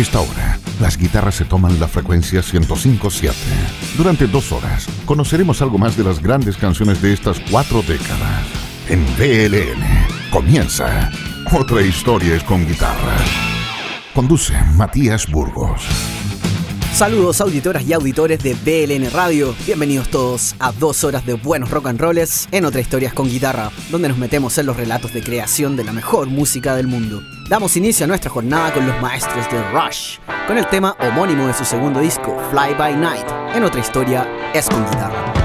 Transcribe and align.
esta 0.00 0.20
hora, 0.20 0.58
las 0.80 0.96
guitarras 0.96 1.34
se 1.34 1.44
toman 1.44 1.78
la 1.78 1.86
frecuencia 1.86 2.40
105.7. 2.40 3.32
Durante 3.98 4.26
dos 4.26 4.50
horas, 4.50 4.86
conoceremos 5.04 5.60
algo 5.60 5.76
más 5.76 5.96
de 5.96 6.04
las 6.04 6.22
grandes 6.22 6.56
canciones 6.56 7.02
de 7.02 7.12
estas 7.12 7.38
cuatro 7.50 7.82
décadas. 7.82 8.46
En 8.88 9.04
BLN 9.16 10.30
comienza 10.30 11.10
Otra 11.52 11.82
historia 11.82 12.34
es 12.34 12.42
con 12.44 12.66
guitarra. 12.66 13.16
Conduce 14.14 14.54
Matías 14.76 15.30
Burgos. 15.30 15.86
Saludos 16.94 17.40
auditoras 17.40 17.84
y 17.84 17.94
auditores 17.94 18.42
de 18.42 18.54
BLN 18.54 19.10
Radio. 19.12 19.54
Bienvenidos 19.64 20.08
todos 20.10 20.54
a 20.58 20.70
dos 20.72 21.02
horas 21.02 21.24
de 21.24 21.32
buenos 21.34 21.70
rock 21.70 21.86
and 21.86 22.00
rolls 22.00 22.46
en 22.52 22.66
Otra 22.66 22.80
Historias 22.80 23.14
con 23.14 23.26
Guitarra, 23.26 23.70
donde 23.90 24.08
nos 24.08 24.18
metemos 24.18 24.58
en 24.58 24.66
los 24.66 24.76
relatos 24.76 25.14
de 25.14 25.22
creación 25.22 25.76
de 25.76 25.84
la 25.84 25.92
mejor 25.92 26.26
música 26.26 26.74
del 26.76 26.88
mundo. 26.88 27.22
Damos 27.48 27.76
inicio 27.76 28.04
a 28.04 28.06
nuestra 28.06 28.30
jornada 28.30 28.74
con 28.74 28.86
los 28.86 29.00
maestros 29.00 29.50
de 29.50 29.62
Rush, 29.70 30.18
con 30.46 30.58
el 30.58 30.66
tema 30.68 30.94
homónimo 31.00 31.46
de 31.46 31.54
su 31.54 31.64
segundo 31.64 32.00
disco, 32.00 32.36
Fly 32.50 32.74
By 32.74 32.96
Night, 32.96 33.26
en 33.54 33.64
Otra 33.64 33.80
Historia 33.80 34.28
es 34.52 34.68
con 34.68 34.84
Guitarra. 34.84 35.39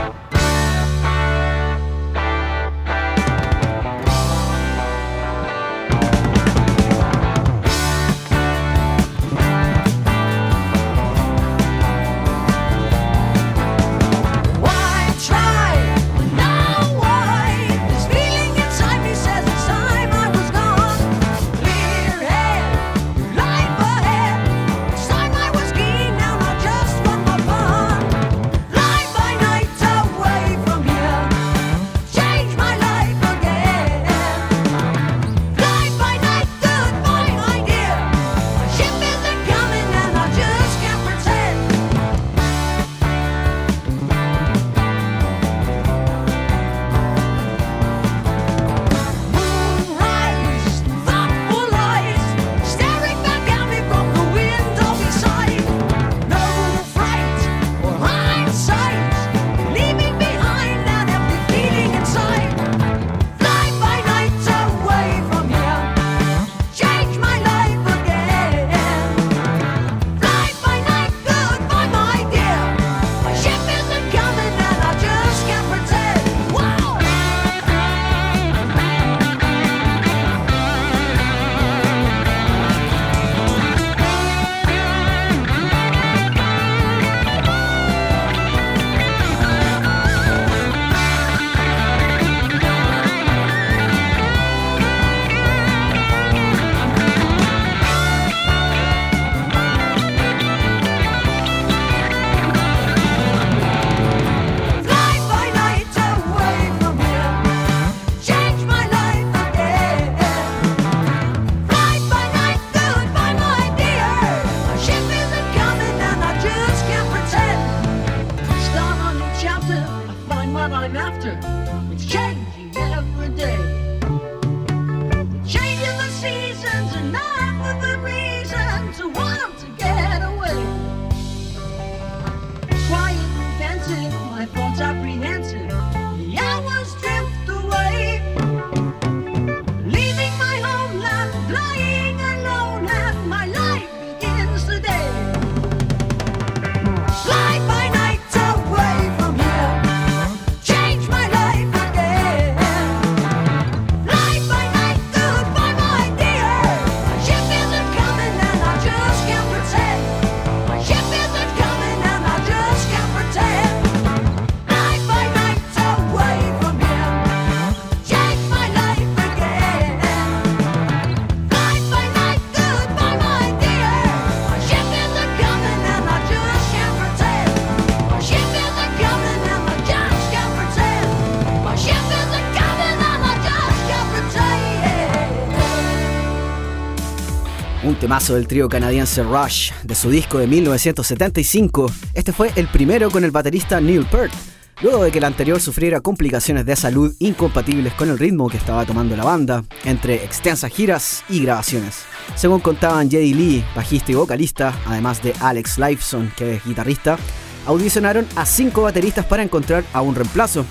Temazo 187.97 188.35
del 188.35 188.47
trío 188.47 188.67
canadiense 188.67 189.23
Rush 189.23 189.71
de 189.83 189.95
su 189.95 190.09
disco 190.09 190.37
de 190.37 190.47
1975. 190.47 191.91
Este 192.13 192.31
fue 192.31 192.51
el 192.55 192.67
primero 192.67 193.09
con 193.11 193.23
el 193.23 193.31
baterista 193.31 193.79
Neil 193.79 194.05
Peart, 194.05 194.33
luego 194.81 195.03
de 195.03 195.11
que 195.11 195.19
el 195.19 195.23
anterior 195.23 195.59
sufriera 195.59 196.01
complicaciones 196.01 196.65
de 196.65 196.75
salud 196.75 197.13
incompatibles 197.19 197.93
con 197.93 198.09
el 198.09 198.17
ritmo 198.17 198.49
que 198.49 198.57
estaba 198.57 198.85
tomando 198.85 199.15
la 199.15 199.23
banda, 199.23 199.63
entre 199.83 200.23
extensas 200.23 200.71
giras 200.71 201.23
y 201.29 201.41
grabaciones. 201.41 202.03
Según 202.35 202.59
contaban 202.59 203.09
Jay 203.09 203.33
Lee, 203.33 203.65
bajista 203.75 204.11
y 204.11 204.15
vocalista, 204.15 204.73
además 204.85 205.21
de 205.21 205.33
Alex 205.39 205.77
Lifeson, 205.77 206.31
que 206.35 206.55
es 206.55 206.65
guitarrista, 206.65 207.17
audicionaron 207.65 208.25
a 208.35 208.45
cinco 208.45 208.83
bateristas 208.83 209.25
para 209.25 209.43
encontrar 209.43 209.83
a 209.93 210.01
un 210.01 210.15
reemplazo. 210.15 210.65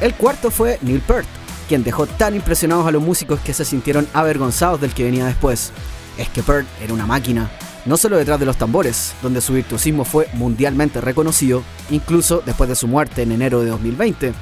El 0.00 0.14
cuarto 0.14 0.50
fue 0.50 0.78
Neil 0.82 1.00
Peart, 1.00 1.26
quien 1.68 1.84
dejó 1.84 2.06
tan 2.06 2.34
impresionados 2.34 2.86
a 2.86 2.90
los 2.90 3.02
músicos 3.02 3.40
que 3.40 3.54
se 3.54 3.64
sintieron 3.64 4.06
avergonzados 4.12 4.80
del 4.80 4.92
que 4.92 5.04
venía 5.04 5.26
después 5.26 5.72
es 6.18 6.28
que 6.28 6.42
Peart 6.42 6.66
era 6.82 6.92
una 6.92 7.06
máquina, 7.06 7.50
no 7.86 7.96
solo 7.96 8.16
detrás 8.16 8.40
de 8.40 8.46
los 8.46 8.56
tambores, 8.56 9.14
donde 9.22 9.40
su 9.40 9.52
virtuosismo 9.52 10.04
fue 10.04 10.28
mundialmente 10.34 11.00
reconocido, 11.00 11.62
incluso 11.90 12.42
después 12.44 12.68
de 12.68 12.76
su 12.76 12.88
muerte 12.88 13.22
en 13.22 13.32
enero 13.32 13.60
de 13.60 13.70
2020. 13.70 14.32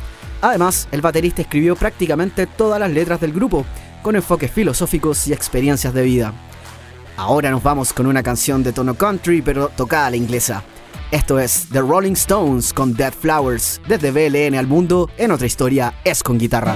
Además, 0.41 0.89
el 0.91 1.01
baterista 1.01 1.43
escribió 1.43 1.77
prácticamente 1.77 2.47
todas 2.47 2.81
las 2.81 2.91
letras 2.91 3.21
del 3.21 3.33
grupo, 3.33 3.65
con 4.03 4.17
enfoques 4.17 4.51
filosóficos 4.51 5.27
y 5.29 5.33
experiencias 5.33 5.95
de 5.95 6.03
vida. 6.03 6.33
Ahora 7.17 7.51
nos 7.51 7.63
vamos 7.63 7.93
con 7.93 8.07
una 8.07 8.23
canción 8.23 8.63
de 8.63 8.73
tono 8.73 8.95
country, 8.95 9.43
pero 9.43 9.69
tocada 9.69 10.07
a 10.07 10.11
la 10.11 10.17
inglesa. 10.17 10.65
Esto 11.11 11.39
es 11.39 11.69
The 11.71 11.81
Rolling 11.81 12.13
Stones 12.13 12.73
con 12.73 12.95
Dead 12.95 13.13
Flowers, 13.13 13.81
desde 13.87 14.11
BLN 14.11 14.57
al 14.57 14.67
mundo, 14.67 15.11
en 15.19 15.31
otra 15.31 15.47
historia 15.47 15.95
es 16.05 16.23
con 16.23 16.39
guitarra. 16.39 16.75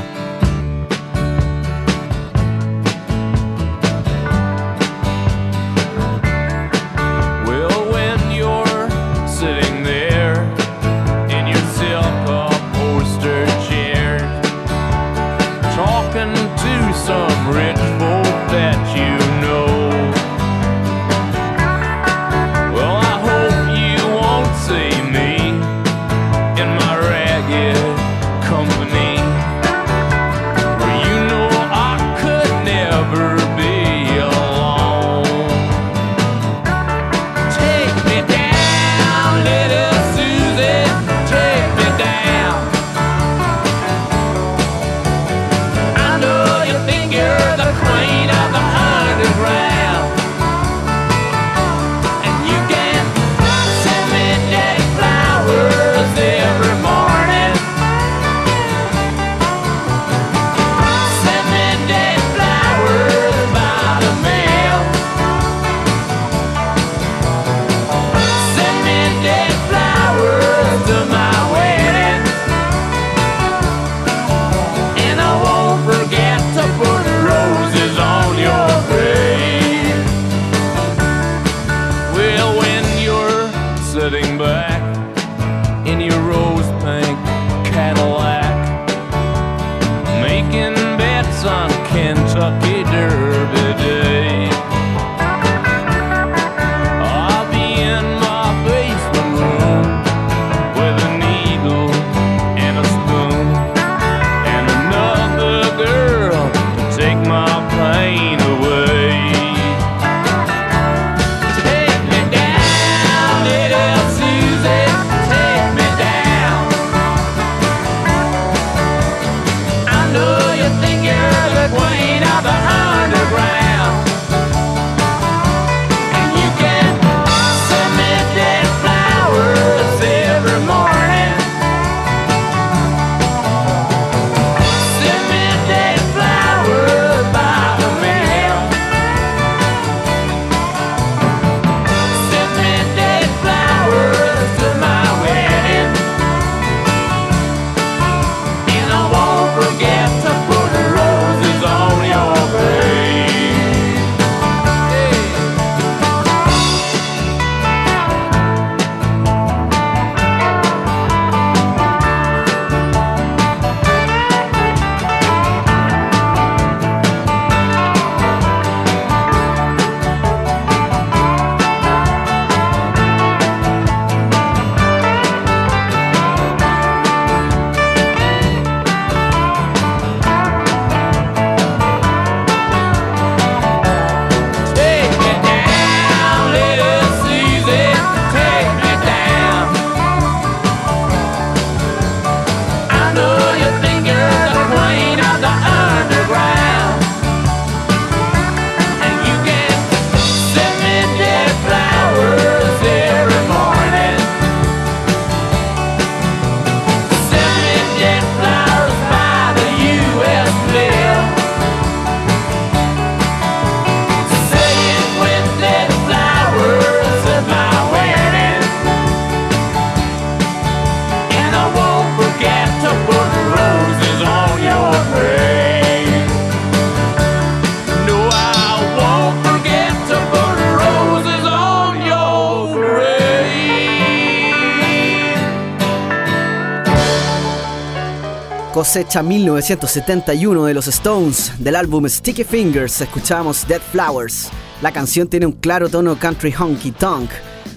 Cosecha 238.96 239.22
1971 239.22 240.64
de 240.64 240.72
los 240.72 240.88
Stones, 240.88 241.52
del 241.58 241.76
álbum 241.76 242.08
Sticky 242.08 242.44
Fingers, 242.44 242.98
escuchamos 243.02 243.68
Dead 243.68 243.82
Flowers. 243.92 244.48
La 244.80 244.90
canción 244.90 245.28
tiene 245.28 245.44
un 245.44 245.52
claro 245.52 245.90
tono 245.90 246.18
country 246.18 246.54
honky 246.58 246.92
tonk, 246.92 247.28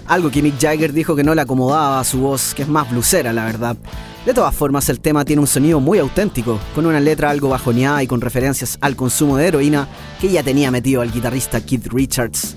algo 0.06 0.30
que 0.30 0.40
Mick 0.40 0.58
Jagger 0.58 0.94
dijo 0.94 1.14
que 1.14 1.22
no 1.22 1.34
le 1.34 1.42
acomodaba 1.42 2.00
a 2.00 2.04
su 2.04 2.20
voz, 2.20 2.54
que 2.54 2.62
es 2.62 2.68
más 2.68 2.90
blusera, 2.90 3.34
la 3.34 3.44
verdad. 3.44 3.76
De 4.24 4.32
todas 4.32 4.54
formas, 4.54 4.88
el 4.88 5.00
tema 5.00 5.26
tiene 5.26 5.40
un 5.40 5.46
sonido 5.46 5.78
muy 5.78 5.98
auténtico, 5.98 6.58
con 6.74 6.86
una 6.86 7.00
letra 7.00 7.28
algo 7.28 7.50
bajoneada 7.50 8.02
y 8.02 8.06
con 8.06 8.22
referencias 8.22 8.78
al 8.80 8.96
consumo 8.96 9.36
de 9.36 9.48
heroína 9.48 9.88
que 10.22 10.30
ya 10.30 10.42
tenía 10.42 10.70
metido 10.70 11.02
al 11.02 11.12
guitarrista 11.12 11.60
Keith 11.60 11.88
Richards. 11.92 12.56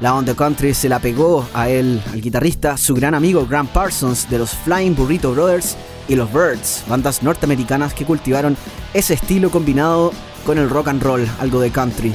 La 0.00 0.14
onda 0.14 0.34
country 0.34 0.72
se 0.72 0.88
la 0.88 1.00
pegó 1.00 1.48
a 1.52 1.68
él, 1.68 2.00
al 2.12 2.20
guitarrista, 2.20 2.76
su 2.76 2.94
gran 2.94 3.16
amigo 3.16 3.44
Grant 3.44 3.70
Parsons 3.70 4.30
de 4.30 4.38
los 4.38 4.50
Flying 4.50 4.94
Burrito 4.94 5.32
Brothers 5.32 5.76
y 6.08 6.16
los 6.16 6.32
Birds, 6.32 6.84
bandas 6.88 7.22
norteamericanas 7.22 7.94
que 7.94 8.04
cultivaron 8.04 8.56
ese 8.92 9.14
estilo 9.14 9.50
combinado 9.50 10.12
con 10.44 10.58
el 10.58 10.70
rock 10.70 10.88
and 10.88 11.02
roll, 11.02 11.26
algo 11.40 11.60
de 11.60 11.70
country. 11.70 12.12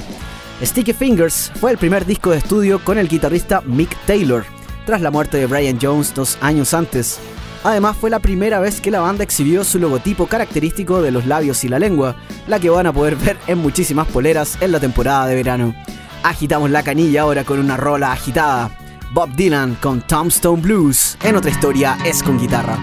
Sticky 0.61 0.93
Fingers 0.93 1.51
fue 1.59 1.71
el 1.71 1.77
primer 1.77 2.05
disco 2.05 2.31
de 2.31 2.37
estudio 2.37 2.83
con 2.83 2.97
el 2.97 3.07
guitarrista 3.07 3.61
Mick 3.61 3.95
Taylor, 4.05 4.45
tras 4.85 5.01
la 5.01 5.11
muerte 5.11 5.37
de 5.37 5.45
Brian 5.45 5.79
Jones 5.81 6.13
dos 6.13 6.37
años 6.41 6.73
antes. 6.73 7.19
Además 7.63 7.97
fue 7.97 8.09
la 8.09 8.19
primera 8.19 8.59
vez 8.59 8.79
que 8.79 8.91
la 8.91 9.01
banda 9.01 9.23
exhibió 9.23 9.63
su 9.63 9.79
logotipo 9.79 10.27
característico 10.27 11.01
de 11.01 11.11
los 11.11 11.25
labios 11.25 11.63
y 11.63 11.69
la 11.69 11.79
lengua, 11.79 12.15
la 12.47 12.59
que 12.59 12.69
van 12.69 12.87
a 12.87 12.93
poder 12.93 13.15
ver 13.15 13.37
en 13.47 13.57
muchísimas 13.57 14.07
poleras 14.07 14.57
en 14.61 14.71
la 14.71 14.79
temporada 14.79 15.27
de 15.27 15.35
verano. 15.35 15.75
Agitamos 16.23 16.69
la 16.69 16.83
canilla 16.83 17.21
ahora 17.21 17.43
con 17.43 17.59
una 17.59 17.77
rola 17.77 18.11
agitada. 18.11 18.71
Bob 19.11 19.29
Dylan 19.35 19.75
con 19.75 20.01
Tombstone 20.01 20.61
Blues, 20.61 21.17
en 21.23 21.35
otra 21.35 21.51
historia 21.51 21.97
es 22.05 22.21
con 22.21 22.37
guitarra. 22.37 22.77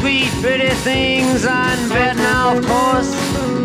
Sweet, 0.00 0.30
pretty 0.40 0.68
things 0.86 1.44
on 1.44 1.76
bet 1.88 2.16
now, 2.16 2.56
of 2.56 2.64
course. 2.64 3.10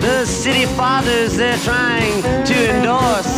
The 0.02 0.26
city 0.26 0.66
fathers 0.66 1.38
they're 1.38 1.58
trying 1.58 2.22
to 2.46 2.58
endorse 2.76 3.34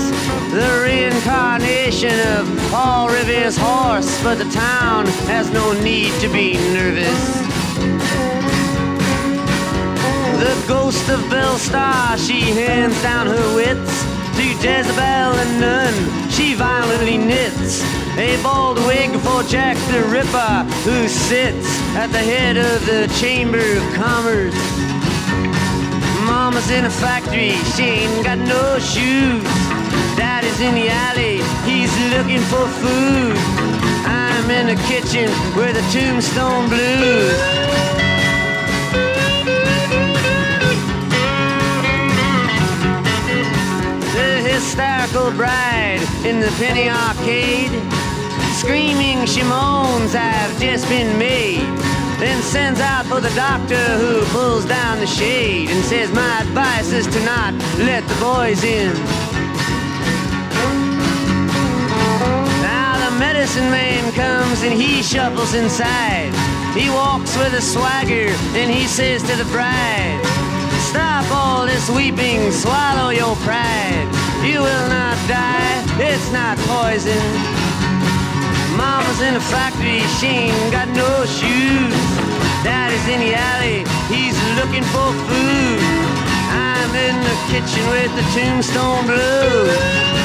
the 0.51 0.81
reincarnation 0.83 2.17
of 2.37 2.43
Paul 2.71 3.09
Revere's 3.09 3.57
horse, 3.57 4.11
but 4.23 4.37
the 4.37 4.49
town 4.51 5.05
has 5.27 5.51
no 5.51 5.73
need 5.81 6.13
to 6.21 6.29
be 6.29 6.53
nervous. 6.73 7.21
The 10.39 10.55
ghost 10.67 11.09
of 11.09 11.29
Belle 11.29 11.57
Star, 11.57 12.17
she 12.17 12.41
hands 12.41 12.99
down 13.01 13.27
her 13.27 13.55
wits 13.55 14.03
to 14.37 14.43
Jezebel 14.63 15.31
and 15.41 15.61
Nun. 15.61 16.29
she 16.29 16.53
violently 16.53 17.17
knits 17.17 17.83
a 18.17 18.41
bald 18.41 18.77
wig 18.87 19.11
for 19.19 19.43
Jack 19.43 19.77
the 19.91 20.01
Ripper, 20.09 20.63
who 20.83 21.07
sits 21.07 21.84
at 21.95 22.11
the 22.11 22.19
head 22.19 22.57
of 22.57 22.85
the 22.85 23.07
Chamber 23.19 23.57
of 23.57 23.93
Commerce. 23.93 24.53
Mama's 26.25 26.69
in 26.69 26.85
a 26.85 26.89
factory, 26.89 27.51
she 27.73 27.83
ain't 27.83 28.25
got 28.25 28.37
no 28.37 28.77
shoes. 28.79 29.43
Daddy's 30.19 30.59
in 30.59 30.75
the 30.75 30.89
alley, 30.89 31.39
he's 31.63 31.93
looking 32.11 32.43
for 32.51 32.67
food. 32.83 33.35
I'm 34.05 34.51
in 34.51 34.67
the 34.67 34.81
kitchen 34.83 35.29
where 35.55 35.71
the 35.71 35.81
tombstone 35.93 36.67
blues. 36.69 37.65
hysterical 44.45 45.31
bride 45.31 45.99
in 46.25 46.39
the 46.39 46.49
penny 46.59 46.89
arcade. 46.89 47.71
Screaming 48.65 49.27
she 49.27 49.43
moans 49.43 50.13
have 50.13 50.59
just 50.59 50.89
been 50.89 51.19
made. 51.19 51.61
Then 52.17 52.41
sends 52.41 52.79
out 52.79 53.05
for 53.05 53.21
the 53.21 53.29
doctor 53.35 53.77
who 54.01 54.25
pulls 54.33 54.65
down 54.65 54.99
the 54.99 55.05
shade 55.05 55.69
and 55.69 55.85
says, 55.85 56.11
My 56.11 56.41
advice 56.41 56.91
is 56.91 57.05
to 57.05 57.23
not 57.23 57.53
let 57.77 58.01
the 58.07 58.15
boys 58.15 58.63
in. 58.63 58.91
Now 62.65 62.97
the 63.05 63.15
medicine 63.19 63.69
man 63.69 64.11
comes 64.13 64.63
and 64.63 64.73
he 64.73 65.03
shuffles 65.03 65.53
inside. 65.53 66.33
He 66.73 66.89
walks 66.89 67.37
with 67.37 67.53
a 67.53 67.61
swagger 67.61 68.33
and 68.57 68.71
he 68.71 68.87
says 68.87 69.21
to 69.29 69.35
the 69.35 69.45
bride, 69.53 70.19
Stop 70.89 71.29
all 71.29 71.67
this 71.67 71.87
weeping, 71.91 72.51
swallow 72.51 73.11
your 73.11 73.35
pride. 73.45 74.09
You 74.41 74.61
will 74.61 74.87
not 74.89 75.17
die, 75.29 75.85
it's 75.99 76.31
not 76.31 76.57
poison. 76.65 77.54
Mama's 78.77 79.21
in 79.21 79.33
the 79.33 79.39
factory, 79.39 80.01
she 80.19 80.51
ain't 80.51 80.71
got 80.71 80.87
no 80.89 81.25
shoes. 81.25 81.95
Daddy's 82.63 83.07
in 83.07 83.19
the 83.21 83.33
alley, 83.33 83.85
he's 84.11 84.37
looking 84.59 84.83
for 84.93 85.09
food. 85.27 85.79
I'm 86.51 86.91
in 86.95 87.15
the 87.23 87.35
kitchen 87.51 87.83
with 87.89 88.11
the 88.15 88.25
tombstone 88.33 89.05
blues. 89.05 90.15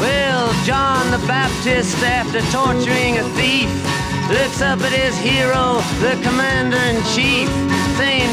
Well, 0.00 0.52
John 0.64 1.10
the 1.10 1.26
Baptist, 1.26 1.96
after 2.02 2.40
torturing 2.52 3.18
a 3.18 3.24
thief, 3.38 3.70
looks 4.28 4.60
up 4.60 4.80
at 4.80 4.92
his 4.92 5.16
hero, 5.18 5.80
the 6.00 6.20
commander 6.22 6.76
in 6.76 7.02
chief, 7.14 7.48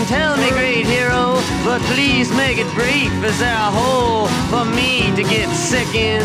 tell 0.06 0.38
me, 0.38 0.50
great 0.52 0.86
hero, 0.86 1.40
but 1.64 1.82
please 1.94 2.32
make 2.34 2.58
it 2.58 2.68
brief. 2.74 3.12
Is 3.24 3.40
there 3.40 3.54
a 3.54 3.72
hole 3.72 4.28
for 4.52 4.66
me 4.66 5.16
to 5.16 5.24
get 5.24 5.48
sick 5.56 5.88
in? 5.96 6.24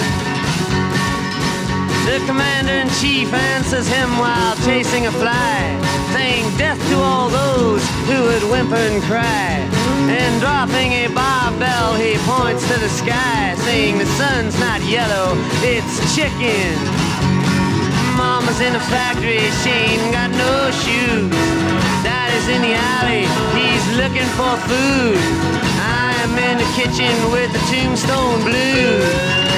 The 2.06 2.18
commander-in-chief 2.26 3.32
answers 3.32 3.86
him 3.86 4.08
while 4.18 4.56
chasing 4.64 5.06
a 5.06 5.12
fly, 5.12 5.78
saying 6.12 6.44
death 6.56 6.80
to 6.90 6.96
all 6.96 7.28
those 7.28 7.84
who 8.08 8.22
would 8.22 8.44
whimper 8.50 8.76
and 8.76 9.02
cry. 9.04 9.60
And 10.08 10.40
dropping 10.40 10.92
a 11.04 11.08
barbell, 11.08 11.94
he 11.94 12.16
points 12.24 12.66
to 12.68 12.80
the 12.80 12.88
sky, 12.88 13.54
saying 13.58 13.98
the 13.98 14.06
sun's 14.16 14.58
not 14.58 14.80
yellow, 14.82 15.36
it's 15.62 16.00
chicken. 16.16 16.74
Mama's 18.16 18.60
in 18.60 18.74
a 18.74 18.80
factory, 18.88 19.44
she 19.62 19.70
ain't 19.70 20.12
got 20.12 20.30
no 20.30 20.70
shoes. 20.82 21.67
Daddy's 22.38 22.54
in 22.54 22.62
the 22.62 22.74
alley, 22.74 23.26
he's 23.58 23.96
looking 23.96 24.28
for 24.38 24.54
food. 24.68 25.18
I'm 25.82 26.38
in 26.38 26.58
the 26.58 26.70
kitchen 26.76 27.14
with 27.32 27.52
the 27.52 27.58
tombstone 27.70 28.42
blues. 28.44 29.48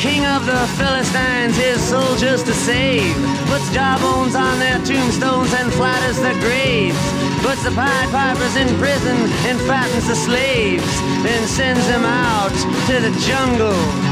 king 0.00 0.26
of 0.26 0.44
the 0.44 0.66
Philistines, 0.76 1.56
his 1.56 1.80
soldiers 1.80 2.42
to 2.42 2.52
save. 2.52 3.16
Puts 3.46 3.72
jawbones 3.72 4.34
on 4.34 4.58
their 4.58 4.78
tombstones 4.84 5.54
and 5.54 5.72
flatters 5.72 6.20
their 6.20 6.38
graves. 6.40 6.98
Puts 7.42 7.64
the 7.64 7.70
Pied 7.70 8.10
Pipers 8.10 8.56
in 8.56 8.68
prison 8.76 9.16
and 9.48 9.58
fattens 9.62 10.06
the 10.08 10.14
slaves. 10.14 11.00
Then 11.22 11.46
sends 11.46 11.86
them 11.86 12.04
out 12.04 12.52
to 12.88 13.00
the 13.00 13.18
jungle. 13.20 14.03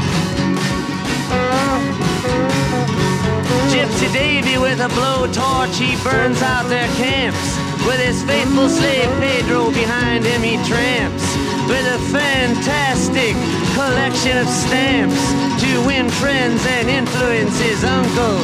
Gypsy 3.83 4.13
Davy 4.13 4.57
with 4.57 4.79
a 4.79 4.87
blowtorch, 4.95 5.75
he 5.75 6.01
burns 6.07 6.41
out 6.41 6.69
their 6.69 6.87
camps. 6.95 7.59
With 7.85 7.99
his 7.99 8.23
faithful 8.23 8.69
slave 8.69 9.11
Pedro 9.19 9.71
behind 9.71 10.23
him, 10.23 10.41
he 10.41 10.55
tramps 10.63 11.27
with 11.67 11.83
a 11.91 11.99
fantastic 12.07 13.35
collection 13.75 14.37
of 14.37 14.47
stamps 14.47 15.19
to 15.59 15.85
win 15.85 16.07
friends 16.09 16.65
and 16.65 16.87
influence 16.87 17.59
his 17.59 17.83
uncle. 17.83 18.39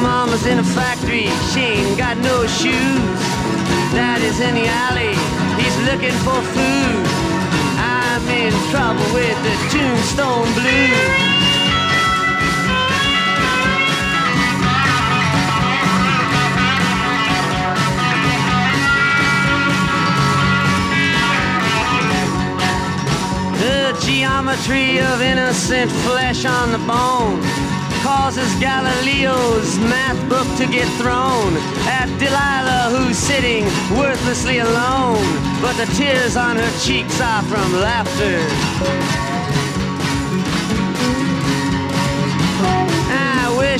Mama's 0.00 0.46
in 0.46 0.58
a 0.58 0.64
factory, 0.72 1.28
she 1.52 1.84
ain't 1.84 1.98
got 1.98 2.16
no 2.16 2.46
shoes. 2.46 3.20
Daddy's 3.92 4.40
in 4.40 4.54
the 4.54 4.64
alley, 4.88 5.12
he's 5.60 5.76
looking 5.84 6.16
for 6.24 6.40
food. 6.56 7.04
I'm 7.76 8.24
in 8.32 8.56
trouble 8.72 9.04
with 9.12 9.36
the 9.44 9.54
tombstone 9.68 10.48
blues. 10.56 11.41
Geometry 24.00 24.98
of 25.00 25.20
innocent 25.20 25.90
flesh 25.90 26.44
on 26.44 26.72
the 26.72 26.78
bone 26.78 27.42
causes 28.02 28.52
Galileo's 28.58 29.78
math 29.78 30.18
book 30.28 30.46
to 30.58 30.66
get 30.66 30.88
thrown 31.00 31.56
at 31.86 32.06
Delilah, 32.18 32.96
who's 32.96 33.16
sitting 33.16 33.64
worthlessly 33.96 34.58
alone, 34.58 35.22
but 35.60 35.74
the 35.74 35.86
tears 35.94 36.36
on 36.36 36.56
her 36.56 36.78
cheeks 36.80 37.20
are 37.20 37.42
from 37.42 37.72
laughter. 37.80 39.11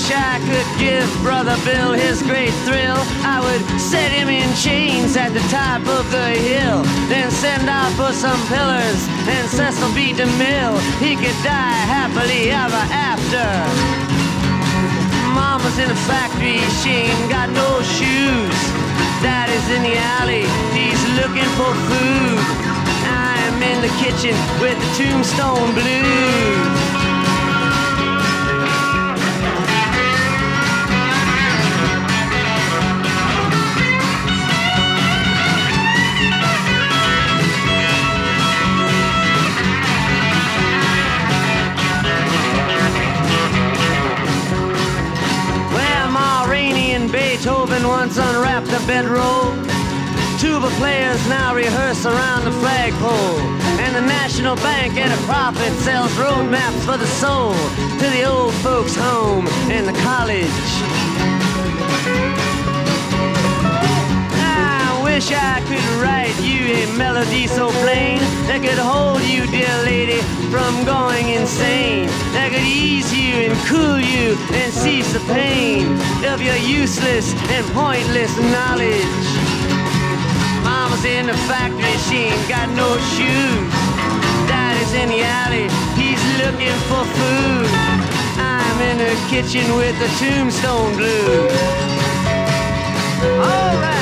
Wish 0.03 0.13
I 0.15 0.39
could 0.49 0.71
give 0.79 1.07
Brother 1.23 1.57
Bill 1.65 1.93
his 1.93 2.23
great 2.23 2.55
thrill. 2.67 2.99
I 3.23 3.39
would 3.39 3.63
set 3.81 4.11
him 4.11 4.29
in 4.29 4.49
chains 4.57 5.17
at 5.17 5.31
the 5.31 5.45
top 5.51 5.83
of 5.87 6.11
the 6.11 6.29
hill, 6.35 6.83
then 7.09 7.31
send 7.31 7.69
out 7.69 7.93
for 7.95 8.13
some 8.13 8.39
pillars 8.49 9.01
and 9.31 9.47
Cecil 9.49 9.93
B. 9.95 10.13
DeMille. 10.13 10.79
He 10.99 11.15
could 11.15 11.39
die 11.47 11.83
happily 11.87 12.51
ever 12.51 12.83
after. 12.91 13.47
Mama's 15.35 15.79
in 15.79 15.89
the 15.89 16.01
factory, 16.11 16.59
she 16.83 17.07
ain't 17.07 17.31
got 17.31 17.51
no 17.51 17.83
shoes. 17.83 18.59
Daddy's 19.23 19.69
in 19.71 19.83
the 19.87 19.97
alley, 20.19 20.47
he's 20.75 21.03
looking 21.21 21.51
for 21.55 21.71
food. 21.89 22.43
I'm 23.07 23.63
in 23.63 23.79
the 23.83 23.93
kitchen 24.03 24.35
with 24.59 24.75
the 24.83 24.91
tombstone 24.99 25.71
blues. 25.75 26.92
Beethoven 47.43 47.89
once 47.89 48.19
unwrapped 48.19 48.69
a 48.69 48.79
bedroll. 48.87 49.51
Tuba 50.39 50.71
players 50.79 51.19
now 51.29 51.57
rehearse 51.57 52.07
around 52.07 52.45
the 52.45 52.53
flagpole. 52.53 53.41
And 53.83 53.97
the 53.97 54.01
National 54.01 54.55
Bank 54.55 54.97
at 54.97 55.11
a 55.11 55.21
profit 55.25 55.73
sells 55.81 56.17
road 56.19 56.49
maps 56.49 56.85
for 56.85 56.97
the 56.97 57.07
soul 57.19 57.53
to 57.99 58.11
the 58.11 58.23
old 58.23 58.55
folks' 58.63 58.95
home 58.95 59.49
and 59.73 59.89
the 59.89 60.01
college. 60.05 61.02
Wish 65.15 65.31
I 65.31 65.61
could 65.69 65.89
write 66.01 66.33
you 66.41 66.73
a 66.73 66.97
melody 66.97 67.47
so 67.47 67.69
plain 67.85 68.19
that 68.49 68.65
could 68.65 68.81
hold 68.81 69.21
you, 69.21 69.45
dear 69.53 69.77
lady, 69.85 70.25
from 70.49 70.73
going 70.89 71.29
insane. 71.29 72.09
That 72.33 72.49
could 72.49 72.65
ease 72.65 73.13
you 73.13 73.53
and 73.53 73.57
cool 73.69 74.01
you 74.01 74.41
and 74.57 74.73
cease 74.73 75.13
the 75.13 75.21
pain 75.29 76.01
of 76.33 76.41
your 76.41 76.57
useless 76.57 77.37
and 77.53 77.65
pointless 77.77 78.33
knowledge. 78.57 79.29
Mama's 80.65 81.05
in 81.05 81.29
the 81.29 81.37
factory, 81.45 81.97
she 82.09 82.33
ain't 82.33 82.49
got 82.49 82.73
no 82.73 82.89
shoes. 83.13 83.69
Daddy's 84.49 84.95
in 84.97 85.13
the 85.13 85.21
alley, 85.45 85.69
he's 85.93 86.23
looking 86.41 86.79
for 86.89 87.05
food. 87.05 87.69
I'm 88.41 88.79
in 88.81 88.97
the 88.97 89.13
kitchen 89.29 89.77
with 89.77 89.93
the 90.01 90.09
tombstone 90.17 90.97
blues. 90.97 91.53
All 93.45 94.02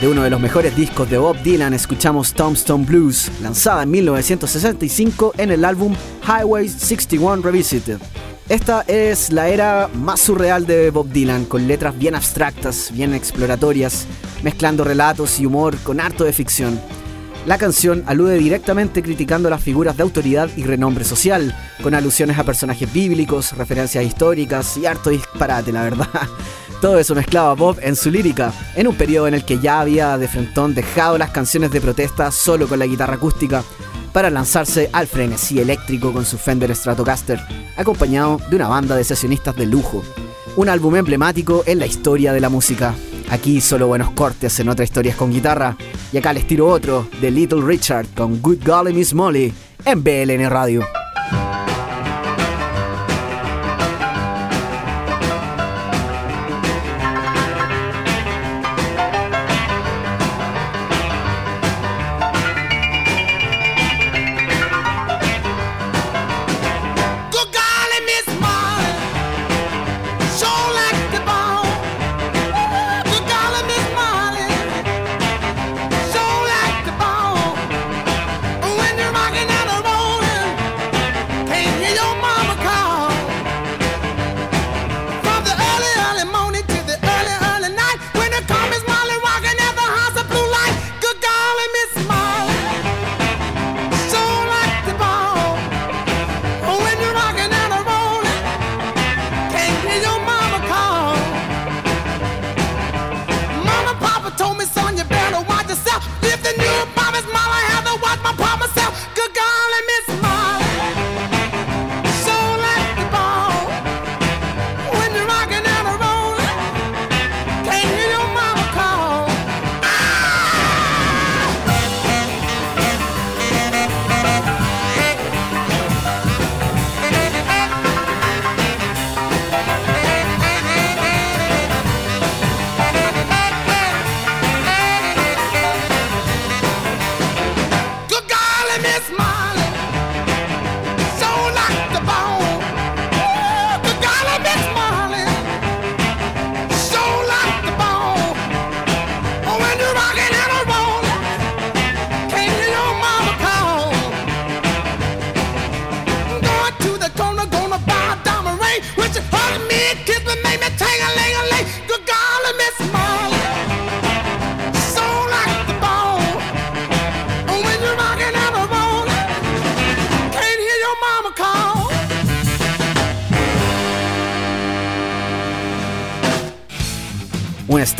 De 0.00 0.06
uno 0.06 0.22
de 0.22 0.30
los 0.30 0.40
mejores 0.40 0.76
discos 0.76 1.10
de 1.10 1.18
Bob 1.18 1.42
Dylan 1.42 1.74
escuchamos 1.74 2.32
Tombstone 2.32 2.84
Blues, 2.84 3.32
lanzada 3.42 3.82
en 3.82 3.90
1965 3.90 5.34
en 5.36 5.50
el 5.50 5.64
álbum 5.64 5.92
Highway 6.22 6.68
61 6.68 7.42
Revisited. 7.42 7.98
Esta 8.48 8.82
es 8.82 9.32
la 9.32 9.48
era 9.48 9.90
más 9.92 10.20
surreal 10.20 10.66
de 10.66 10.90
Bob 10.90 11.08
Dylan, 11.08 11.46
con 11.46 11.66
letras 11.66 11.98
bien 11.98 12.14
abstractas, 12.14 12.92
bien 12.92 13.12
exploratorias, 13.12 14.06
mezclando 14.44 14.84
relatos 14.84 15.40
y 15.40 15.46
humor 15.46 15.76
con 15.78 15.98
harto 15.98 16.22
de 16.22 16.32
ficción. 16.32 16.80
La 17.44 17.58
canción 17.58 18.04
alude 18.06 18.38
directamente 18.38 19.02
criticando 19.02 19.50
las 19.50 19.64
figuras 19.64 19.96
de 19.96 20.04
autoridad 20.04 20.48
y 20.56 20.62
renombre 20.62 21.02
social, 21.02 21.56
con 21.82 21.94
alusiones 21.94 22.38
a 22.38 22.44
personajes 22.44 22.92
bíblicos, 22.92 23.52
referencias 23.56 24.04
históricas 24.04 24.76
y 24.76 24.86
harto 24.86 25.10
disparate, 25.10 25.72
la 25.72 25.82
verdad. 25.82 26.08
Todo 26.80 26.98
eso 26.98 27.14
mezclaba 27.16 27.54
Bob 27.54 27.78
en 27.82 27.96
su 27.96 28.08
lírica, 28.08 28.52
en 28.76 28.86
un 28.86 28.94
periodo 28.94 29.26
en 29.26 29.34
el 29.34 29.44
que 29.44 29.58
ya 29.58 29.80
había 29.80 30.16
de 30.16 30.28
frentón 30.28 30.74
dejado 30.74 31.18
las 31.18 31.30
canciones 31.30 31.72
de 31.72 31.80
protesta 31.80 32.30
solo 32.30 32.68
con 32.68 32.78
la 32.78 32.86
guitarra 32.86 33.14
acústica 33.14 33.64
para 34.12 34.30
lanzarse 34.30 34.88
al 34.92 35.08
frenesí 35.08 35.58
eléctrico 35.58 36.12
con 36.12 36.24
su 36.24 36.38
Fender 36.38 36.74
Stratocaster, 36.74 37.40
acompañado 37.76 38.40
de 38.48 38.56
una 38.56 38.68
banda 38.68 38.94
de 38.94 39.04
sesionistas 39.04 39.56
de 39.56 39.66
lujo. 39.66 40.04
Un 40.56 40.68
álbum 40.68 40.96
emblemático 40.96 41.64
en 41.66 41.80
la 41.80 41.86
historia 41.86 42.32
de 42.32 42.40
la 42.40 42.48
música. 42.48 42.94
Aquí 43.30 43.60
solo 43.60 43.88
buenos 43.88 44.10
cortes 44.12 44.58
en 44.60 44.68
otras 44.68 44.88
historias 44.88 45.16
con 45.16 45.32
guitarra. 45.32 45.76
Y 46.12 46.16
acá 46.16 46.32
les 46.32 46.46
tiro 46.46 46.68
otro 46.68 47.08
de 47.20 47.30
Little 47.30 47.62
Richard 47.62 48.06
con 48.14 48.40
Good 48.40 48.64
Golly 48.64 48.92
Miss 48.92 49.14
Molly 49.14 49.52
en 49.84 50.02
BLN 50.02 50.48
Radio. 50.48 50.97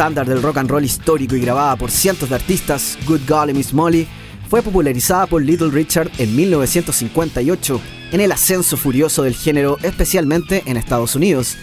Estándar 0.08 0.26
del 0.34 0.42
rock 0.42 0.56
and 0.56 0.70
roll 0.70 0.84
histórico 0.86 1.36
y 1.36 1.40
grabada 1.40 1.76
por 1.76 1.90
cientos 1.90 2.30
de 2.30 2.36
artistas, 2.36 2.96
Good 3.06 3.20
Golly 3.28 3.52
Miss 3.52 3.74
Molly, 3.74 4.08
fue 4.48 4.62
popularizada 4.62 5.26
por 5.26 5.42
Little 5.42 5.68
Richard 5.68 6.10
en 6.16 6.34
1958, 6.34 7.78
en 8.12 8.20
el 8.22 8.32
ascenso 8.32 8.78
furioso 8.78 9.22
del 9.22 9.34
género, 9.34 9.76
especialmente 9.82 10.62
en 10.64 10.78
Estados 10.78 11.14
Unidos. 11.14 11.58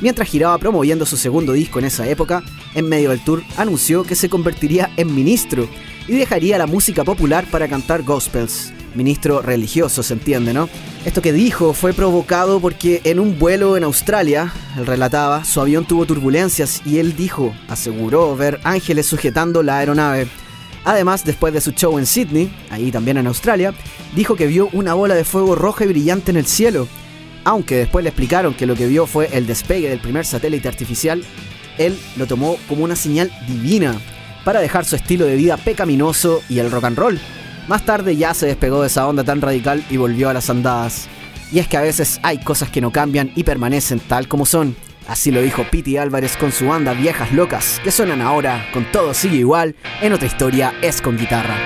Mientras 0.00 0.28
giraba 0.28 0.58
promoviendo 0.58 1.04
su 1.06 1.16
segundo 1.16 1.52
disco 1.52 1.80
en 1.80 1.86
esa 1.86 2.08
época, 2.08 2.42
en 2.74 2.88
medio 2.88 3.10
del 3.10 3.24
tour 3.24 3.42
anunció 3.56 4.04
que 4.04 4.14
se 4.14 4.28
convertiría 4.28 4.90
en 4.96 5.12
ministro 5.12 5.68
y 6.06 6.12
dejaría 6.14 6.56
la 6.56 6.66
música 6.66 7.04
popular 7.04 7.46
para 7.50 7.68
cantar 7.68 8.04
gospels. 8.04 8.72
Ministro 8.94 9.42
religioso, 9.42 10.02
se 10.02 10.14
entiende, 10.14 10.54
¿no? 10.54 10.68
Esto 11.04 11.20
que 11.20 11.32
dijo 11.32 11.72
fue 11.72 11.92
provocado 11.92 12.60
porque 12.60 13.00
en 13.04 13.18
un 13.18 13.38
vuelo 13.38 13.76
en 13.76 13.84
Australia, 13.84 14.52
él 14.76 14.86
relataba, 14.86 15.44
su 15.44 15.60
avión 15.60 15.84
tuvo 15.84 16.06
turbulencias 16.06 16.80
y 16.86 16.98
él 16.98 17.16
dijo, 17.16 17.52
aseguró 17.68 18.36
ver 18.36 18.60
ángeles 18.64 19.06
sujetando 19.06 19.62
la 19.62 19.78
aeronave. 19.78 20.28
Además, 20.84 21.24
después 21.24 21.52
de 21.52 21.60
su 21.60 21.72
show 21.72 21.98
en 21.98 22.06
Sydney, 22.06 22.50
ahí 22.70 22.90
también 22.90 23.18
en 23.18 23.26
Australia, 23.26 23.74
dijo 24.14 24.36
que 24.36 24.46
vio 24.46 24.70
una 24.72 24.94
bola 24.94 25.14
de 25.14 25.24
fuego 25.24 25.54
roja 25.54 25.84
y 25.84 25.88
brillante 25.88 26.30
en 26.30 26.36
el 26.38 26.46
cielo. 26.46 26.88
Aunque 27.48 27.76
después 27.76 28.02
le 28.02 28.10
explicaron 28.10 28.52
que 28.52 28.66
lo 28.66 28.74
que 28.74 28.86
vio 28.86 29.06
fue 29.06 29.30
el 29.32 29.46
despegue 29.46 29.88
del 29.88 30.00
primer 30.00 30.26
satélite 30.26 30.68
artificial, 30.68 31.24
él 31.78 31.98
lo 32.18 32.26
tomó 32.26 32.58
como 32.68 32.84
una 32.84 32.94
señal 32.94 33.32
divina 33.46 33.98
para 34.44 34.60
dejar 34.60 34.84
su 34.84 34.96
estilo 34.96 35.24
de 35.24 35.36
vida 35.36 35.56
pecaminoso 35.56 36.42
y 36.50 36.58
el 36.58 36.70
rock 36.70 36.84
and 36.84 36.98
roll. 36.98 37.18
Más 37.66 37.86
tarde 37.86 38.14
ya 38.16 38.34
se 38.34 38.44
despegó 38.44 38.82
de 38.82 38.88
esa 38.88 39.08
onda 39.08 39.24
tan 39.24 39.40
radical 39.40 39.82
y 39.88 39.96
volvió 39.96 40.28
a 40.28 40.34
las 40.34 40.50
andadas. 40.50 41.08
Y 41.50 41.58
es 41.58 41.68
que 41.68 41.78
a 41.78 41.80
veces 41.80 42.20
hay 42.22 42.36
cosas 42.36 42.68
que 42.68 42.82
no 42.82 42.92
cambian 42.92 43.32
y 43.34 43.44
permanecen 43.44 43.98
tal 43.98 44.28
como 44.28 44.44
son. 44.44 44.76
Así 45.06 45.30
lo 45.30 45.40
dijo 45.40 45.64
Pete 45.70 45.98
Álvarez 45.98 46.36
con 46.36 46.52
su 46.52 46.66
banda 46.66 46.92
Viejas 46.92 47.32
Locas, 47.32 47.80
que 47.82 47.90
suenan 47.90 48.20
ahora 48.20 48.68
con 48.74 48.84
Todo 48.92 49.14
Sigue 49.14 49.38
Igual, 49.38 49.74
en 50.02 50.12
otra 50.12 50.26
historia 50.26 50.74
es 50.82 51.00
con 51.00 51.16
guitarra. 51.16 51.56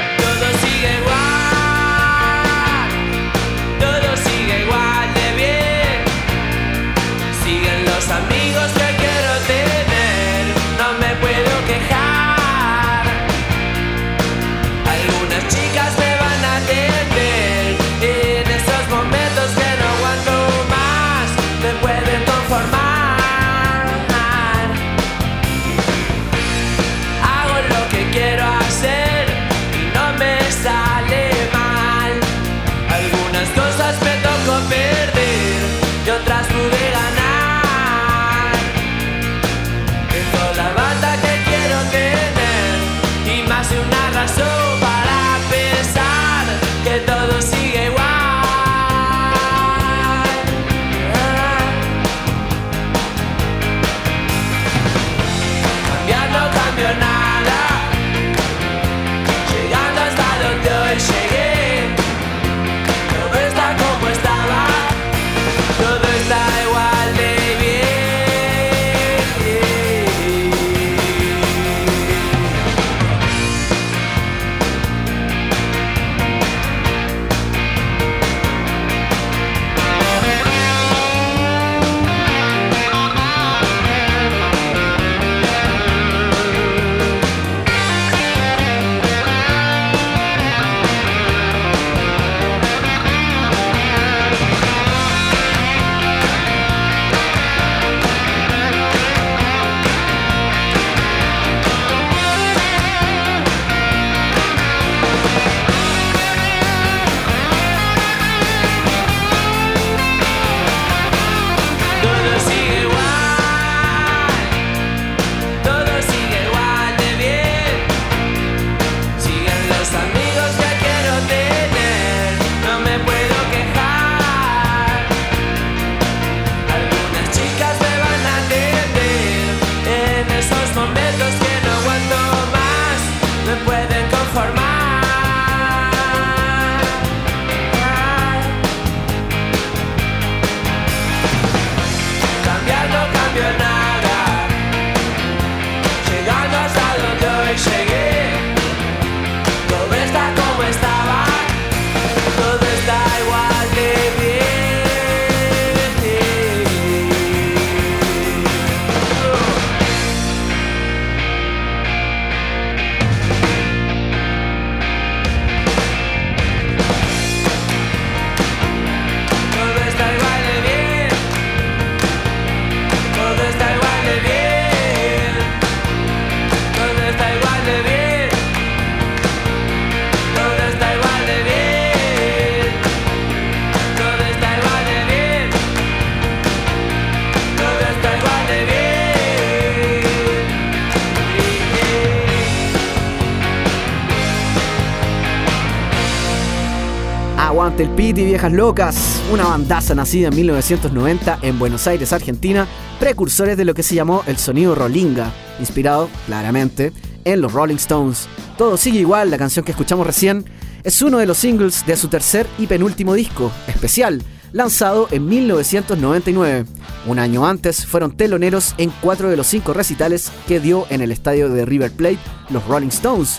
El 197.79 197.89
Pit 197.91 198.19
y 198.19 198.25
Viejas 198.25 198.53
Locas, 198.53 199.23
una 199.33 199.45
bandaza 199.45 199.95
nacida 199.95 200.29
en 200.29 200.37
1990 200.37 201.39
en 201.43 201.59
Buenos 201.59 201.87
Aires, 201.87 202.13
Argentina, 202.13 202.67
precursores 203.01 203.57
de 203.57 203.65
lo 203.65 203.73
que 203.73 203.83
se 203.83 203.95
llamó 203.95 204.23
el 204.27 204.37
sonido 204.37 204.75
Rollinga, 204.75 205.33
inspirado, 205.59 206.11
claramente, 206.27 206.93
en 207.25 207.41
los 207.41 207.53
Rolling 207.53 207.77
Stones. 207.77 208.29
Todo 208.59 208.77
sigue 208.77 208.99
igual, 208.99 209.31
la 209.31 209.39
canción 209.39 209.65
que 209.65 209.73
escuchamos 209.73 210.07
recién 210.07 210.45
es 210.85 211.01
uno 211.03 211.19
de 211.19 211.27
los 211.27 211.39
singles 211.39 211.87
de 211.87 211.97
su 211.97 212.09
tercer 212.09 212.47
y 212.59 212.67
penúltimo 212.67 213.15
disco, 213.15 213.51
especial, 213.67 214.23
lanzado 214.53 215.09
en 215.11 215.27
1999. 215.27 216.67
Un 217.07 217.19
año 217.19 217.47
antes 217.47 217.87
fueron 217.87 218.17
teloneros 218.17 218.75
en 218.77 218.93
cuatro 219.01 219.31
de 219.31 219.37
los 219.37 219.47
cinco 219.47 219.73
recitales 219.73 220.31
que 220.47 220.61
dio 220.61 220.87
en 220.91 221.01
el 221.01 221.11
estadio 221.11 221.49
de 221.49 221.65
River 221.65 221.93
Plate 221.93 222.19
los 222.51 222.67
Rolling 222.67 222.89
Stones, 222.89 223.39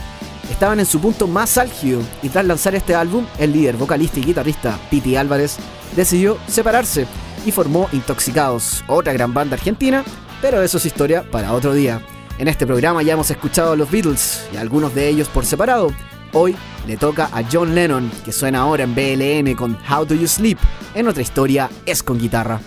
estaban 0.54 0.80
en 0.80 0.86
su 0.86 1.02
punto 1.02 1.28
más 1.28 1.58
álgido 1.58 2.02
y 2.22 2.30
tras 2.30 2.46
lanzar 2.46 2.76
este 2.76 2.96
álbum, 2.96 3.26
el 3.39 3.52
líder, 3.52 3.76
vocalista 3.76 4.20
y 4.20 4.24
guitarrista 4.24 4.80
Pete 4.89 5.18
Álvarez 5.18 5.58
decidió 5.96 6.38
separarse 6.48 7.08
y 7.46 7.52
formó 7.52 7.89
Intoxicados, 7.92 8.84
otra 8.88 9.13
gran 9.13 9.34
banda 9.34 9.56
argentina, 9.56 10.04
pero 10.42 10.62
eso 10.62 10.78
es 10.78 10.86
historia 10.86 11.24
para 11.30 11.54
otro 11.54 11.74
día. 11.74 12.02
En 12.38 12.48
este 12.48 12.66
programa 12.66 13.04
ya 13.04 13.13
hemos 13.13 13.30
escuchado 13.30 13.74
a 13.74 13.76
los 13.76 13.89
Beatles 13.92 14.48
y 14.54 14.58
algunos 14.58 14.96
de 14.96 15.10
ellos 15.10 15.28
por 15.28 15.46
separado. 15.46 15.92
Hoy 16.34 16.56
le 16.88 16.98
toca 16.98 17.30
a 17.32 17.44
John 17.52 17.76
Lennon, 17.76 18.12
que 18.24 18.32
suena 18.32 18.62
ahora 18.62 18.84
en 18.84 18.96
BLN 18.96 19.56
con 19.56 19.78
How 19.89 20.06
Do 20.06 20.16
You 20.16 20.28
Sleep. 20.28 20.58
En 20.96 21.08
otra 21.08 21.22
historia 21.22 21.70
es 21.86 22.02
con 22.02 22.20
guitarra. 22.20 22.60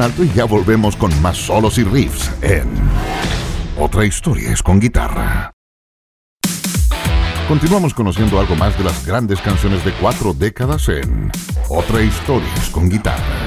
Alto 0.00 0.24
y 0.24 0.30
ya 0.32 0.44
volvemos 0.44 0.96
con 0.96 1.10
más 1.22 1.36
solos 1.36 1.78
y 1.78 1.84
riffs 1.84 2.30
en 2.42 2.68
Otra 3.78 4.04
historia 4.04 4.50
es 4.50 4.62
con 4.62 4.80
guitarra. 4.80 5.52
Continuamos 7.48 7.94
conociendo 7.94 8.40
algo 8.40 8.56
más 8.56 8.76
de 8.76 8.84
las 8.84 9.06
grandes 9.06 9.40
canciones 9.40 9.84
de 9.84 9.92
cuatro 9.92 10.34
décadas 10.34 10.88
en 10.88 11.30
Otra 11.68 12.02
historia 12.02 12.48
es 12.56 12.70
con 12.70 12.88
guitarra. 12.88 13.44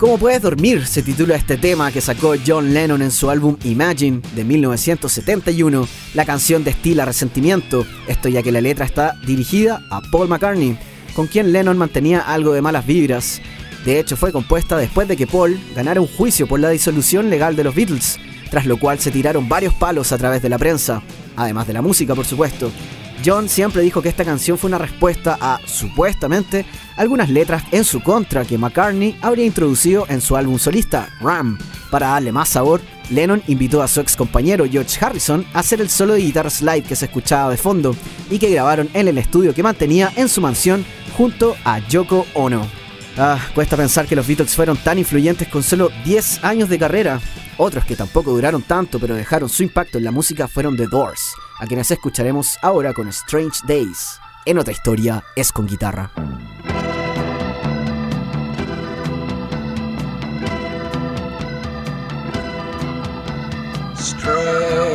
¿Cómo 0.00 0.16
puedes 0.16 0.40
dormir? 0.40 0.86
se 0.86 1.02
titula 1.02 1.36
este 1.36 1.58
tema 1.58 1.92
que 1.92 2.00
sacó 2.00 2.32
John 2.46 2.72
Lennon 2.72 3.02
en 3.02 3.10
su 3.10 3.28
álbum 3.28 3.58
Imagine 3.64 4.22
de 4.34 4.44
1971. 4.44 5.86
La 6.14 6.24
canción 6.24 6.64
destila 6.64 7.04
resentimiento, 7.04 7.84
esto 8.08 8.30
ya 8.30 8.42
que 8.42 8.50
la 8.50 8.62
letra 8.62 8.86
está 8.86 9.14
dirigida 9.26 9.82
a 9.90 10.00
Paul 10.10 10.28
McCartney, 10.28 10.78
con 11.14 11.26
quien 11.26 11.52
Lennon 11.52 11.76
mantenía 11.76 12.20
algo 12.20 12.54
de 12.54 12.62
malas 12.62 12.86
vibras. 12.86 13.42
De 13.84 13.98
hecho, 13.98 14.16
fue 14.16 14.32
compuesta 14.32 14.76
después 14.76 15.08
de 15.08 15.16
que 15.16 15.26
Paul 15.26 15.58
ganara 15.74 16.00
un 16.00 16.06
juicio 16.06 16.46
por 16.46 16.60
la 16.60 16.70
disolución 16.70 17.30
legal 17.30 17.56
de 17.56 17.64
los 17.64 17.74
Beatles, 17.74 18.18
tras 18.50 18.66
lo 18.66 18.76
cual 18.78 18.98
se 18.98 19.10
tiraron 19.10 19.48
varios 19.48 19.74
palos 19.74 20.12
a 20.12 20.18
través 20.18 20.42
de 20.42 20.48
la 20.48 20.58
prensa, 20.58 21.02
además 21.36 21.66
de 21.66 21.72
la 21.72 21.82
música, 21.82 22.14
por 22.14 22.26
supuesto. 22.26 22.70
John 23.24 23.48
siempre 23.48 23.82
dijo 23.82 24.00
que 24.00 24.08
esta 24.08 24.24
canción 24.24 24.56
fue 24.56 24.68
una 24.68 24.78
respuesta 24.78 25.36
a, 25.40 25.60
supuestamente, 25.66 26.64
algunas 26.96 27.28
letras 27.28 27.64
en 27.70 27.84
su 27.84 28.02
contra 28.02 28.44
que 28.44 28.56
McCartney 28.56 29.18
habría 29.20 29.44
introducido 29.44 30.06
en 30.08 30.20
su 30.20 30.36
álbum 30.36 30.58
solista, 30.58 31.10
Ram. 31.20 31.58
Para 31.90 32.08
darle 32.08 32.32
más 32.32 32.48
sabor, 32.48 32.80
Lennon 33.10 33.42
invitó 33.46 33.82
a 33.82 33.88
su 33.88 34.00
ex 34.00 34.16
compañero 34.16 34.64
George 34.70 35.04
Harrison 35.04 35.44
a 35.52 35.58
hacer 35.58 35.80
el 35.80 35.90
solo 35.90 36.14
de 36.14 36.20
guitarra 36.20 36.50
slide 36.50 36.84
que 36.84 36.96
se 36.96 37.06
escuchaba 37.06 37.50
de 37.50 37.56
fondo 37.56 37.94
y 38.30 38.38
que 38.38 38.50
grabaron 38.50 38.88
en 38.94 39.08
el 39.08 39.18
estudio 39.18 39.54
que 39.54 39.62
mantenía 39.62 40.12
en 40.16 40.28
su 40.28 40.40
mansión 40.40 40.84
junto 41.16 41.56
a 41.64 41.80
Yoko 41.88 42.26
Ono. 42.34 42.79
Ah, 43.16 43.38
cuesta 43.54 43.76
pensar 43.76 44.06
que 44.06 44.16
los 44.16 44.26
Beatles 44.26 44.54
fueron 44.54 44.76
tan 44.76 44.98
influyentes 44.98 45.48
con 45.48 45.62
solo 45.62 45.90
10 46.04 46.44
años 46.44 46.68
de 46.68 46.78
carrera. 46.78 47.20
Otros 47.56 47.84
que 47.84 47.96
tampoco 47.96 48.30
duraron 48.30 48.62
tanto 48.62 48.98
pero 48.98 49.14
dejaron 49.14 49.48
su 49.48 49.62
impacto 49.62 49.98
en 49.98 50.04
la 50.04 50.10
música 50.10 50.48
fueron 50.48 50.76
The 50.76 50.86
Doors 50.86 51.34
a 51.58 51.66
quienes 51.66 51.90
escucharemos 51.90 52.56
ahora 52.62 52.94
con 52.94 53.08
Strange 53.08 53.60
Days. 53.66 54.18
En 54.46 54.58
otra 54.58 54.72
historia 54.72 55.22
es 55.36 55.52
con 55.52 55.66
guitarra. 55.66 56.10
Strange 63.96 64.90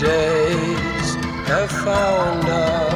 days 0.00 1.16
have 1.46 1.70
found 1.70 2.48
us. 2.48 2.91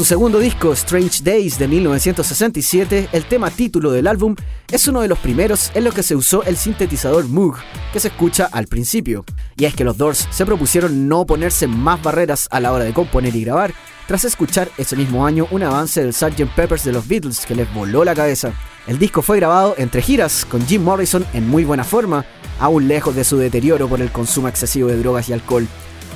Su 0.00 0.06
segundo 0.06 0.38
disco, 0.38 0.72
Strange 0.72 1.22
Days 1.22 1.58
de 1.58 1.68
1967, 1.68 3.10
el 3.12 3.26
tema 3.26 3.50
título 3.50 3.90
del 3.90 4.06
álbum 4.06 4.34
es 4.72 4.88
uno 4.88 5.02
de 5.02 5.08
los 5.08 5.18
primeros 5.18 5.70
en 5.74 5.84
los 5.84 5.92
que 5.92 6.02
se 6.02 6.16
usó 6.16 6.42
el 6.44 6.56
sintetizador 6.56 7.28
Moog, 7.28 7.58
que 7.92 8.00
se 8.00 8.08
escucha 8.08 8.48
al 8.50 8.66
principio. 8.66 9.26
Y 9.58 9.66
es 9.66 9.74
que 9.74 9.84
los 9.84 9.98
Doors 9.98 10.26
se 10.30 10.46
propusieron 10.46 11.06
no 11.06 11.26
ponerse 11.26 11.66
más 11.66 12.02
barreras 12.02 12.48
a 12.50 12.60
la 12.60 12.72
hora 12.72 12.84
de 12.84 12.94
componer 12.94 13.36
y 13.36 13.44
grabar, 13.44 13.74
tras 14.06 14.24
escuchar 14.24 14.70
ese 14.78 14.96
mismo 14.96 15.26
año 15.26 15.46
un 15.50 15.64
avance 15.64 16.02
del 16.02 16.14
Sgt. 16.14 16.48
Peppers 16.56 16.84
de 16.84 16.92
los 16.92 17.06
Beatles 17.06 17.44
que 17.44 17.54
les 17.54 17.70
voló 17.74 18.02
la 18.02 18.14
cabeza. 18.14 18.54
El 18.86 18.98
disco 18.98 19.20
fue 19.20 19.36
grabado 19.36 19.74
entre 19.76 20.00
giras, 20.00 20.46
con 20.46 20.66
Jim 20.66 20.82
Morrison 20.82 21.26
en 21.34 21.46
muy 21.46 21.66
buena 21.66 21.84
forma, 21.84 22.24
aún 22.58 22.88
lejos 22.88 23.14
de 23.14 23.24
su 23.24 23.36
deterioro 23.36 23.86
por 23.86 24.00
el 24.00 24.10
consumo 24.10 24.48
excesivo 24.48 24.88
de 24.88 24.96
drogas 24.96 25.28
y 25.28 25.34
alcohol. 25.34 25.68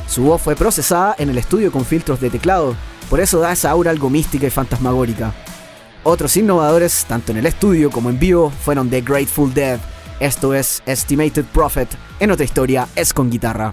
Su 0.06 0.22
voz 0.22 0.42
fue 0.42 0.56
procesada 0.56 1.14
en 1.18 1.30
el 1.30 1.38
estudio 1.38 1.72
con 1.72 1.84
filtros 1.84 2.20
de 2.20 2.30
teclado, 2.30 2.76
por 3.10 3.20
eso 3.20 3.40
da 3.40 3.52
esa 3.52 3.70
aura 3.70 3.90
algo 3.90 4.10
mística 4.10 4.46
y 4.46 4.50
fantasmagórica. 4.50 5.32
Otros 6.02 6.36
innovadores, 6.36 7.06
tanto 7.06 7.32
en 7.32 7.38
el 7.38 7.46
estudio 7.46 7.90
como 7.90 8.10
en 8.10 8.18
vivo, 8.18 8.50
fueron 8.50 8.90
The 8.90 9.00
Grateful 9.00 9.54
Dead. 9.54 9.80
Esto 10.20 10.54
es 10.54 10.82
Estimated 10.86 11.44
Prophet. 11.46 11.88
En 12.20 12.30
otra 12.30 12.44
historia 12.44 12.86
es 12.94 13.12
con 13.12 13.30
guitarra. 13.30 13.72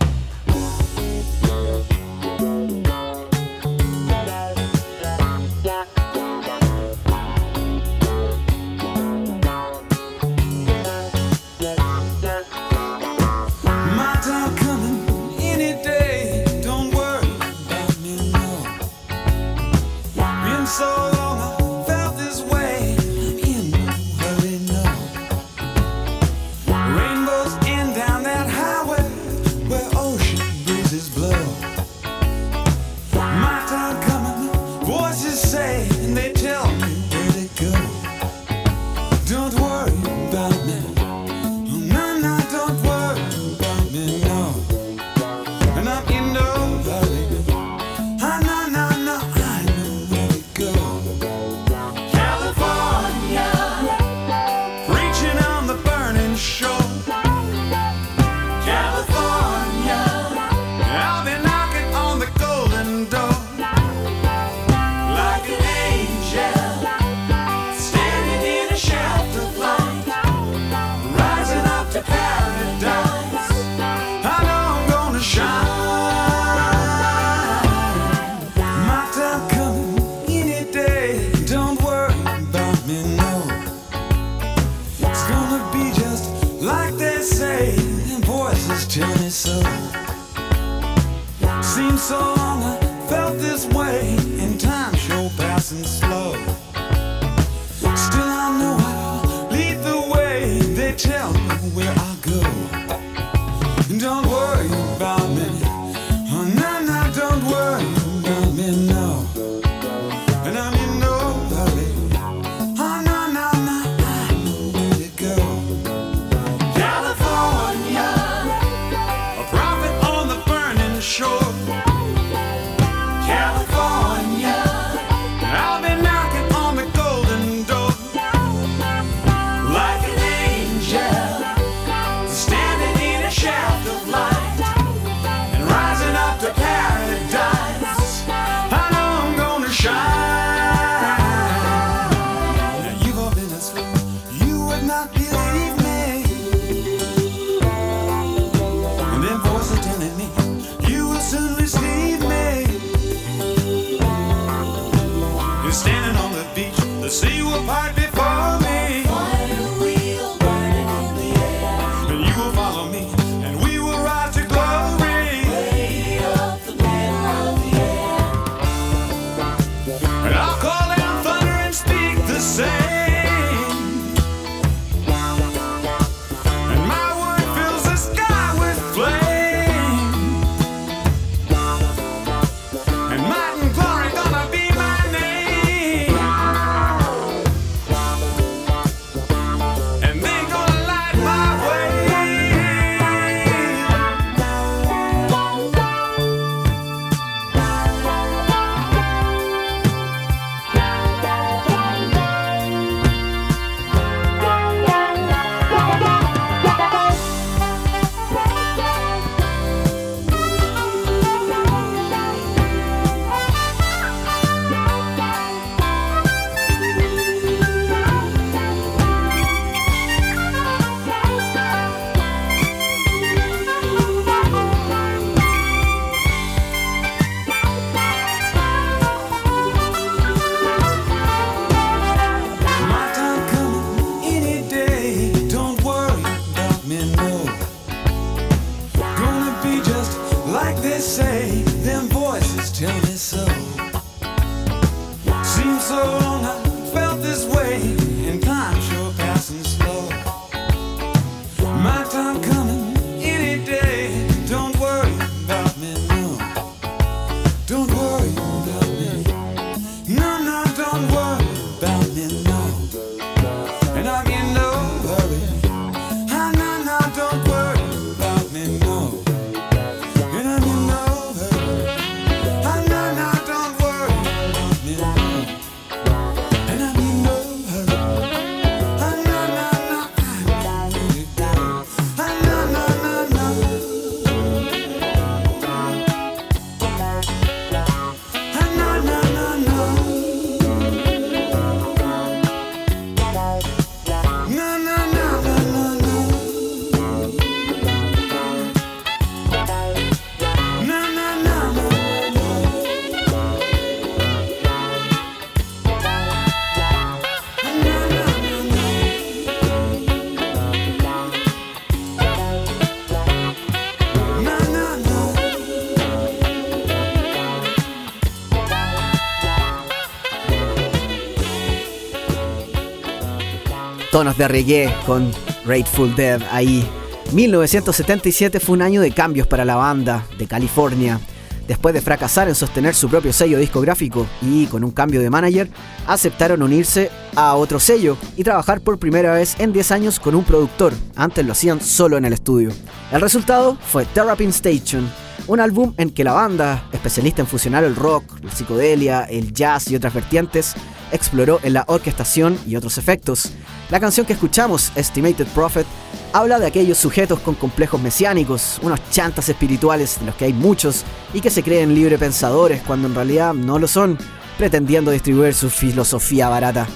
De 324.22 324.48
reggae 324.48 324.94
con 325.08 325.32
Grateful 325.66 326.16
Dead 326.16 326.40
ahí. 326.52 326.88
1977 327.34 328.60
fue 328.60 328.76
un 328.76 328.84
año 328.84 329.02
de 329.02 329.12
cambios 329.12 329.48
para 329.48 329.66
la 329.66 329.76
banda 329.76 330.28
de 330.38 330.46
California. 330.46 331.20
Después 331.68 331.96
de 331.96 332.02
fracasar 332.02 332.48
en 332.48 332.54
sostener 332.54 332.94
su 332.94 333.10
propio 333.10 333.34
sello 333.34 333.58
discográfico 333.58 334.28
y 334.44 334.68
con 334.68 334.84
un 334.84 334.92
cambio 334.92 335.22
de 335.22 335.32
manager, 335.32 335.72
aceptaron 336.06 336.62
unirse 336.62 337.10
a 337.36 337.56
otro 337.56 337.80
sello 337.80 338.16
y 338.38 338.44
trabajar 338.44 338.82
por 338.82 339.00
primera 339.00 339.34
vez 339.34 339.60
en 339.60 339.74
10 339.74 339.92
años 339.92 340.20
con 340.20 340.36
un 340.36 340.44
productor. 340.44 340.94
Antes 341.16 341.44
lo 341.44 341.54
hacían 341.54 341.82
solo 341.82 342.16
en 342.16 342.26
el 342.26 342.34
estudio. 342.34 342.70
El 343.12 343.22
resultado 343.22 343.76
fue 343.82 344.06
Therapy 344.06 344.46
Station, 344.46 345.10
un 345.48 345.60
álbum 345.60 345.96
en 345.98 346.12
que 346.12 346.24
la 346.24 346.34
banda, 346.34 346.88
especialista 346.92 347.42
en 347.42 347.48
fusionar 347.48 347.84
el 347.84 347.96
rock, 347.96 348.24
la 348.44 348.52
psicodelia, 348.52 349.24
el 349.24 349.52
jazz 349.52 349.90
y 349.90 349.96
otras 349.96 350.14
vertientes, 350.14 350.76
exploró 351.12 351.60
en 351.64 351.74
la 351.74 351.86
orquestación 351.88 352.58
y 352.68 352.76
otros 352.76 352.98
efectos. 352.98 353.52
La 353.92 354.00
canción 354.00 354.26
que 354.26 354.32
escuchamos, 354.32 354.94
Estimated 354.96 355.48
Prophet, 355.48 355.86
habla 356.32 356.60
de 356.60 356.66
aquellos 356.66 356.98
sujetos 356.98 357.42
con 357.42 357.56
complejos 357.56 358.02
mesiánicos, 358.02 358.80
unos 358.82 359.02
chantas 359.12 359.50
espirituales 359.50 360.18
de 360.22 360.28
los 360.28 360.36
que 360.36 360.46
hay 360.46 360.54
muchos 360.54 361.04
y 361.34 361.42
que 361.42 361.50
se 361.50 361.62
creen 361.62 361.94
libre 361.94 362.18
pensadores 362.18 362.82
cuando 362.84 363.10
en 363.10 363.16
realidad 363.16 363.54
no 363.54 363.78
lo 363.80 363.90
son, 363.90 364.18
pretendiendo 364.58 365.12
distribuir 365.12 365.54
su 365.54 365.70
filosofía 365.70 366.48
barata. 366.48 366.88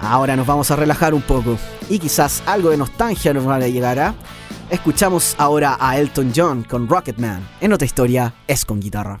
Ahora 0.00 0.36
nos 0.36 0.46
vamos 0.46 0.70
a 0.70 0.76
relajar 0.76 1.12
un 1.12 1.20
poco 1.20 1.58
y 1.90 1.98
quizás 1.98 2.42
algo 2.46 2.70
de 2.70 2.78
nostalgia 2.78 3.34
nos 3.34 3.46
va 3.46 3.56
a 3.56 3.68
llegar 3.68 4.14
Escuchamos 4.70 5.34
ahora 5.36 5.76
a 5.78 5.98
Elton 5.98 6.32
John 6.34 6.62
con 6.64 6.88
Rocketman. 6.88 7.46
En 7.60 7.74
otra 7.74 7.84
historia 7.84 8.32
es 8.48 8.64
con 8.64 8.80
guitarra. 8.80 9.20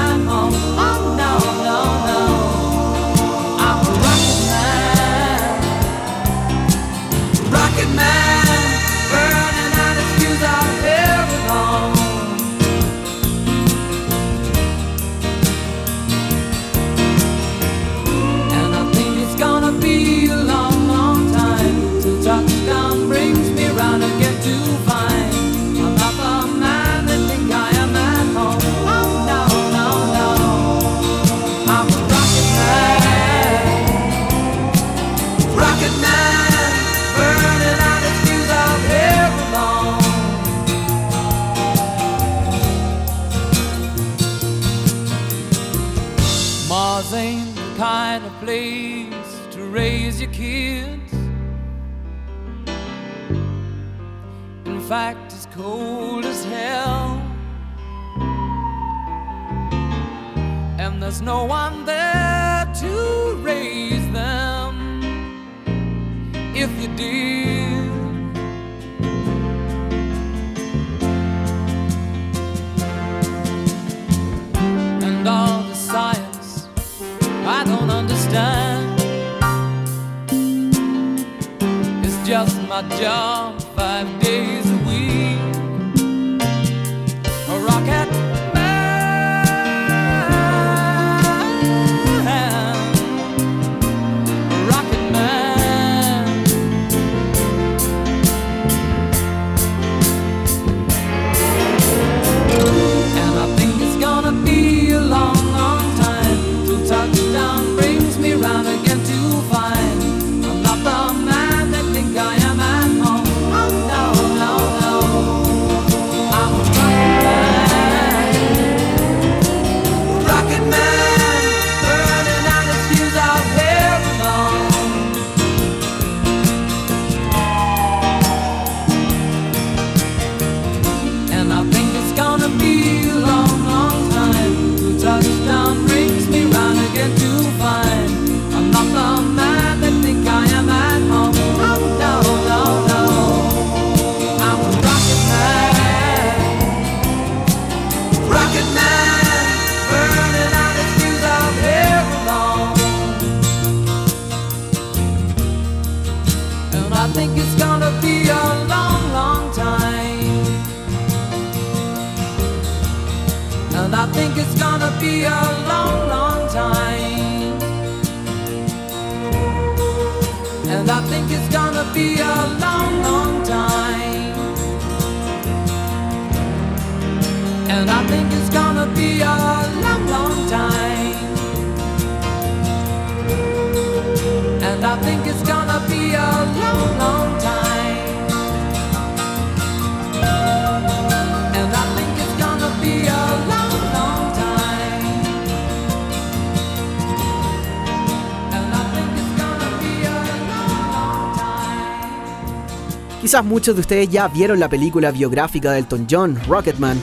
muchos 203.51 203.75
de 203.75 203.81
ustedes 203.81 204.09
ya 204.09 204.29
vieron 204.29 204.61
la 204.61 204.69
película 204.69 205.11
biográfica 205.11 205.73
de 205.73 205.79
Elton 205.79 206.07
John, 206.09 206.39
Rocketman, 206.47 206.97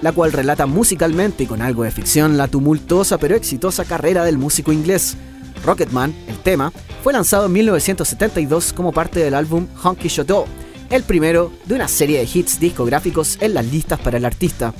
la 0.00 0.12
cual 0.12 0.30
relata 0.30 0.64
musicalmente 0.64 1.42
y 1.42 1.46
con 1.46 1.60
algo 1.60 1.82
de 1.82 1.90
ficción 1.90 2.36
la 2.36 2.46
tumultuosa 2.46 3.18
pero 3.18 3.34
exitosa 3.34 3.84
carrera 3.84 4.24
del 4.24 4.38
músico 4.38 4.72
inglés. 4.72 5.16
Rocketman, 5.64 6.14
el 6.28 6.38
tema, 6.38 6.72
fue 7.02 7.12
lanzado 7.12 7.46
en 7.46 7.52
1972 7.52 8.72
como 8.74 8.92
parte 8.92 9.18
del 9.18 9.34
álbum 9.34 9.66
Honky 9.82 10.08
Chateau, 10.08 10.44
el 10.88 11.02
primero 11.02 11.50
de 11.64 11.74
una 11.74 11.88
serie 11.88 12.20
de 12.20 12.28
hits 12.32 12.60
discográficos 12.60 13.36
en 13.40 13.54
las 13.54 13.66
listas 13.66 13.98
para 13.98 14.18
el 14.18 14.24
artista. 14.24 14.72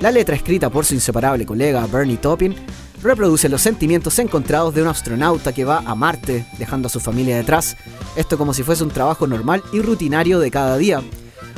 La 0.00 0.10
letra 0.10 0.34
escrita 0.34 0.70
por 0.70 0.86
su 0.86 0.94
inseparable 0.94 1.44
colega 1.44 1.86
Bernie 1.86 2.16
Taupin 2.16 2.54
reproduce 3.04 3.48
los 3.48 3.60
sentimientos 3.60 4.18
encontrados 4.18 4.74
de 4.74 4.82
un 4.82 4.88
astronauta 4.88 5.52
que 5.52 5.64
va 5.64 5.82
a 5.84 5.94
Marte, 5.94 6.46
dejando 6.58 6.86
a 6.86 6.90
su 6.90 7.00
familia 7.00 7.36
detrás, 7.36 7.76
esto 8.16 8.38
como 8.38 8.54
si 8.54 8.62
fuese 8.62 8.82
un 8.82 8.90
trabajo 8.90 9.26
normal 9.26 9.62
y 9.72 9.80
rutinario 9.80 10.40
de 10.40 10.50
cada 10.50 10.76
día. 10.78 11.02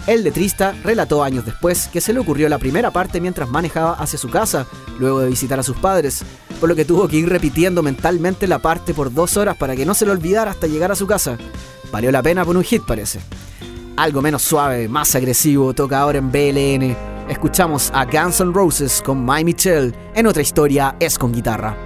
El 0.06 0.24
letrista 0.24 0.74
relató 0.84 1.24
años 1.24 1.44
después 1.44 1.88
que 1.88 2.00
se 2.00 2.12
le 2.12 2.20
ocurrió 2.20 2.48
la 2.48 2.58
primera 2.58 2.90
parte 2.90 3.20
mientras 3.20 3.48
manejaba 3.48 3.94
hacia 3.94 4.18
su 4.18 4.28
casa, 4.28 4.66
luego 4.98 5.20
de 5.20 5.30
visitar 5.30 5.58
a 5.58 5.62
sus 5.62 5.76
padres, 5.76 6.22
por 6.60 6.68
lo 6.68 6.74
que 6.74 6.84
tuvo 6.84 7.08
que 7.08 7.16
ir 7.16 7.28
repitiendo 7.28 7.82
mentalmente 7.82 8.46
la 8.46 8.58
parte 8.58 8.92
por 8.92 9.12
dos 9.12 9.36
horas 9.36 9.56
para 9.56 9.76
que 9.76 9.86
no 9.86 9.94
se 9.94 10.06
lo 10.06 10.12
olvidara 10.12 10.50
hasta 10.50 10.66
llegar 10.66 10.92
a 10.92 10.96
su 10.96 11.06
casa. 11.06 11.38
Valió 11.92 12.10
la 12.10 12.22
pena 12.22 12.44
por 12.44 12.56
un 12.56 12.64
hit 12.64 12.82
parece. 12.84 13.20
Algo 13.96 14.20
menos 14.20 14.42
suave, 14.42 14.88
más 14.88 15.14
agresivo, 15.14 15.74
toca 15.74 16.00
ahora 16.00 16.18
en 16.18 16.30
BLN. 16.30 17.15
Escuchamos 17.28 17.90
a 17.92 18.04
Guns 18.04 18.40
N' 18.40 18.52
Roses 18.52 19.02
con 19.04 19.24
My 19.24 19.42
Michelle. 19.42 19.92
En 20.14 20.26
otra 20.26 20.42
historia 20.42 20.94
es 21.00 21.18
con 21.18 21.32
guitarra. 21.32 21.85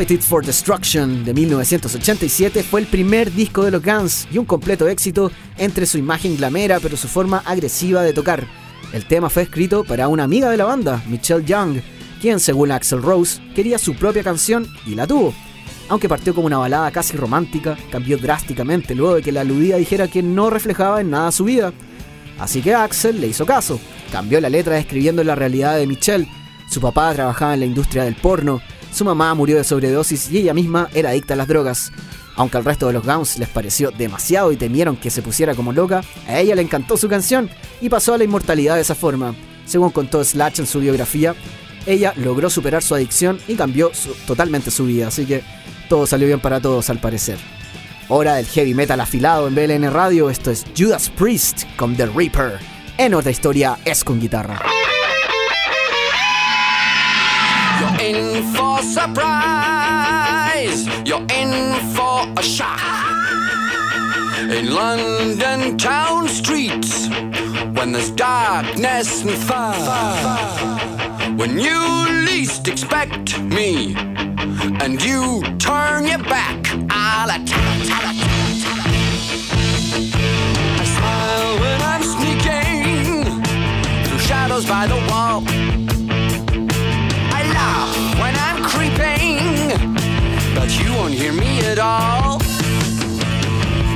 Appetite 0.00 0.22
for 0.22 0.42
Destruction 0.42 1.26
de 1.26 1.34
1987 1.34 2.62
fue 2.62 2.80
el 2.80 2.86
primer 2.86 3.30
disco 3.30 3.64
de 3.64 3.70
los 3.70 3.82
Guns 3.82 4.26
y 4.32 4.38
un 4.38 4.46
completo 4.46 4.88
éxito 4.88 5.30
entre 5.58 5.84
su 5.84 5.98
imagen 5.98 6.38
glamera 6.38 6.80
pero 6.80 6.96
su 6.96 7.06
forma 7.06 7.42
agresiva 7.44 8.00
de 8.00 8.14
tocar. 8.14 8.46
El 8.94 9.04
tema 9.04 9.28
fue 9.28 9.42
escrito 9.42 9.84
para 9.84 10.08
una 10.08 10.24
amiga 10.24 10.48
de 10.48 10.56
la 10.56 10.64
banda, 10.64 11.02
Michelle 11.06 11.44
Young, 11.44 11.82
quien 12.18 12.40
según 12.40 12.70
Axel 12.70 13.02
Rose 13.02 13.42
quería 13.54 13.76
su 13.76 13.94
propia 13.94 14.22
canción 14.22 14.66
y 14.86 14.94
la 14.94 15.06
tuvo. 15.06 15.34
Aunque 15.90 16.08
partió 16.08 16.34
como 16.34 16.46
una 16.46 16.56
balada 16.56 16.90
casi 16.92 17.18
romántica, 17.18 17.76
cambió 17.92 18.16
drásticamente 18.16 18.94
luego 18.94 19.16
de 19.16 19.22
que 19.22 19.32
la 19.32 19.42
aludida 19.42 19.76
dijera 19.76 20.08
que 20.08 20.22
no 20.22 20.48
reflejaba 20.48 21.02
en 21.02 21.10
nada 21.10 21.30
su 21.30 21.44
vida. 21.44 21.74
Así 22.38 22.62
que 22.62 22.72
Axel 22.72 23.20
le 23.20 23.26
hizo 23.26 23.44
caso, 23.44 23.78
cambió 24.10 24.40
la 24.40 24.48
letra 24.48 24.76
describiendo 24.76 25.22
la 25.22 25.34
realidad 25.34 25.76
de 25.76 25.86
Michelle. 25.86 26.26
Su 26.70 26.80
papá 26.80 27.12
trabajaba 27.12 27.52
en 27.52 27.60
la 27.60 27.66
industria 27.66 28.04
del 28.04 28.14
porno, 28.14 28.62
su 28.92 29.04
mamá 29.04 29.34
murió 29.34 29.56
de 29.56 29.64
sobredosis 29.64 30.30
y 30.30 30.38
ella 30.38 30.54
misma 30.54 30.88
era 30.94 31.10
adicta 31.10 31.34
a 31.34 31.36
las 31.36 31.48
drogas. 31.48 31.92
Aunque 32.36 32.56
al 32.56 32.64
resto 32.64 32.86
de 32.86 32.92
los 32.92 33.04
Guns 33.04 33.38
les 33.38 33.48
pareció 33.48 33.90
demasiado 33.90 34.52
y 34.52 34.56
temieron 34.56 34.96
que 34.96 35.10
se 35.10 35.22
pusiera 35.22 35.54
como 35.54 35.72
loca, 35.72 36.02
a 36.26 36.38
ella 36.38 36.54
le 36.54 36.62
encantó 36.62 36.96
su 36.96 37.08
canción 37.08 37.50
y 37.80 37.88
pasó 37.88 38.14
a 38.14 38.18
la 38.18 38.24
inmortalidad 38.24 38.76
de 38.76 38.80
esa 38.82 38.94
forma. 38.94 39.34
Según 39.66 39.90
contó 39.90 40.24
Slash 40.24 40.60
en 40.60 40.66
su 40.66 40.80
biografía, 40.80 41.34
ella 41.86 42.12
logró 42.16 42.50
superar 42.50 42.82
su 42.82 42.94
adicción 42.94 43.38
y 43.46 43.54
cambió 43.54 43.90
totalmente 44.26 44.70
su 44.70 44.86
vida, 44.86 45.08
así 45.08 45.26
que 45.26 45.42
todo 45.88 46.06
salió 46.06 46.26
bien 46.26 46.40
para 46.40 46.60
todos 46.60 46.90
al 46.90 46.98
parecer. 46.98 47.38
Hora 48.08 48.34
del 48.34 48.46
heavy 48.46 48.74
metal 48.74 49.00
afilado 49.00 49.46
en 49.46 49.54
BLN 49.54 49.92
Radio, 49.92 50.30
esto 50.30 50.50
es 50.50 50.64
Judas 50.76 51.10
Priest 51.10 51.64
con 51.76 51.96
The 51.96 52.06
Reaper. 52.06 52.58
En 52.98 53.14
otra 53.14 53.30
historia 53.30 53.78
es 53.84 54.02
con 54.02 54.20
guitarra. 54.20 54.60
in 58.10 58.42
for 58.54 58.78
surprise. 58.82 60.80
You're 61.06 61.26
in 61.40 61.52
for 61.94 62.16
a 62.36 62.42
shock. 62.42 62.80
In 64.56 64.74
London 64.74 65.78
town 65.78 66.28
streets, 66.28 67.08
when 67.76 67.92
there's 67.92 68.10
darkness 68.10 69.22
and 69.22 69.30
fire, 69.48 70.78
when 71.36 71.58
you 71.58 71.78
least 72.28 72.66
expect 72.68 73.40
me, 73.42 73.94
and 74.82 75.02
you 75.02 75.42
turn 75.58 76.06
your 76.06 76.22
back, 76.36 76.58
I'll 76.90 77.30
attack. 77.30 77.60
I'll 77.62 78.10
attack. 78.10 78.86
I 80.82 80.84
smile 80.96 81.52
when 81.62 81.78
I'm 81.92 82.02
sneaking 82.14 83.24
through 84.04 84.18
shadows 84.18 84.66
by 84.66 84.86
the 84.86 84.98
wall. 85.08 85.89
All. 91.80 92.38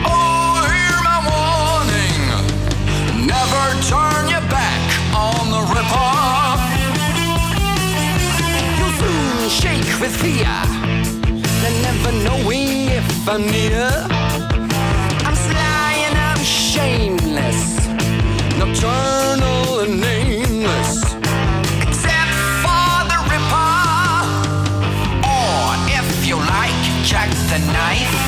Oh, 0.07 0.55
hear 0.73 0.97
my 1.09 1.19
warning. 1.31 2.23
Never 3.27 3.63
turn 3.91 4.29
your 4.29 4.45
back 4.49 4.81
on 5.15 5.51
the 5.51 5.63
ripper. 5.75 6.15
You'll 8.79 8.97
soon 9.01 9.49
shake 9.51 10.01
with 10.01 10.15
fear. 10.17 10.57
And 11.67 11.75
never 11.83 12.13
knowing 12.25 12.89
if 12.89 13.29
I'm 13.29 13.47
near. 13.47 13.91
I'm 15.27 15.37
sly 15.49 15.93
and 16.07 16.17
I'm 16.17 16.43
shameless. 16.45 17.89
Nocturnal 18.59 19.34
the 27.49 27.59
Knife. 27.59 28.24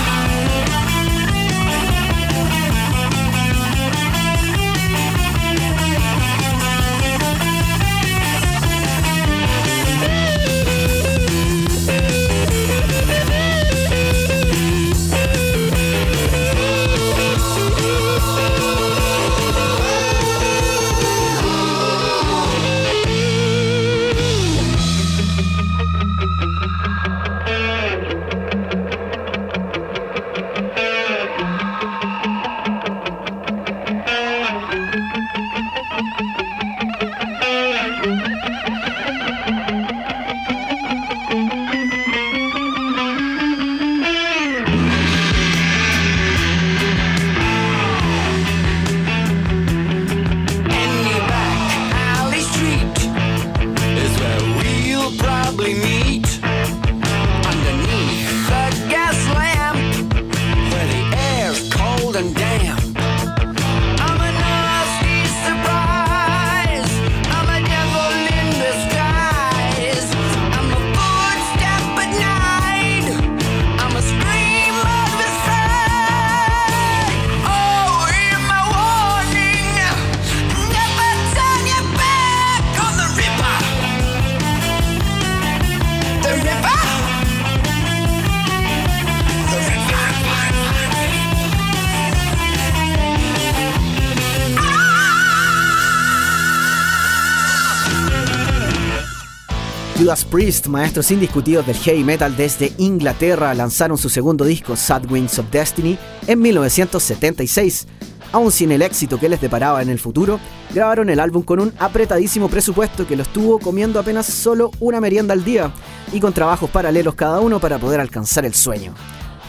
Judas 100.07 100.25
Priest, 100.25 100.69
maestros 100.69 101.11
indiscutidos 101.11 101.67
del 101.67 101.75
heavy 101.75 102.05
metal 102.05 102.37
desde 102.37 102.73
Inglaterra, 102.79 103.53
lanzaron 103.55 103.99
su 103.99 104.09
segundo 104.09 104.45
disco, 104.45 104.77
Sad 104.77 105.11
Wings 105.11 105.37
of 105.41 105.51
Destiny, 105.51 105.99
en 106.29 106.41
1976. 106.41 107.89
Aún 108.31 108.53
sin 108.53 108.71
el 108.71 108.83
éxito 108.83 109.19
que 109.19 109.29
les 109.29 109.41
deparaba 109.41 109.83
en 109.83 109.89
el 109.89 109.99
futuro, 109.99 110.39
grabaron 110.73 111.11
el 111.11 111.19
álbum 111.19 111.43
con 111.43 111.59
un 111.59 111.73
apretadísimo 111.81 112.49
presupuesto 112.49 113.05
que 113.05 113.17
lo 113.17 113.25
estuvo 113.25 113.59
comiendo 113.59 113.99
apenas 113.99 114.27
solo 114.27 114.71
una 114.79 115.01
merienda 115.01 115.33
al 115.33 115.43
día 115.43 115.73
y 116.13 116.21
con 116.21 116.33
trabajos 116.33 116.71
paralelos 116.71 117.17
cada 117.17 117.41
uno 117.41 117.59
para 117.59 117.79
poder 117.79 117.99
alcanzar 117.99 118.45
el 118.45 118.55
sueño. 118.55 118.95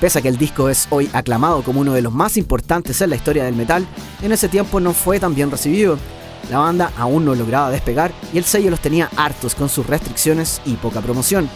Pese 0.01 0.17
a 0.17 0.21
que 0.23 0.29
el 0.29 0.39
disco 0.39 0.69
es 0.69 0.87
hoy 0.89 1.07
aclamado 1.13 1.61
como 1.61 1.81
uno 1.81 1.93
de 1.93 2.01
los 2.01 2.13
más 2.13 2.35
importantes 2.35 2.99
en 2.99 3.11
la 3.11 3.15
historia 3.15 3.43
del 3.43 3.55
metal, 3.55 3.85
en 4.23 4.31
ese 4.31 4.47
tiempo 4.47 4.79
no 4.79 4.93
fue 4.93 5.19
tan 5.19 5.35
bien 5.35 5.51
recibido. 5.51 5.99
La 6.49 6.59
banda 6.59 6.91
aún 6.97 7.25
no 7.25 7.35
lograba 7.35 7.69
despegar 7.69 8.11
y 8.33 8.37
el 8.37 8.45
sello 8.45 8.69
los 8.69 8.79
tenía 8.79 9.09
hartos 9.15 9.55
con 9.55 9.69
sus 9.69 9.85
restricciones 9.85 10.61
y 10.65 10.73
poca 10.75 11.01
promoción. 11.01 11.49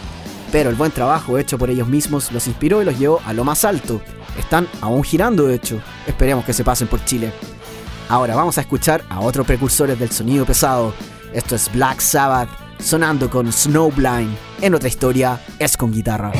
Pero 0.50 0.68
el 0.68 0.76
buen 0.76 0.92
trabajo 0.92 1.38
hecho 1.38 1.56
por 1.56 1.70
ellos 1.70 1.88
mismos 1.88 2.30
los 2.30 2.46
inspiró 2.46 2.82
y 2.82 2.84
los 2.84 2.98
llevó 2.98 3.20
a 3.24 3.32
lo 3.32 3.44
más 3.44 3.64
alto. 3.64 4.02
Están 4.38 4.68
aún 4.80 5.02
girando 5.02 5.46
de 5.46 5.54
hecho. 5.54 5.80
Esperemos 6.06 6.44
que 6.44 6.52
se 6.52 6.64
pasen 6.64 6.88
por 6.88 7.04
Chile. 7.04 7.32
Ahora 8.08 8.34
vamos 8.34 8.58
a 8.58 8.60
escuchar 8.60 9.02
a 9.08 9.20
otros 9.20 9.46
precursores 9.46 9.98
del 9.98 10.10
sonido 10.10 10.44
pesado. 10.44 10.92
Esto 11.32 11.54
es 11.54 11.72
Black 11.72 12.00
Sabbath 12.00 12.50
sonando 12.78 13.30
con 13.30 13.50
Snowblind. 13.50 14.36
En 14.60 14.74
otra 14.74 14.88
historia 14.88 15.40
es 15.58 15.76
con 15.76 15.92
guitarra. 15.92 16.32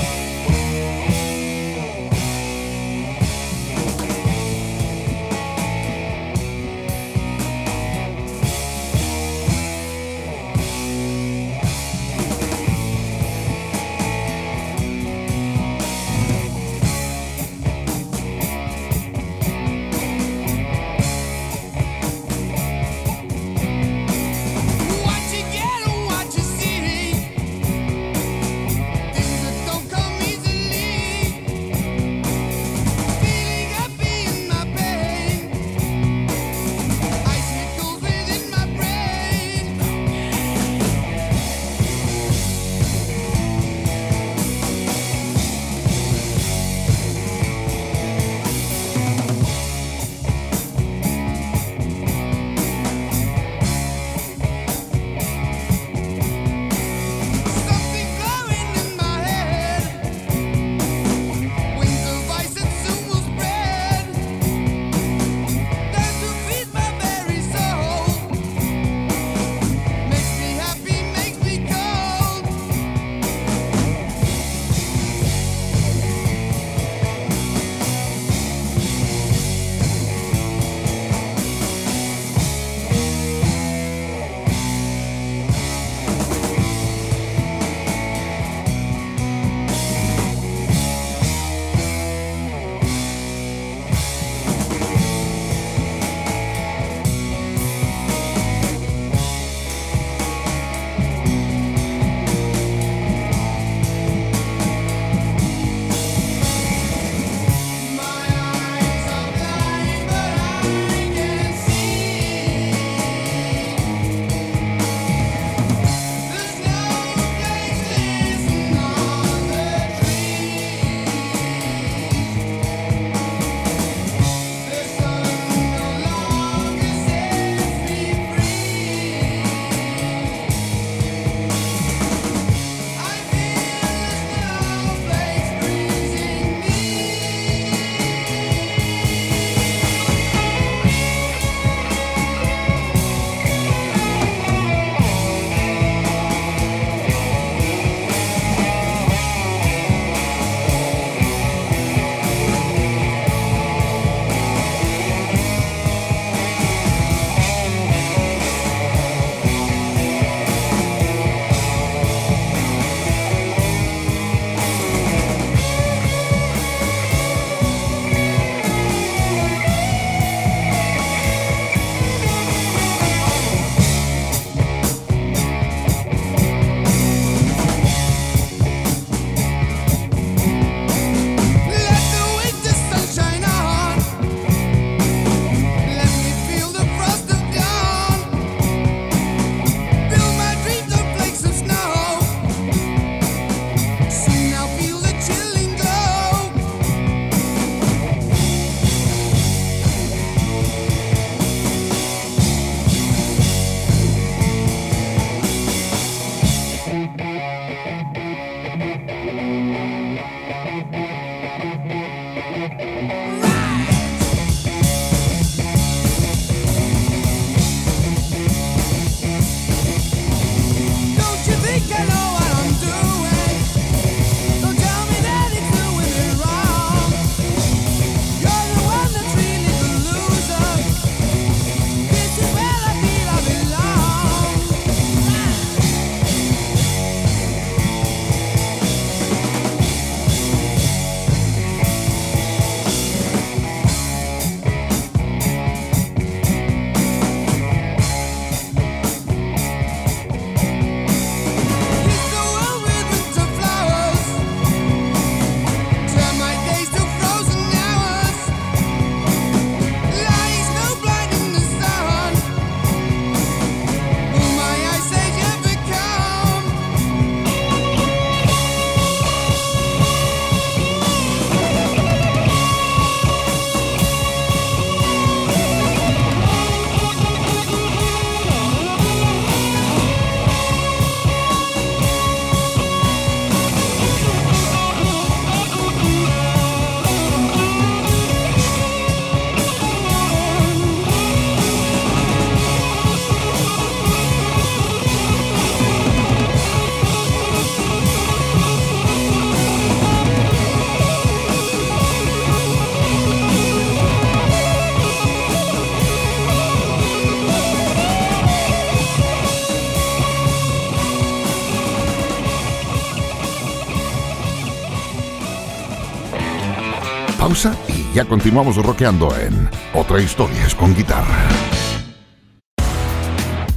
Continuamos 318.32 318.76
rockeando 318.76 319.28
en 319.36 319.68
Otra 319.92 320.18
Historia 320.18 320.64
es 320.64 320.74
con 320.74 320.94
guitarra. 320.94 321.46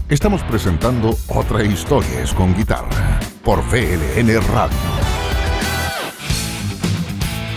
Estamos 0.08 0.44
presentando 0.44 1.18
Otra 1.28 1.62
Historia 1.62 2.22
es 2.22 2.32
con 2.32 2.56
guitarra 2.56 3.20
por 3.44 3.60
VLN 3.60 4.42
Radio. 4.54 4.78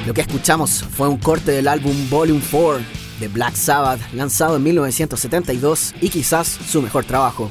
Lo 0.09 0.13
que 0.13 0.23
escuchamos 0.23 0.83
fue 0.83 1.09
un 1.09 1.19
corte 1.19 1.53
del 1.53 1.69
álbum 1.69 1.95
Volume 2.11 2.43
4 2.51 2.85
de 3.21 3.29
Black 3.29 3.55
Sabbath, 3.55 4.01
lanzado 4.13 4.57
en 4.57 4.65
1972 4.65 5.95
y 6.01 6.09
quizás 6.09 6.49
su 6.49 6.83
mejor 6.83 7.05
trabajo. 7.05 7.49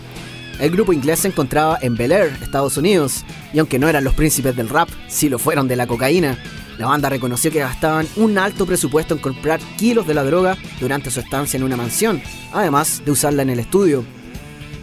El 0.60 0.72
grupo 0.72 0.92
inglés 0.92 1.20
se 1.20 1.30
encontraba 1.30 1.78
en 1.82 1.96
Bel 1.96 2.12
Air, 2.12 2.38
Estados 2.42 2.76
Unidos, 2.76 3.24
y 3.54 3.60
aunque 3.60 3.80
no 3.80 3.88
eran 3.88 4.04
los 4.04 4.14
príncipes 4.14 4.58
del 4.58 4.68
rap, 4.68 4.90
sí 5.08 5.30
lo 5.30 5.40
fueron 5.40 5.70
de 5.70 5.78
la 5.78 5.88
cocaína. 5.88 6.38
La 6.78 6.88
banda 6.88 7.10
reconoció 7.10 7.52
que 7.52 7.60
gastaban 7.60 8.08
un 8.16 8.38
alto 8.38 8.66
presupuesto 8.66 9.16
en 9.16 9.20
comprar 9.20 9.60
kilos 9.78 10.06
de 10.06 10.14
la 10.14 10.24
droga 10.24 10.58
durante 10.80 11.10
su 11.10 11.20
estancia 11.20 11.58
en 11.58 11.64
una 11.64 11.76
mansión, 11.76 12.22
además 12.54 13.02
de 13.04 13.12
usarla 13.12 13.42
en 13.42 13.50
el 13.50 13.60
estudio. 13.60 14.06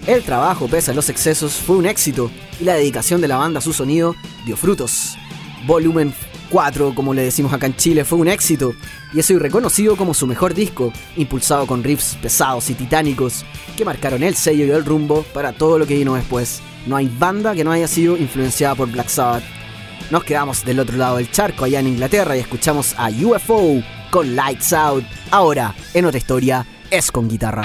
El 0.07 0.23
trabajo, 0.23 0.69
pese 0.69 0.91
a 0.91 0.95
los 0.95 1.09
excesos, 1.09 1.55
fue 1.55 1.77
un 1.77 1.87
éxito 1.87 2.31
y 2.61 2.65
la 2.65 2.75
dedicación 2.75 3.21
de 3.21 3.29
la 3.29 3.37
banda 3.37 3.59
a 3.59 3.63
su 3.63 3.73
sonido 3.73 4.15
dio 4.45 4.57
frutos. 4.57 5.17
Volumen 5.67 6.13
4, 6.51 6.95
como 6.95 7.15
le 7.15 7.23
decimos 7.23 7.53
acá 7.53 7.67
en 7.67 7.77
Chile, 7.77 8.05
fue 8.05 8.19
un 8.19 8.29
éxito 8.29 8.75
y 9.13 9.21
es 9.21 9.31
hoy 9.31 9.39
reconocido 9.39 9.97
como 9.97 10.15
su 10.15 10.27
mejor 10.27 10.53
disco, 10.53 10.93
impulsado 11.17 11.67
con 11.67 11.85
riffs 11.85 12.19
pesados 12.21 12.69
y 12.71 12.75
titánicos 12.75 13.45
que 13.77 13.85
marcaron 13.85 14.23
el 14.23 14.35
sello 14.35 14.67
y 14.67 14.71
el 14.71 14.85
rumbo 14.85 15.23
para 15.33 15.53
todo 15.53 15.79
lo 15.79 15.87
que 15.87 15.97
vino 15.97 16.17
después. 16.17 16.61
No 16.87 16.97
hay 16.97 17.09
banda 17.19 17.55
que 17.55 17.65
no 17.65 17.73
haya 17.73 17.89
sido 17.89 18.17
influenciada 18.17 18.75
por 18.75 18.91
Black 18.91 19.09
Sabbath. 19.09 19.54
Nos 20.11 20.25
quedamos 20.25 20.65
del 20.65 20.81
otro 20.81 20.97
lado 20.97 21.17
del 21.17 21.31
charco, 21.31 21.65
allá 21.65 21.81
en 21.81 21.89
Inglaterra, 21.89 22.37
y 22.37 22.41
escuchamos 22.41 22.95
a 22.99 23.09
UFO 23.09 23.83
con 24.11 24.37
Lights 24.37 24.73
Out. 24.73 25.05
Ahora, 25.31 25.75
en 25.95 26.05
otra 26.05 26.19
historia, 26.19 26.67
es 26.91 27.11
con 27.11 27.29
guitarra. 27.29 27.65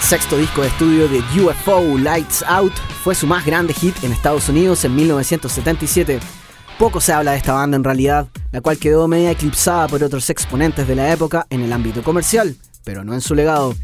Del 0.00 0.08
sexto 0.08 0.38
disco 0.38 0.62
de 0.62 0.68
estudio 0.68 1.08
de 1.08 1.18
UFO, 1.42 1.98
Lights 1.98 2.42
Out, 2.48 2.72
fue 3.04 3.14
su 3.14 3.26
más 3.26 3.44
grande 3.44 3.74
hit 3.74 3.94
en 4.02 4.12
Estados 4.12 4.48
Unidos 4.48 4.82
en 4.84 4.96
1977. 4.96 6.18
Poco 6.78 7.02
se 7.02 7.12
habla 7.12 7.32
de 7.32 7.36
esta 7.36 7.52
banda 7.52 7.76
en 7.76 7.84
realidad, 7.84 8.26
la 8.50 8.62
cual 8.62 8.78
quedó 8.78 9.06
media 9.08 9.30
eclipsada 9.30 9.88
por 9.88 10.02
otros 10.02 10.30
exponentes 10.30 10.88
de 10.88 10.94
la 10.94 11.12
época 11.12 11.46
en 11.50 11.60
el 11.60 11.72
ámbito 11.72 12.02
comercial, 12.02 12.56
pero 12.82 13.04
no 13.04 13.12
en 13.12 13.20
su 13.20 13.34
legado. 13.34 13.74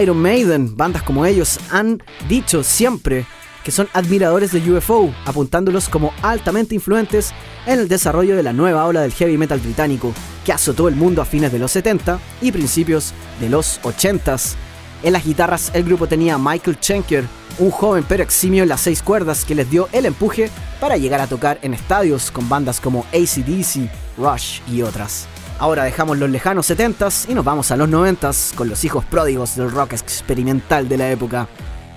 Iron 0.00 0.22
Maiden, 0.22 0.76
bandas 0.76 1.02
como 1.02 1.26
ellos, 1.26 1.58
han 1.70 2.00
dicho 2.28 2.62
siempre 2.62 3.26
que 3.64 3.72
son 3.72 3.88
admiradores 3.94 4.52
de 4.52 4.72
UFO, 4.72 5.12
apuntándolos 5.26 5.88
como 5.88 6.14
altamente 6.22 6.76
influentes 6.76 7.34
en 7.66 7.80
el 7.80 7.88
desarrollo 7.88 8.36
de 8.36 8.44
la 8.44 8.52
nueva 8.52 8.86
ola 8.86 9.02
del 9.02 9.12
heavy 9.12 9.36
metal 9.36 9.58
británico, 9.58 10.14
que 10.46 10.52
azotó 10.52 10.86
el 10.86 10.94
mundo 10.94 11.20
a 11.20 11.26
fines 11.26 11.50
de 11.50 11.58
los 11.58 11.72
70 11.72 12.20
y 12.40 12.52
principios 12.52 13.12
de 13.40 13.50
los 13.50 13.80
80s. 13.82 14.54
En 15.02 15.12
las 15.12 15.24
guitarras 15.24 15.70
el 15.74 15.84
grupo 15.84 16.06
tenía 16.06 16.34
a 16.34 16.38
Michael 16.38 16.78
Schenker, 16.80 17.24
un 17.58 17.70
joven 17.70 18.04
pero 18.08 18.22
eximio 18.22 18.64
en 18.64 18.68
las 18.68 18.80
seis 18.80 19.02
cuerdas 19.02 19.44
que 19.44 19.54
les 19.54 19.70
dio 19.70 19.88
el 19.92 20.06
empuje 20.06 20.50
para 20.80 20.96
llegar 20.96 21.20
a 21.20 21.26
tocar 21.26 21.58
en 21.62 21.74
estadios 21.74 22.30
con 22.30 22.48
bandas 22.48 22.80
como 22.80 23.06
ACDC, 23.12 23.90
Rush 24.16 24.60
y 24.68 24.82
otras. 24.82 25.28
Ahora 25.60 25.84
dejamos 25.84 26.18
los 26.18 26.30
lejanos 26.30 26.70
70s 26.70 27.28
y 27.28 27.34
nos 27.34 27.44
vamos 27.44 27.70
a 27.70 27.76
los 27.76 27.88
90s 27.88 28.54
con 28.54 28.68
los 28.68 28.84
hijos 28.84 29.04
pródigos 29.04 29.56
del 29.56 29.70
rock 29.70 29.92
experimental 29.92 30.88
de 30.88 30.96
la 30.96 31.10
época. 31.10 31.48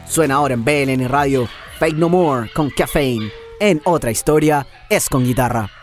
Suena 0.07 0.35
ahora 0.35 0.55
en 0.55 0.63
BLN 0.63 1.07
Radio 1.07 1.47
Fake 1.79 1.95
No 1.95 2.09
More 2.09 2.49
con 2.53 2.69
Caffeine. 2.69 3.31
En 3.59 3.81
otra 3.85 4.11
historia 4.11 4.65
es 4.89 5.09
con 5.09 5.23
guitarra. 5.23 5.80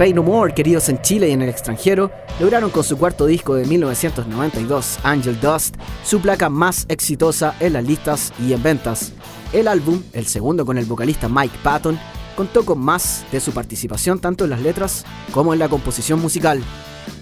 Fade 0.00 0.14
No 0.14 0.22
More, 0.22 0.54
queridos 0.54 0.88
en 0.88 1.02
Chile 1.02 1.28
y 1.28 1.32
en 1.32 1.42
el 1.42 1.50
extranjero, 1.50 2.10
lograron 2.40 2.70
con 2.70 2.82
su 2.82 2.96
cuarto 2.96 3.26
disco 3.26 3.54
de 3.54 3.66
1992, 3.66 4.98
Angel 5.02 5.38
Dust, 5.38 5.76
su 6.06 6.22
placa 6.22 6.48
más 6.48 6.86
exitosa 6.88 7.54
en 7.60 7.74
las 7.74 7.84
listas 7.84 8.32
y 8.40 8.54
en 8.54 8.62
ventas. 8.62 9.12
El 9.52 9.68
álbum, 9.68 10.02
el 10.14 10.24
segundo 10.24 10.64
con 10.64 10.78
el 10.78 10.86
vocalista 10.86 11.28
Mike 11.28 11.58
Patton, 11.62 11.98
contó 12.34 12.64
con 12.64 12.78
más 12.78 13.26
de 13.30 13.40
su 13.40 13.52
participación 13.52 14.20
tanto 14.20 14.44
en 14.44 14.50
las 14.50 14.62
letras 14.62 15.04
como 15.32 15.52
en 15.52 15.58
la 15.58 15.68
composición 15.68 16.18
musical. 16.18 16.62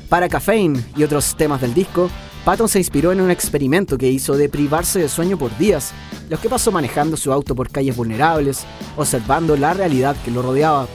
Para 0.08 0.28
Caffeine 0.28 0.80
y 0.96 1.02
otros 1.02 1.34
temas 1.34 1.60
del 1.60 1.74
disco, 1.74 2.08
Patton 2.44 2.68
se 2.68 2.78
inspiró 2.78 3.10
en 3.10 3.20
un 3.20 3.32
experimento 3.32 3.98
que 3.98 4.08
hizo 4.08 4.36
de 4.36 4.48
privarse 4.48 5.00
de 5.00 5.08
sueño 5.08 5.36
por 5.36 5.58
días, 5.58 5.90
los 6.30 6.38
que 6.38 6.48
pasó 6.48 6.70
manejando 6.70 7.16
su 7.16 7.32
auto 7.32 7.56
por 7.56 7.70
calles 7.70 7.96
vulnerables, 7.96 8.64
observando 8.96 9.56
la 9.56 9.74
realidad 9.74 10.14
que 10.24 10.30
lo 10.30 10.42
rodeaba. 10.42 10.86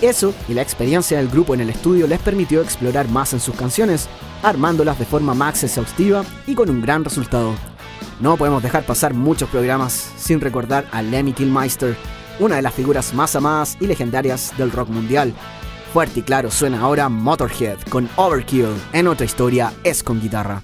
Eso 0.00 0.34
y 0.48 0.54
la 0.54 0.62
experiencia 0.62 1.18
del 1.18 1.28
grupo 1.28 1.54
en 1.54 1.60
el 1.60 1.70
estudio 1.70 2.06
les 2.06 2.20
permitió 2.20 2.60
explorar 2.60 3.08
más 3.08 3.32
en 3.32 3.40
sus 3.40 3.54
canciones, 3.54 4.08
armándolas 4.42 4.98
de 4.98 5.04
forma 5.04 5.34
más 5.34 5.62
exhaustiva 5.62 6.24
y 6.46 6.54
con 6.54 6.68
un 6.68 6.82
gran 6.82 7.04
resultado. 7.04 7.54
No 8.20 8.36
podemos 8.36 8.62
dejar 8.62 8.84
pasar 8.84 9.14
muchos 9.14 9.48
programas 9.48 10.12
sin 10.16 10.40
recordar 10.40 10.86
a 10.92 11.02
Lemmy 11.02 11.32
Kilmister, 11.32 11.96
una 12.38 12.56
de 12.56 12.62
las 12.62 12.74
figuras 12.74 13.14
más 13.14 13.34
amadas 13.36 13.76
y 13.80 13.86
legendarias 13.86 14.52
del 14.56 14.72
rock 14.72 14.88
mundial. 14.88 15.32
Fuerte 15.92 16.20
y 16.20 16.22
claro 16.22 16.50
suena 16.50 16.80
ahora 16.80 17.08
Motorhead 17.08 17.78
con 17.88 18.08
Overkill, 18.16 18.74
en 18.92 19.06
otra 19.06 19.26
historia 19.26 19.72
es 19.84 20.02
con 20.02 20.20
guitarra. 20.20 20.62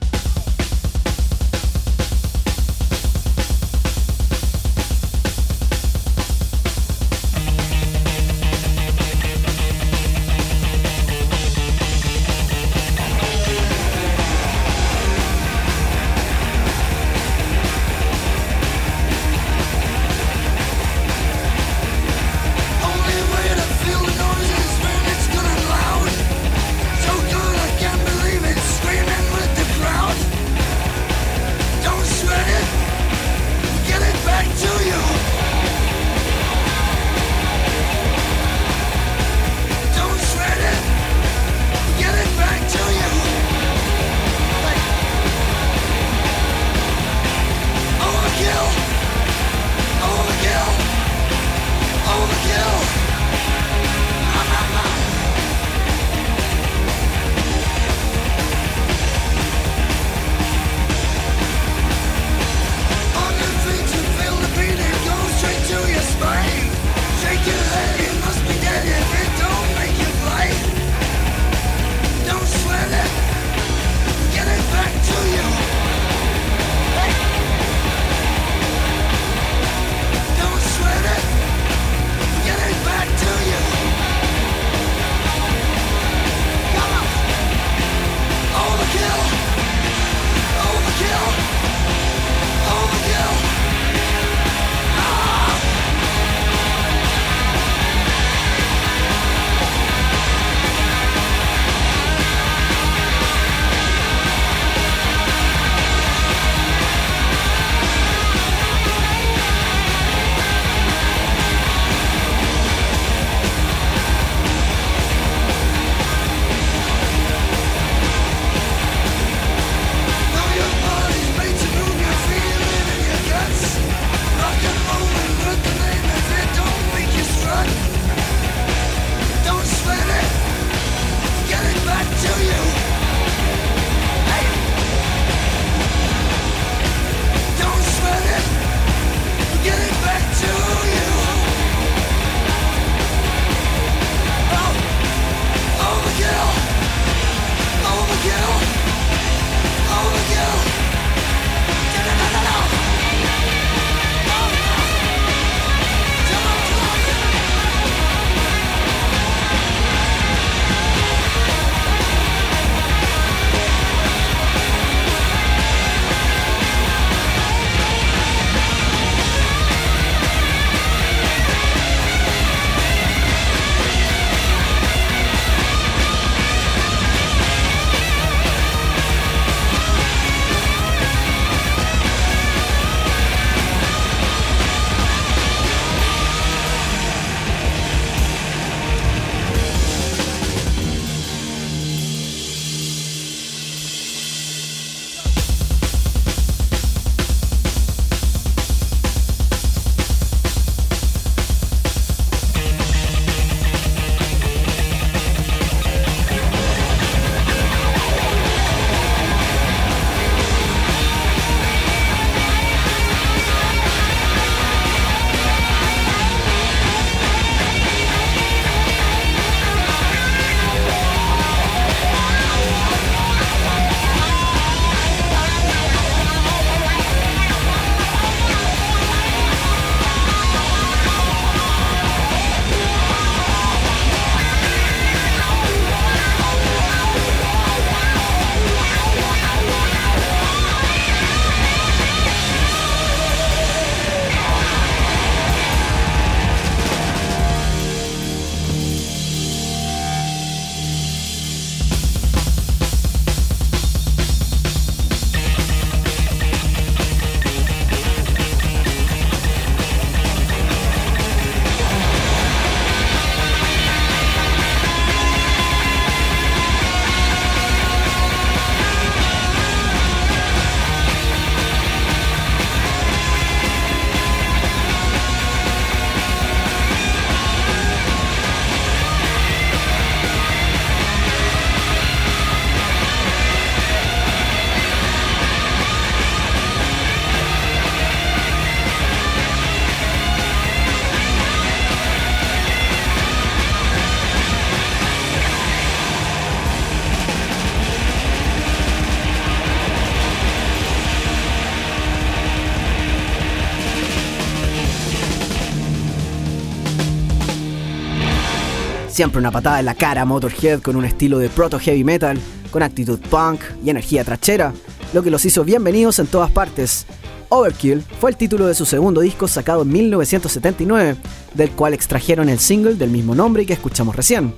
Siempre 309.20 309.40
una 309.40 309.50
patada 309.50 309.80
en 309.80 309.84
la 309.84 309.94
cara 309.94 310.24
Motorhead 310.24 310.80
con 310.80 310.96
un 310.96 311.04
estilo 311.04 311.38
de 311.38 311.50
proto 311.50 311.78
heavy 311.78 312.04
metal, 312.04 312.40
con 312.70 312.82
actitud 312.82 313.18
punk 313.28 313.60
y 313.84 313.90
energía 313.90 314.24
trachera, 314.24 314.72
lo 315.12 315.22
que 315.22 315.30
los 315.30 315.44
hizo 315.44 315.62
bienvenidos 315.62 316.18
en 316.20 316.26
todas 316.26 316.50
partes. 316.50 317.04
Overkill 317.50 318.02
fue 318.18 318.30
el 318.30 318.38
título 318.38 318.66
de 318.66 318.74
su 318.74 318.86
segundo 318.86 319.20
disco 319.20 319.46
sacado 319.46 319.82
en 319.82 319.92
1979, 319.92 321.16
del 321.52 321.70
cual 321.72 321.92
extrajeron 321.92 322.48
el 322.48 322.58
single 322.58 322.94
del 322.94 323.10
mismo 323.10 323.34
nombre 323.34 323.66
que 323.66 323.74
escuchamos 323.74 324.16
recién. 324.16 324.54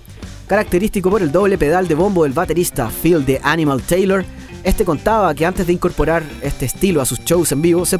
Característico 0.46 1.10
por 1.10 1.22
el 1.22 1.32
doble 1.32 1.58
pedal 1.58 1.88
de 1.88 1.96
bombo 1.96 2.22
del 2.22 2.32
baterista 2.32 2.88
Phil 2.88 3.24
the 3.24 3.40
Animal 3.42 3.82
Taylor, 3.82 4.24
este 4.64 4.84
contaba 4.84 5.34
que 5.34 5.44
antes 5.44 5.66
de 5.66 5.72
incorporar 5.72 6.22
este 6.40 6.66
estilo 6.66 7.00
a 7.00 7.04
sus 7.04 7.20
shows 7.20 7.50
en 7.52 7.62
vivo 7.62 7.84
se, 7.84 7.98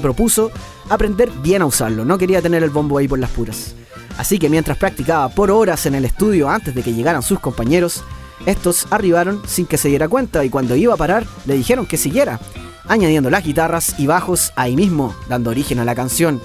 propuso 0.00 0.50
aprender 0.88 1.30
bien 1.42 1.62
a 1.62 1.66
usarlo, 1.66 2.04
no 2.04 2.18
quería 2.18 2.40
tener 2.40 2.62
el 2.62 2.70
bombo 2.70 2.98
ahí 2.98 3.08
por 3.08 3.18
las 3.18 3.30
puras. 3.30 3.74
Así 4.16 4.38
que 4.38 4.48
mientras 4.48 4.78
practicaba 4.78 5.28
por 5.28 5.50
horas 5.50 5.84
en 5.86 5.94
el 5.94 6.04
estudio 6.04 6.48
antes 6.48 6.74
de 6.74 6.82
que 6.82 6.94
llegaran 6.94 7.22
sus 7.22 7.40
compañeros, 7.40 8.04
estos 8.46 8.86
arribaron 8.90 9.42
sin 9.46 9.66
que 9.66 9.78
se 9.78 9.88
diera 9.88 10.08
cuenta 10.08 10.44
y 10.44 10.50
cuando 10.50 10.76
iba 10.76 10.94
a 10.94 10.98
parar 10.98 11.26
le 11.44 11.54
dijeron 11.54 11.86
que 11.86 11.96
siguiera, 11.96 12.38
añadiendo 12.86 13.30
las 13.30 13.44
guitarras 13.44 13.98
y 13.98 14.06
bajos 14.06 14.52
ahí 14.56 14.76
mismo, 14.76 15.14
dando 15.28 15.50
origen 15.50 15.80
a 15.80 15.84
la 15.84 15.94
canción. 15.94 16.40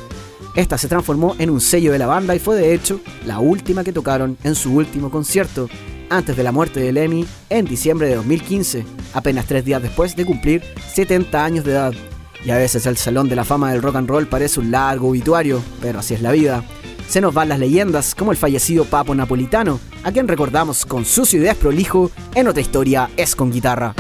Esta 0.56 0.78
se 0.78 0.88
transformó 0.88 1.36
en 1.40 1.50
un 1.50 1.62
sello 1.62 1.92
de 1.92 2.00
la 2.00 2.08
banda 2.08 2.36
y 2.36 2.40
fue 2.40 2.56
de 2.56 2.74
hecho 2.74 3.00
la 3.26 3.40
última 3.40 3.84
que 3.84 3.94
tocaron 3.94 4.38
en 4.44 4.56
su 4.56 4.74
último 4.74 5.10
concierto, 5.10 5.70
antes 6.12 6.36
de 6.36 6.44
la 6.44 6.52
muerte 6.52 6.80
de 6.80 6.92
Lemmy 6.92 7.26
en 7.50 7.66
diciembre 7.66 8.08
de 8.08 8.16
2015, 8.16 8.86
apenas 9.14 9.46
tres 9.46 9.66
días 9.66 9.82
después 9.82 10.16
de 10.16 10.26
cumplir 10.26 10.62
70 10.94 11.44
años 11.44 11.66
de 11.66 11.72
edad. 11.72 11.94
Y 12.44 12.52
a 12.52 12.58
veces 12.58 12.86
el 12.86 12.98
Salón 12.98 13.30
de 13.30 13.36
la 13.36 13.46
Fama 13.46 13.72
del 13.72 13.82
Rock 13.82 13.96
and 13.96 14.10
Roll 14.10 14.28
parece 14.28 14.60
un 14.60 14.72
largo 14.72 15.10
obituario, 15.10 15.64
pero 15.82 16.00
así 16.00 16.14
es 16.14 16.22
la 16.22 16.32
vida. 16.32 16.64
Se 17.08 17.22
nos 17.22 17.34
van 17.34 17.50
las 17.50 17.60
leyendas 17.60 18.14
como 18.14 18.32
el 18.32 18.38
fallecido 18.38 18.86
Papo 18.86 19.16
Napolitano, 19.16 19.80
a 20.04 20.12
quien 20.12 20.28
recordamos 20.28 20.86
con 20.86 21.06
sucio 21.06 21.40
y 21.40 21.44
desprolijo 21.44 22.12
en 22.36 22.48
otra 22.48 22.62
historia 22.62 23.10
es 23.18 23.36
con 23.36 23.52
guitarra. 23.52 23.96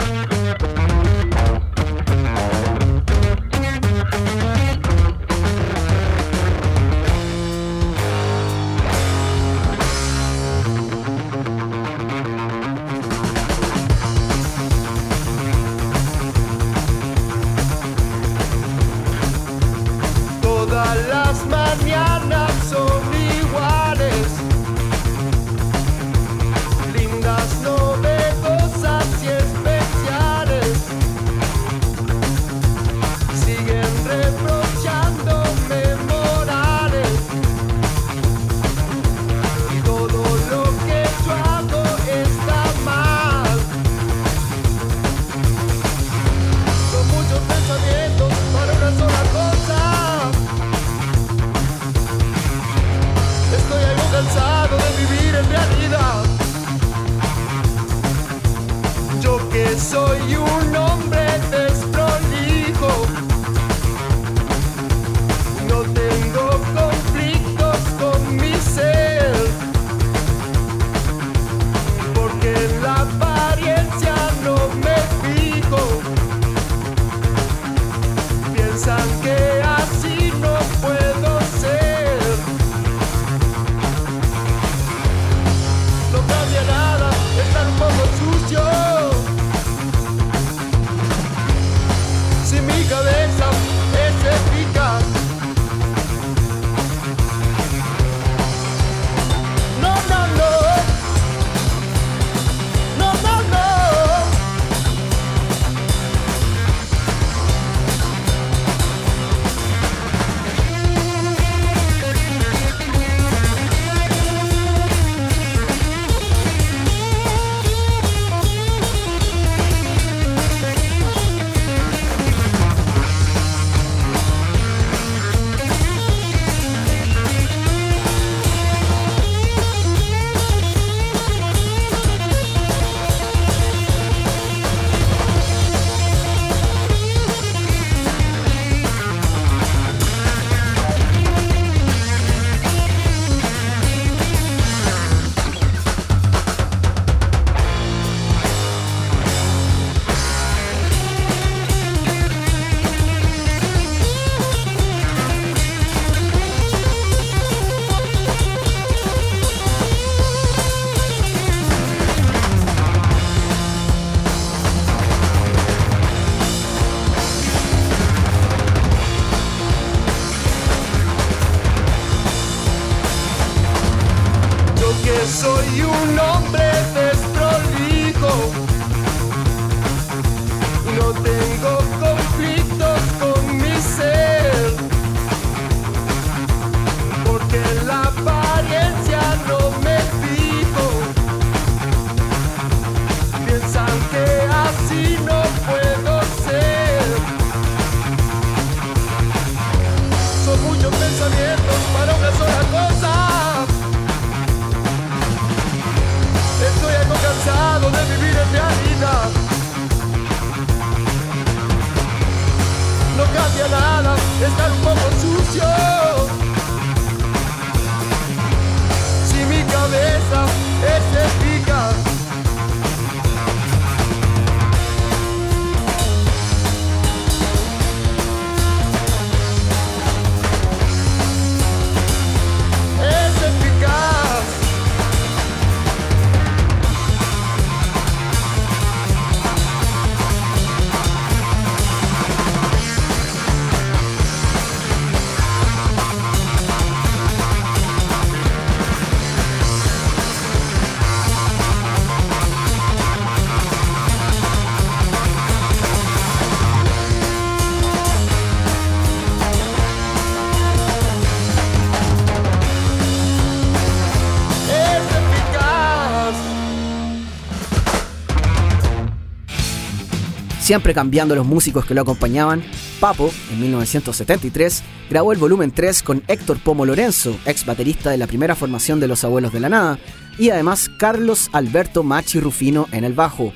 Siempre 270.71 270.93
cambiando 270.93 271.35
los 271.35 271.45
músicos 271.45 271.85
que 271.85 271.93
lo 271.93 271.99
acompañaban, 271.99 272.63
Papo, 273.01 273.29
en 273.51 273.59
1973, 273.59 274.83
grabó 275.09 275.33
el 275.33 275.37
volumen 275.37 275.71
3 275.71 276.01
con 276.01 276.23
Héctor 276.29 276.59
Pomo 276.59 276.85
Lorenzo, 276.85 277.37
ex 277.45 277.65
baterista 277.65 278.09
de 278.09 278.17
la 278.17 278.25
primera 278.25 278.55
formación 278.55 279.01
de 279.01 279.09
Los 279.09 279.25
Abuelos 279.25 279.51
de 279.51 279.59
la 279.59 279.67
Nada, 279.67 279.99
y 280.37 280.49
además 280.49 280.87
Carlos 280.97 281.49
Alberto 281.51 282.03
Machi 282.03 282.39
Rufino 282.39 282.87
en 282.93 283.03
el 283.03 283.11
bajo. 283.11 283.51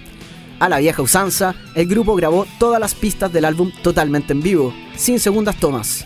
A 0.60 0.68
la 0.68 0.80
vieja 0.80 1.02
usanza, 1.02 1.56
el 1.74 1.88
grupo 1.88 2.16
grabó 2.16 2.46
todas 2.60 2.82
las 2.82 2.94
pistas 2.94 3.32
del 3.32 3.46
álbum 3.46 3.72
totalmente 3.82 4.34
en 4.34 4.42
vivo, 4.42 4.74
sin 4.98 5.18
segundas 5.22 5.56
tomas. 5.56 6.04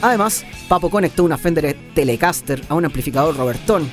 Además, 0.00 0.44
Papo 0.68 0.90
conectó 0.90 1.24
una 1.24 1.38
Fender 1.38 1.76
Telecaster 1.92 2.62
a 2.68 2.76
un 2.76 2.84
amplificador 2.84 3.36
Robertón, 3.36 3.90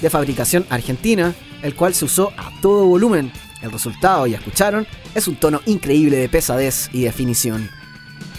de 0.00 0.08
fabricación 0.08 0.66
argentina, 0.70 1.34
el 1.62 1.74
cual 1.74 1.94
se 1.94 2.04
usó 2.04 2.30
a 2.36 2.52
todo 2.60 2.86
volumen. 2.86 3.32
El 3.60 3.72
resultado, 3.72 4.28
ya 4.28 4.38
escucharon, 4.38 4.86
es 5.14 5.28
un 5.28 5.36
tono 5.36 5.60
increíble 5.66 6.16
de 6.16 6.28
pesadez 6.28 6.88
y 6.92 7.02
definición. 7.02 7.68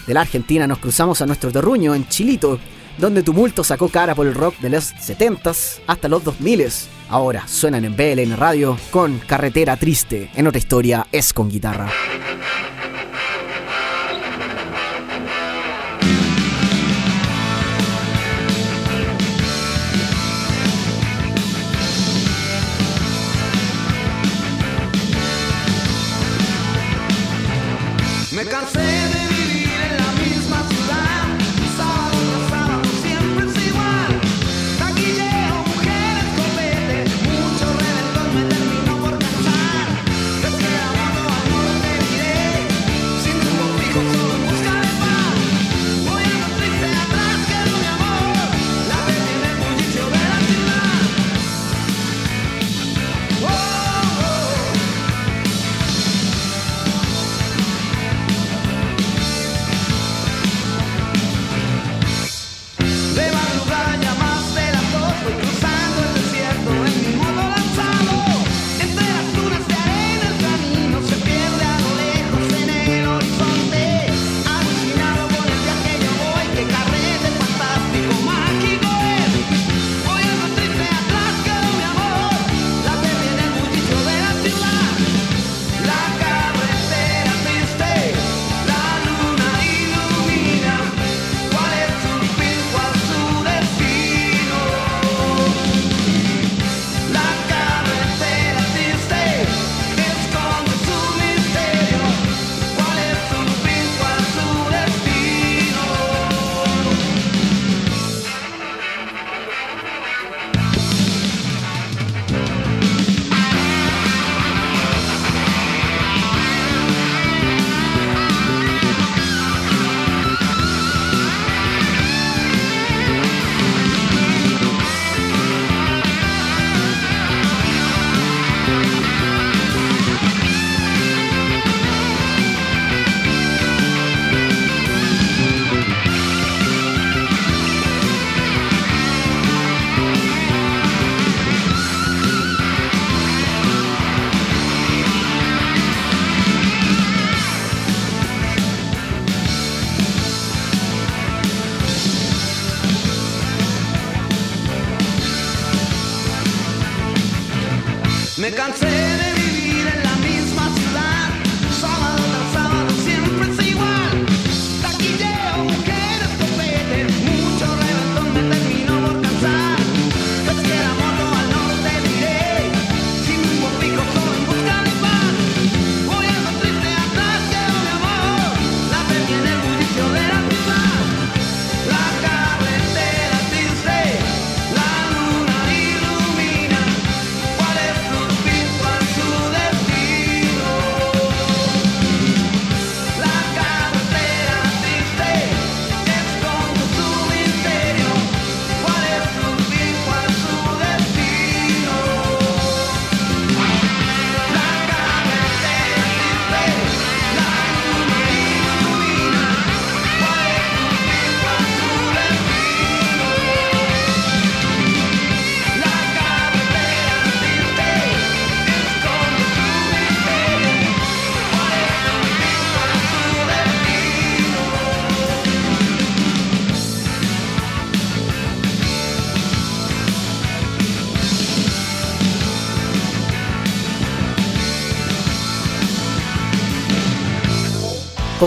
De 0.06 0.14
la 0.14 0.22
Argentina 0.22 0.66
nos 0.66 0.78
cruzamos 0.78 1.22
a 1.22 1.26
nuestro 1.26 1.50
terruño 1.50 1.94
en 1.94 2.08
Chilito, 2.08 2.58
donde 2.98 3.22
Tumulto 3.22 3.64
sacó 3.64 3.88
cara 3.88 4.14
por 4.14 4.26
el 4.26 4.34
rock 4.34 4.58
de 4.58 4.70
los 4.70 4.94
70s 4.94 5.80
hasta 5.86 6.08
los 6.08 6.22
2000s. 6.24 6.86
Ahora 7.08 7.46
suenan 7.48 7.84
en 7.84 7.96
BLN 7.96 8.36
Radio 8.36 8.78
con 8.90 9.18
Carretera 9.20 9.76
Triste. 9.76 10.30
En 10.34 10.46
otra 10.46 10.58
historia 10.58 11.06
es 11.10 11.32
con 11.32 11.48
guitarra. 11.48 11.90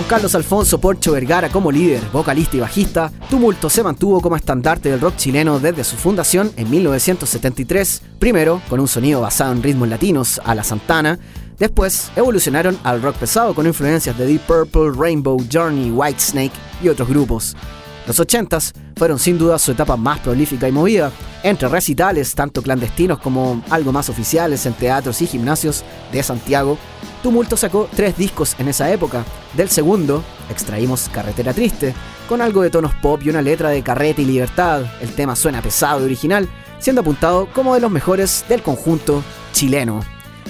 Carlos 0.07 0.35
Alfonso 0.35 0.79
Porcho 0.79 1.11
Vergara 1.11 1.49
como 1.49 1.69
líder, 1.69 2.01
vocalista 2.13 2.55
y 2.55 2.61
bajista, 2.61 3.11
Tumulto 3.29 3.69
se 3.69 3.83
mantuvo 3.83 4.21
como 4.21 4.37
estandarte 4.37 4.89
del 4.89 5.01
rock 5.01 5.17
chileno 5.17 5.59
desde 5.59 5.83
su 5.83 5.97
fundación 5.97 6.49
en 6.55 6.69
1973, 6.69 8.03
primero 8.17 8.61
con 8.69 8.79
un 8.79 8.87
sonido 8.87 9.19
basado 9.19 9.51
en 9.51 9.61
ritmos 9.61 9.89
latinos 9.89 10.39
a 10.45 10.55
la 10.55 10.63
Santana, 10.63 11.19
después 11.59 12.09
evolucionaron 12.15 12.79
al 12.85 13.01
rock 13.01 13.17
pesado 13.17 13.53
con 13.53 13.67
influencias 13.67 14.17
de 14.17 14.27
Deep 14.27 14.43
Purple, 14.47 14.93
Rainbow, 14.97 15.37
Journey, 15.51 15.91
Whitesnake 15.91 16.53
y 16.81 16.87
otros 16.87 17.09
grupos. 17.09 17.57
Los 18.07 18.21
80s 18.21 18.71
fueron 18.95 19.19
sin 19.19 19.37
duda 19.37 19.59
su 19.59 19.73
etapa 19.73 19.97
más 19.97 20.19
prolífica 20.19 20.69
y 20.69 20.71
movida, 20.71 21.11
entre 21.43 21.67
recitales 21.67 22.33
tanto 22.33 22.61
clandestinos 22.61 23.19
como 23.19 23.61
algo 23.69 23.91
más 23.91 24.07
oficiales 24.09 24.65
en 24.65 24.73
teatros 24.73 25.21
y 25.21 25.27
gimnasios 25.27 25.83
de 26.13 26.23
Santiago. 26.23 26.77
Tumulto 27.21 27.57
sacó 27.57 27.89
tres 27.93 28.15
discos 28.15 28.55
en 28.57 28.69
esa 28.69 28.89
época. 28.89 29.25
Del 29.57 29.69
segundo, 29.69 30.23
extraímos 30.51 31.09
Carretera 31.11 31.51
Triste, 31.51 31.95
con 32.29 32.41
algo 32.41 32.61
de 32.61 32.69
tonos 32.69 32.93
pop 32.93 33.19
y 33.23 33.31
una 33.31 33.41
letra 33.41 33.69
de 33.69 33.81
carrete 33.81 34.21
y 34.21 34.25
libertad. 34.25 34.83
El 35.01 35.09
tema 35.09 35.35
suena 35.35 35.63
pesado 35.63 36.01
y 36.01 36.05
original, 36.05 36.47
siendo 36.77 37.01
apuntado 37.01 37.47
como 37.51 37.73
de 37.73 37.81
los 37.81 37.89
mejores 37.89 38.45
del 38.47 38.61
conjunto 38.61 39.23
chileno. 39.53 40.01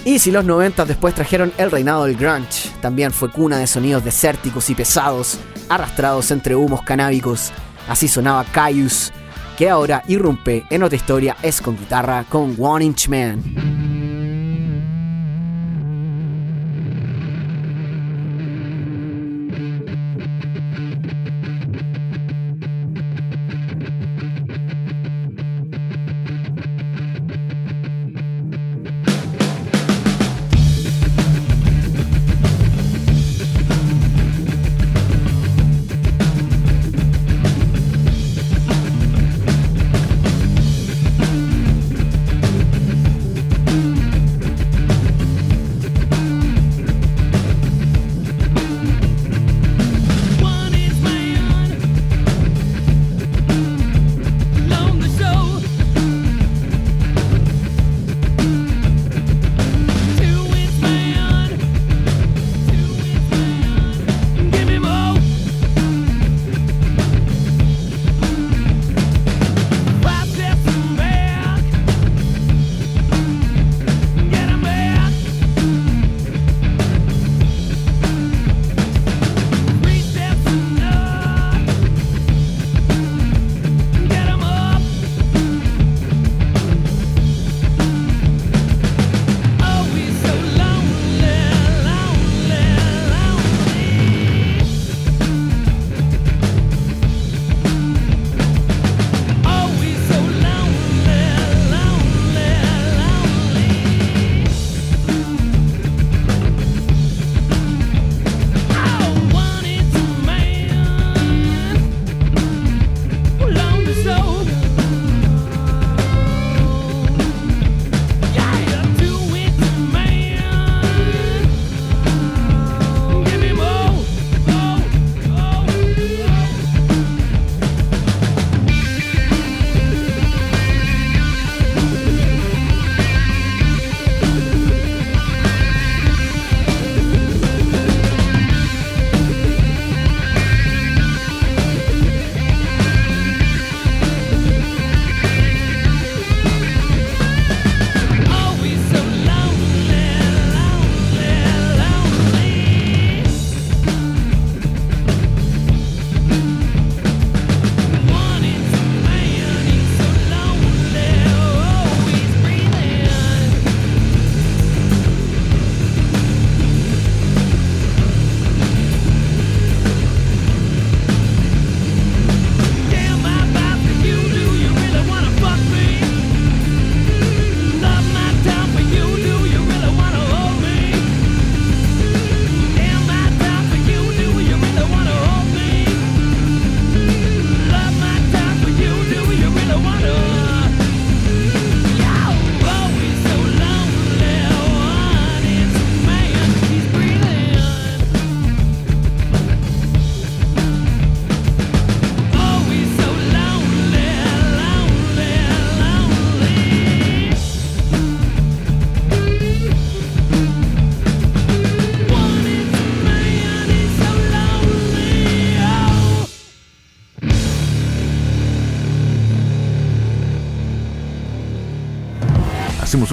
Y 0.03 0.19
si 0.19 0.29
los 0.29 0.43
90 0.43 0.83
después 0.83 1.15
trajeron 1.15 1.53
el 1.57 1.71
reinado 1.71 2.03
del 2.03 2.17
grunge, 2.17 2.69
también 2.81 3.13
fue 3.13 3.31
cuna 3.31 3.57
de 3.59 3.67
sonidos 3.67 4.03
desérticos 4.03 4.69
y 4.69 4.75
pesados, 4.75 5.39
arrastrados 5.69 6.29
entre 6.31 6.57
humos 6.57 6.81
canábicos. 6.81 7.53
Así 7.87 8.09
sonaba 8.09 8.43
Caius, 8.43 9.13
que 9.57 9.69
ahora 9.69 10.03
irrumpe 10.09 10.65
en 10.69 10.83
otra 10.83 10.97
historia, 10.97 11.37
es 11.41 11.61
con 11.61 11.77
guitarra 11.77 12.25
con 12.27 12.57
One 12.59 12.83
Inch 12.83 13.07
Man. 13.07 13.76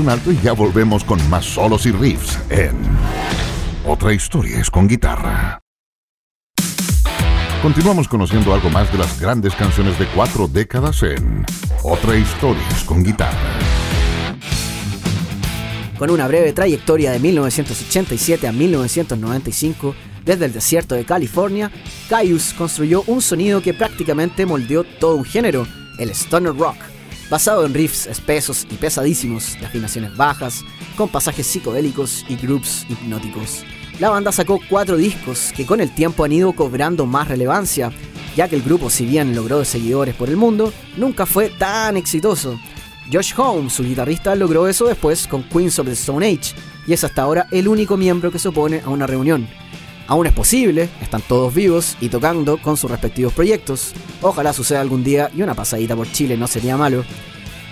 Alto 0.08 0.32
y 0.32 0.38
ya 0.40 0.52
volvemos 0.52 1.04
con 1.04 1.18
más 1.30 1.44
solos 1.44 1.86
y 1.86 1.92
riffs 1.92 2.38
en 2.50 2.76
Otra 3.86 4.12
historia 4.12 4.58
es 4.58 4.70
con 4.70 4.88
guitarra. 4.88 5.60
Continuamos 7.62 8.08
conociendo 8.08 8.52
algo 8.52 8.68
más 8.68 8.92
de 8.92 8.98
las 8.98 9.18
grandes 9.18 9.54
canciones 9.54 9.98
de 9.98 10.06
cuatro 10.08 10.48
décadas 10.48 11.02
en 11.02 11.46
Otra 11.82 12.16
historia 12.16 12.62
es 12.70 12.84
con 12.84 13.02
guitarra. 13.02 13.58
Con 15.98 16.10
una 16.10 16.26
breve 16.26 16.52
trayectoria 16.52 17.12
de 17.12 17.20
1987 17.20 18.48
a 18.48 18.52
1995, 18.52 19.94
desde 20.24 20.46
el 20.46 20.52
desierto 20.52 20.94
de 20.94 21.04
California, 21.04 21.70
Caius 22.08 22.52
construyó 22.52 23.02
un 23.06 23.22
sonido 23.22 23.62
que 23.62 23.74
prácticamente 23.74 24.44
moldeó 24.44 24.84
todo 24.84 25.14
un 25.16 25.24
género, 25.24 25.66
el 25.98 26.10
stoner 26.10 26.56
rock, 26.56 26.76
basado 27.30 27.64
en 27.64 27.74
riffs 27.74 28.06
espesos 28.06 28.66
y 28.70 28.74
pesadísimos, 28.76 29.58
de 29.58 29.66
afinaciones 29.66 30.16
bajas, 30.16 30.64
con 30.96 31.08
pasajes 31.08 31.46
psicodélicos 31.46 32.24
y 32.28 32.36
groups 32.36 32.86
hipnóticos. 32.88 33.64
La 34.00 34.10
banda 34.10 34.32
sacó 34.32 34.60
cuatro 34.68 34.96
discos 34.96 35.52
que 35.56 35.66
con 35.66 35.80
el 35.80 35.94
tiempo 35.94 36.24
han 36.24 36.32
ido 36.32 36.52
cobrando 36.52 37.06
más 37.06 37.28
relevancia, 37.28 37.92
ya 38.36 38.48
que 38.48 38.56
el 38.56 38.62
grupo, 38.62 38.90
si 38.90 39.06
bien 39.06 39.34
logró 39.34 39.64
seguidores 39.64 40.14
por 40.14 40.28
el 40.28 40.36
mundo, 40.36 40.72
nunca 40.96 41.26
fue 41.26 41.50
tan 41.50 41.96
exitoso. 41.96 42.58
Josh 43.12 43.32
Holmes, 43.36 43.72
su 43.72 43.84
guitarrista, 43.84 44.34
logró 44.34 44.66
eso 44.66 44.86
después 44.86 45.28
con 45.28 45.44
Queens 45.44 45.78
of 45.78 45.86
the 45.86 45.92
Stone 45.92 46.26
Age, 46.26 46.54
y 46.86 46.92
es 46.92 47.04
hasta 47.04 47.22
ahora 47.22 47.46
el 47.50 47.68
único 47.68 47.96
miembro 47.96 48.32
que 48.32 48.38
se 48.38 48.48
opone 48.48 48.80
a 48.84 48.88
una 48.88 49.06
reunión. 49.06 49.46
Aún 50.06 50.26
es 50.26 50.32
posible, 50.32 50.88
están 51.00 51.22
todos 51.22 51.54
vivos 51.54 51.96
y 52.00 52.08
tocando 52.08 52.58
con 52.58 52.76
sus 52.76 52.90
respectivos 52.90 53.32
proyectos. 53.32 53.92
Ojalá 54.20 54.52
suceda 54.52 54.80
algún 54.80 55.02
día 55.02 55.30
y 55.34 55.42
una 55.42 55.54
pasadita 55.54 55.96
por 55.96 56.10
Chile 56.12 56.36
no 56.36 56.46
sería 56.46 56.76
malo. 56.76 57.04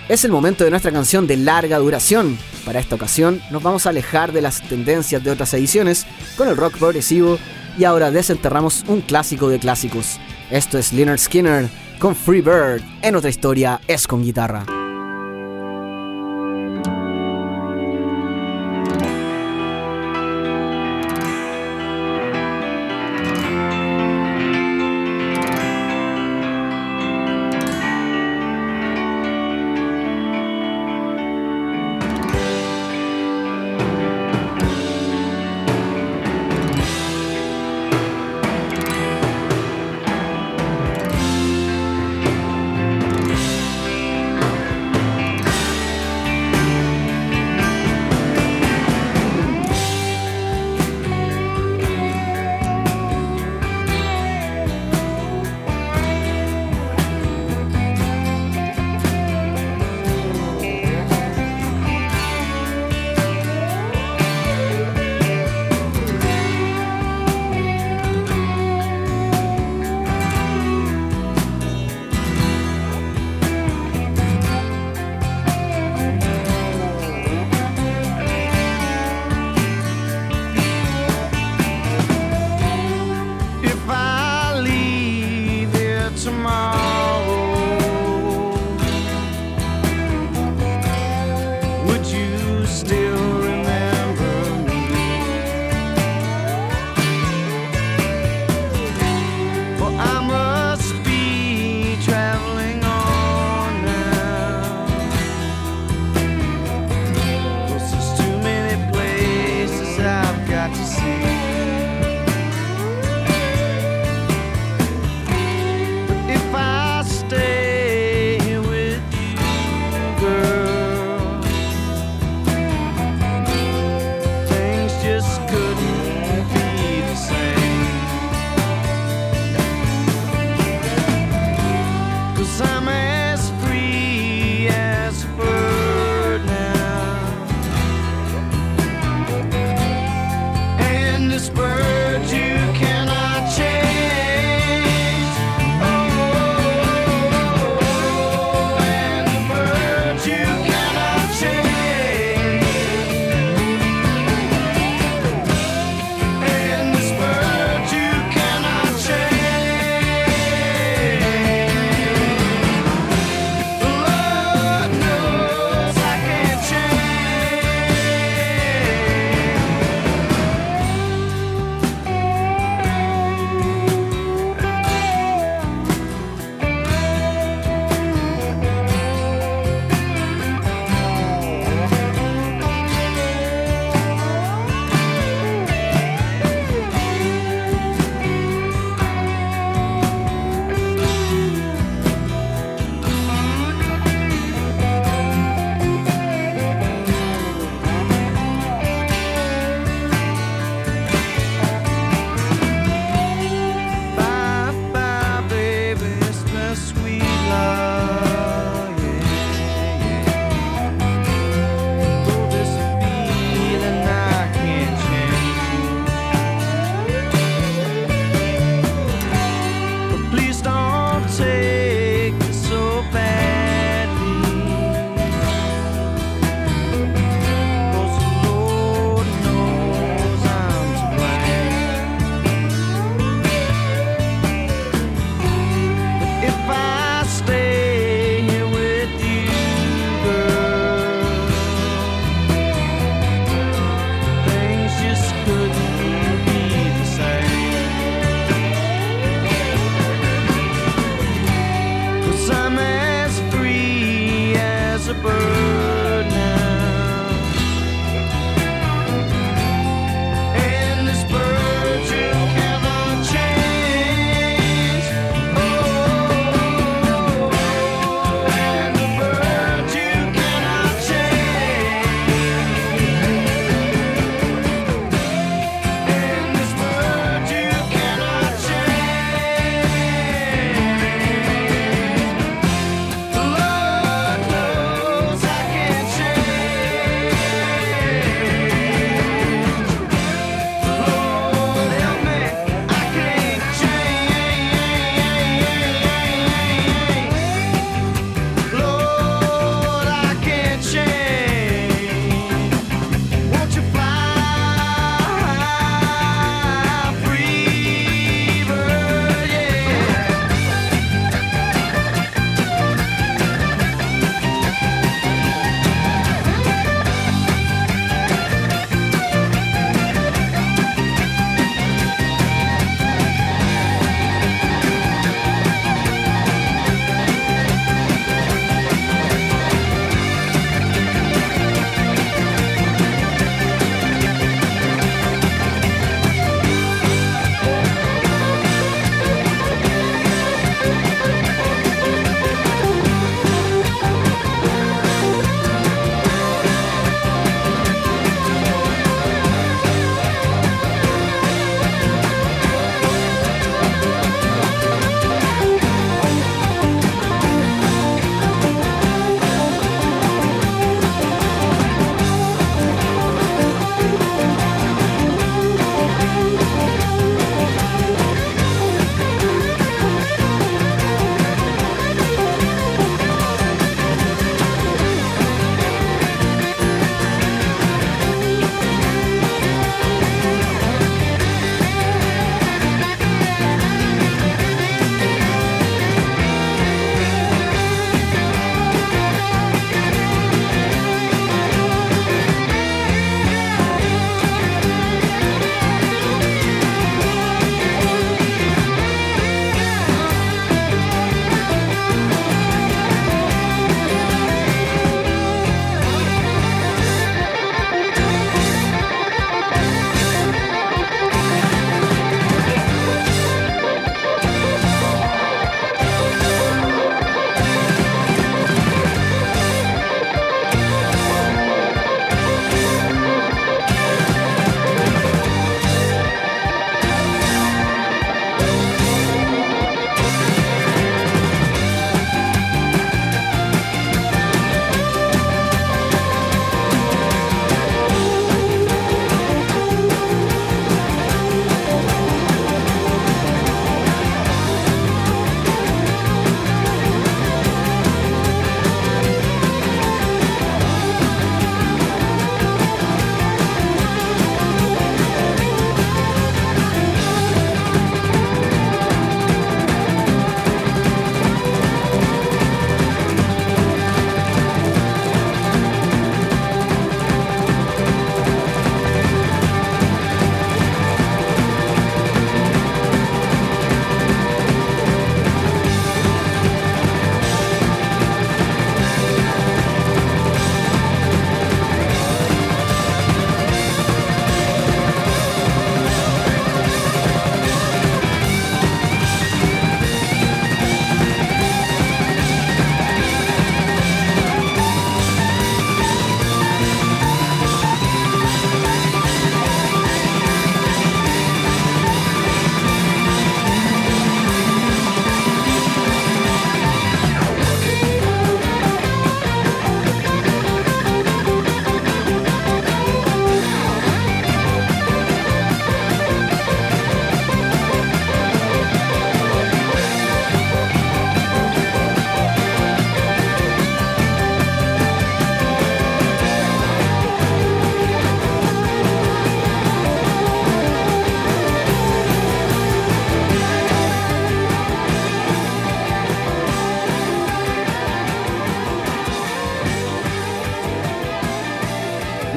Es 0.09 0.25
el 0.25 0.31
momento 0.31 0.63
de 0.63 0.69
nuestra 0.69 0.91
canción 0.91 1.27
de 1.27 1.37
larga 1.37 1.77
duración. 1.77 2.37
Para 2.65 2.79
esta 2.79 2.95
ocasión 2.95 3.41
nos 3.51 3.63
vamos 3.63 3.85
a 3.85 3.89
alejar 3.89 4.31
de 4.31 4.41
las 4.41 4.61
tendencias 4.67 5.23
de 5.23 5.31
otras 5.31 5.53
ediciones 5.53 6.05
con 6.35 6.47
el 6.47 6.57
rock 6.57 6.77
progresivo 6.77 7.37
y 7.77 7.85
ahora 7.85 8.11
desenterramos 8.11 8.83
un 8.87 9.01
clásico 9.01 9.47
de 9.49 9.59
clásicos. 9.59 10.19
Esto 10.49 10.77
es 10.77 10.91
Leonard 10.91 11.19
Skinner 11.19 11.69
con 11.99 12.15
Free 12.15 12.41
Bird. 12.41 12.81
En 13.01 13.15
otra 13.15 13.29
historia 13.29 13.79
es 13.87 14.07
con 14.07 14.23
guitarra. 14.23 14.82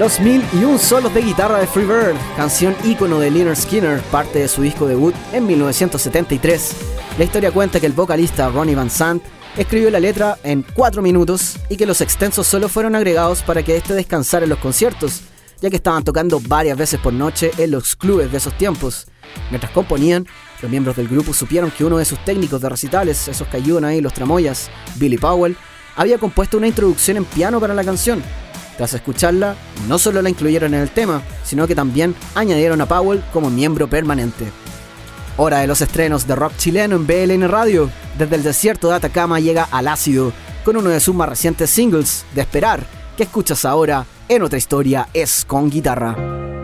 Los 0.07 0.21
mil 0.21 0.41
y 0.53 0.63
un 0.63 0.79
solos 0.79 1.13
de 1.15 1.21
guitarra 1.21 1.59
de 1.59 1.67
Freebird, 1.67 2.15
canción 2.37 2.77
ícono 2.85 3.19
de 3.19 3.29
Leonard 3.29 3.57
Skinner, 3.57 4.01
parte 4.03 4.39
de 4.39 4.47
su 4.47 4.63
disco 4.63 4.87
debut 4.87 5.13
en 5.33 5.45
1973. 5.49 6.77
La 7.19 7.25
historia 7.25 7.51
cuenta 7.51 7.81
que 7.81 7.87
el 7.87 7.93
vocalista 7.93 8.49
Ronnie 8.49 8.77
Van 8.77 8.89
Sant 8.89 9.21
escribió 9.57 9.91
la 9.91 9.99
letra 9.99 10.39
en 10.45 10.65
4 10.75 11.03
minutos 11.03 11.57
y 11.69 11.77
que 11.77 11.87
los 11.87 12.01
extensos 12.01 12.47
solo 12.47 12.69
fueron 12.69 12.95
agregados 12.95 13.43
para 13.43 13.65
que 13.65 13.77
este 13.77 13.95
descansara 13.95 14.45
en 14.45 14.51
los 14.51 14.61
conciertos, 14.61 15.23
ya 15.61 15.71
que 15.71 15.77
estaban 15.77 16.05
tocando 16.05 16.39
varias 16.39 16.79
veces 16.79 17.01
por 17.01 17.13
noche 17.13 17.51
en 17.59 17.73
los 17.73 17.97
clubes 17.97 18.31
de 18.31 18.39
esos 18.39 18.57
tiempos. 18.57 19.09
Mientras 19.51 19.73
componían, 19.73 20.25
los 20.63 20.71
miembros 20.71 20.95
del 20.95 21.09
grupo 21.09 21.33
supieron 21.33 21.73
que 21.73 21.85
uno 21.85 21.99
de 21.99 22.05
sus 22.05 22.25
técnicos 22.25 22.61
de 22.61 22.69
recitales, 22.69 23.27
esos 23.27 23.49
que 23.49 23.57
ayudan 23.57 23.87
ahí 23.87 24.01
los 24.01 24.15
tramoyas, 24.15 24.71
Billy 24.95 25.19
Powell, 25.19 25.57
había 25.97 26.19
compuesto 26.19 26.59
una 26.59 26.69
introducción 26.69 27.17
en 27.17 27.25
piano 27.25 27.59
para 27.59 27.75
la 27.75 27.83
canción. 27.83 28.23
Tras 28.77 28.95
escucharla, 28.95 29.57
no 29.89 29.99
solo 29.99 30.21
la 30.23 30.29
incluyeron 30.29 30.75
en 30.75 30.81
el 30.81 30.91
tema, 30.91 31.23
sino 31.45 31.67
que 31.67 31.75
también 31.75 32.15
añadieron 32.35 32.81
a 32.81 32.87
Powell 32.87 33.23
como 33.33 33.51
miembro 33.51 33.89
permanente. 33.89 34.47
Hora 35.39 35.59
de 35.59 35.67
los 35.67 35.81
estrenos 35.81 36.27
de 36.27 36.35
rock 36.35 36.57
chileno 36.57 36.97
en 36.97 37.07
BLN 37.07 37.49
Radio. 37.49 37.91
Desde 38.19 38.37
el 38.37 38.43
desierto 38.43 38.89
de 38.89 38.97
Atacama 38.97 39.41
llega 39.41 39.65
al 39.71 39.89
ácido, 39.89 40.33
con 40.65 40.77
uno 40.77 40.91
de 40.91 41.01
sus 41.01 41.15
más 41.15 41.29
recientes 41.29 41.71
singles, 41.71 42.25
De 42.35 42.41
Esperar, 42.41 42.87
que 43.17 43.25
escuchas 43.25 43.65
ahora 43.65 44.07
en 44.29 44.43
otra 44.43 44.59
historia 44.59 45.09
es 45.15 45.45
con 45.45 45.71
guitarra. 45.71 46.56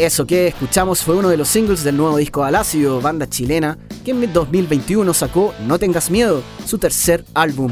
Eso 0.00 0.26
que 0.26 0.46
escuchamos 0.46 1.02
fue 1.02 1.14
uno 1.14 1.28
de 1.28 1.36
los 1.36 1.46
singles 1.46 1.84
del 1.84 1.98
nuevo 1.98 2.16
disco 2.16 2.42
Alácido, 2.42 3.02
banda 3.02 3.28
chilena, 3.28 3.76
que 4.02 4.12
en 4.12 4.32
2021 4.32 5.12
sacó 5.12 5.52
No 5.66 5.78
Tengas 5.78 6.10
Miedo, 6.10 6.42
su 6.64 6.78
tercer 6.78 7.22
álbum. 7.34 7.70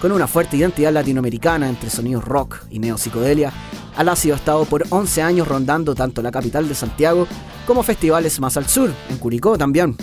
Con 0.00 0.10
una 0.10 0.26
fuerte 0.26 0.56
identidad 0.56 0.90
latinoamericana 0.90 1.68
entre 1.68 1.90
sonidos 1.90 2.24
rock 2.24 2.62
y 2.70 2.78
neopsicodelia, 2.78 3.52
Alácido 3.94 4.34
ha 4.34 4.38
estado 4.38 4.64
por 4.64 4.84
11 4.88 5.20
años 5.20 5.48
rondando 5.48 5.94
tanto 5.94 6.22
la 6.22 6.30
capital 6.30 6.66
de 6.66 6.74
Santiago 6.74 7.28
como 7.66 7.82
festivales 7.82 8.40
más 8.40 8.56
al 8.56 8.66
sur, 8.66 8.90
en 9.10 9.18
Curicó 9.18 9.58
también. 9.58 9.98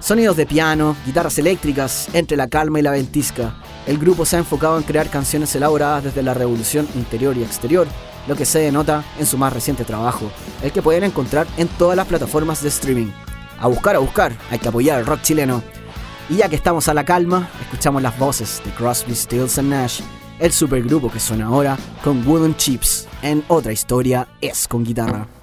Sonidos 0.00 0.36
de 0.36 0.44
piano, 0.44 0.94
guitarras 1.06 1.38
eléctricas, 1.38 2.08
entre 2.12 2.36
la 2.36 2.48
calma 2.48 2.78
y 2.78 2.82
la 2.82 2.90
ventisca, 2.90 3.54
el 3.86 3.96
grupo 3.96 4.26
se 4.26 4.36
ha 4.36 4.40
enfocado 4.40 4.76
en 4.76 4.84
crear 4.84 5.08
canciones 5.08 5.54
elaboradas 5.54 6.04
desde 6.04 6.22
la 6.22 6.34
revolución 6.34 6.86
interior 6.94 7.38
y 7.38 7.42
exterior, 7.42 7.86
lo 8.26 8.36
que 8.36 8.44
se 8.44 8.60
denota 8.60 9.04
en 9.18 9.26
su 9.26 9.38
más 9.38 9.52
reciente 9.52 9.84
trabajo, 9.84 10.30
el 10.62 10.72
que 10.72 10.82
pueden 10.82 11.04
encontrar 11.04 11.46
en 11.56 11.68
todas 11.68 11.96
las 11.96 12.06
plataformas 12.06 12.62
de 12.62 12.68
streaming. 12.68 13.10
A 13.58 13.68
buscar, 13.68 13.96
a 13.96 14.00
buscar, 14.00 14.36
hay 14.50 14.58
que 14.58 14.68
apoyar 14.68 14.98
al 14.98 15.06
rock 15.06 15.22
chileno. 15.22 15.62
Y 16.28 16.36
ya 16.36 16.48
que 16.48 16.56
estamos 16.56 16.88
a 16.88 16.94
la 16.94 17.04
calma, 17.04 17.48
escuchamos 17.62 18.02
las 18.02 18.18
voces 18.18 18.60
de 18.64 18.70
Crosby, 18.72 19.14
Stills 19.14 19.58
and 19.58 19.70
Nash, 19.70 20.00
el 20.38 20.52
supergrupo 20.52 21.10
que 21.10 21.20
suena 21.20 21.46
ahora 21.46 21.78
con 22.02 22.26
Wooden 22.26 22.56
Chips 22.56 23.06
en 23.22 23.44
otra 23.48 23.72
historia 23.72 24.28
es 24.40 24.68
con 24.68 24.84
guitarra. 24.84 25.35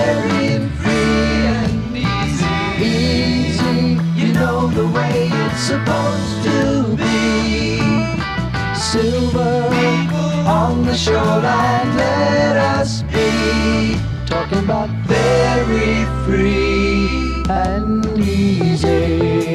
Very 0.00 0.58
free 0.80 1.46
and 1.58 1.96
easy. 1.96 2.56
Easy, 2.92 3.78
you 4.20 4.32
know 4.32 4.68
the 4.68 4.86
way 4.96 5.28
it's 5.44 5.62
supposed 5.72 6.36
to 6.48 6.58
be. 6.96 7.80
Silver 8.74 9.60
on 10.46 10.84
the 10.84 10.96
shoreline, 10.96 11.96
let 11.96 12.56
us 12.56 13.02
be 13.14 13.96
talking 14.26 14.58
about 14.64 14.90
very 15.06 16.04
free 16.24 17.42
and 17.48 18.18
easy. 18.18 19.49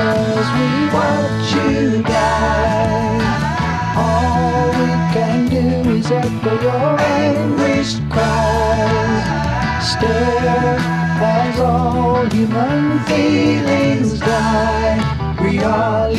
As 0.00 0.46
we 0.56 0.68
watch 0.96 1.48
you 1.56 2.02
die. 2.02 3.20
All 3.96 4.68
we 4.78 4.90
can 5.14 5.48
do 5.48 5.90
is 5.96 6.10
echo 6.10 6.52
your 6.62 7.00
anguished 7.00 8.02
cries. 8.10 9.24
Stare 9.92 10.78
as 11.22 11.60
all 11.60 12.24
human 12.30 13.00
feelings 13.04 14.18
die. 14.20 15.36
We 15.42 15.58
are 15.60 16.09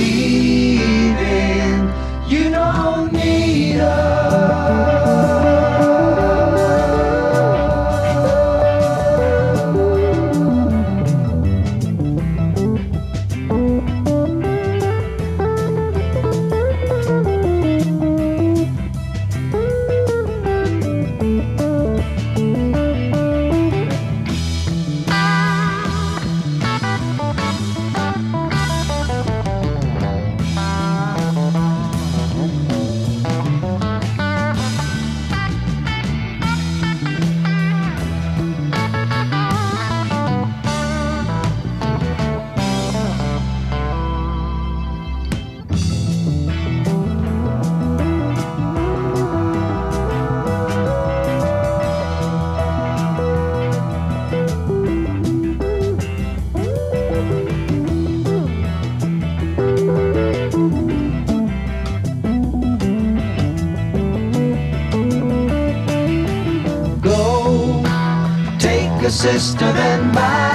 sister 69.22 69.72
than 69.72 70.12
mine. 70.16 70.51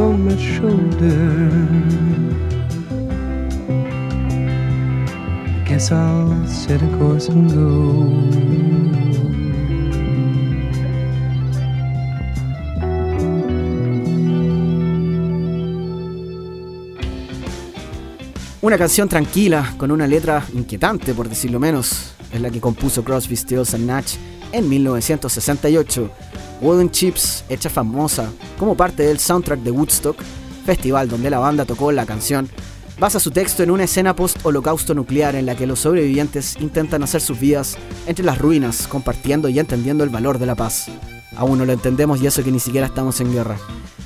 On 0.00 0.24
my 0.24 0.36
shoulder. 0.36 1.50
Guess 5.66 5.92
I'll 5.92 6.98
course 6.98 7.28
and 7.28 7.52
go. 7.52 8.50
Una 18.62 18.76
canción 18.76 19.08
tranquila, 19.08 19.74
con 19.78 19.90
una 19.90 20.06
letra 20.06 20.44
inquietante, 20.54 21.14
por 21.14 21.28
decirlo 21.28 21.58
menos, 21.58 22.12
es 22.32 22.40
la 22.40 22.50
que 22.50 22.60
compuso 22.60 23.02
Crosby, 23.02 23.36
Stills 23.36 23.74
and 23.74 23.86
Nash 23.86 24.16
en 24.52 24.68
1968. 24.68 26.29
Wooden 26.60 26.90
Chips, 26.90 27.44
hecha 27.48 27.70
famosa 27.70 28.30
como 28.58 28.76
parte 28.76 29.02
del 29.02 29.18
soundtrack 29.18 29.60
de 29.60 29.70
Woodstock, 29.70 30.16
festival 30.64 31.08
donde 31.08 31.30
la 31.30 31.38
banda 31.38 31.64
tocó 31.64 31.92
la 31.92 32.06
canción, 32.06 32.48
basa 32.98 33.18
su 33.18 33.30
texto 33.30 33.62
en 33.62 33.70
una 33.70 33.84
escena 33.84 34.14
post-holocausto 34.14 34.94
nuclear 34.94 35.34
en 35.34 35.46
la 35.46 35.56
que 35.56 35.66
los 35.66 35.80
sobrevivientes 35.80 36.56
intentan 36.60 37.02
hacer 37.02 37.20
sus 37.20 37.40
vidas 37.40 37.76
entre 38.06 38.24
las 38.24 38.38
ruinas, 38.38 38.86
compartiendo 38.86 39.48
y 39.48 39.58
entendiendo 39.58 40.04
el 40.04 40.10
valor 40.10 40.38
de 40.38 40.46
la 40.46 40.54
paz. 40.54 40.86
Aún 41.36 41.58
no 41.58 41.64
lo 41.64 41.72
entendemos 41.72 42.20
y 42.20 42.26
eso 42.26 42.44
que 42.44 42.52
ni 42.52 42.60
siquiera 42.60 42.86
estamos 42.86 43.20
en 43.20 43.32
guerra. 43.32 43.56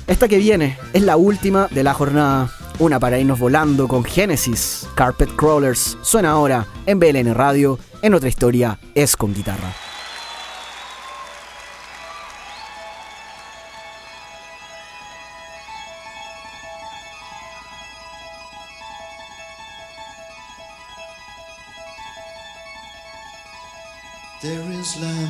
Esta 0.07 0.27
que 0.27 0.37
viene 0.37 0.77
es 0.93 1.01
la 1.01 1.17
última 1.17 1.67
de 1.71 1.83
la 1.83 1.93
jornada. 1.93 2.49
Una 2.77 2.99
para 2.99 3.19
irnos 3.19 3.39
volando 3.39 3.87
con 3.87 4.03
Genesis, 4.03 4.87
Carpet 4.95 5.35
Crawlers. 5.35 5.97
Suena 6.01 6.31
ahora 6.31 6.67
en 6.85 6.99
BLN 6.99 7.33
Radio. 7.33 7.79
En 8.01 8.13
otra 8.13 8.29
historia 8.29 8.79
es 8.93 9.15
con 9.15 9.33
guitarra. 9.33 9.84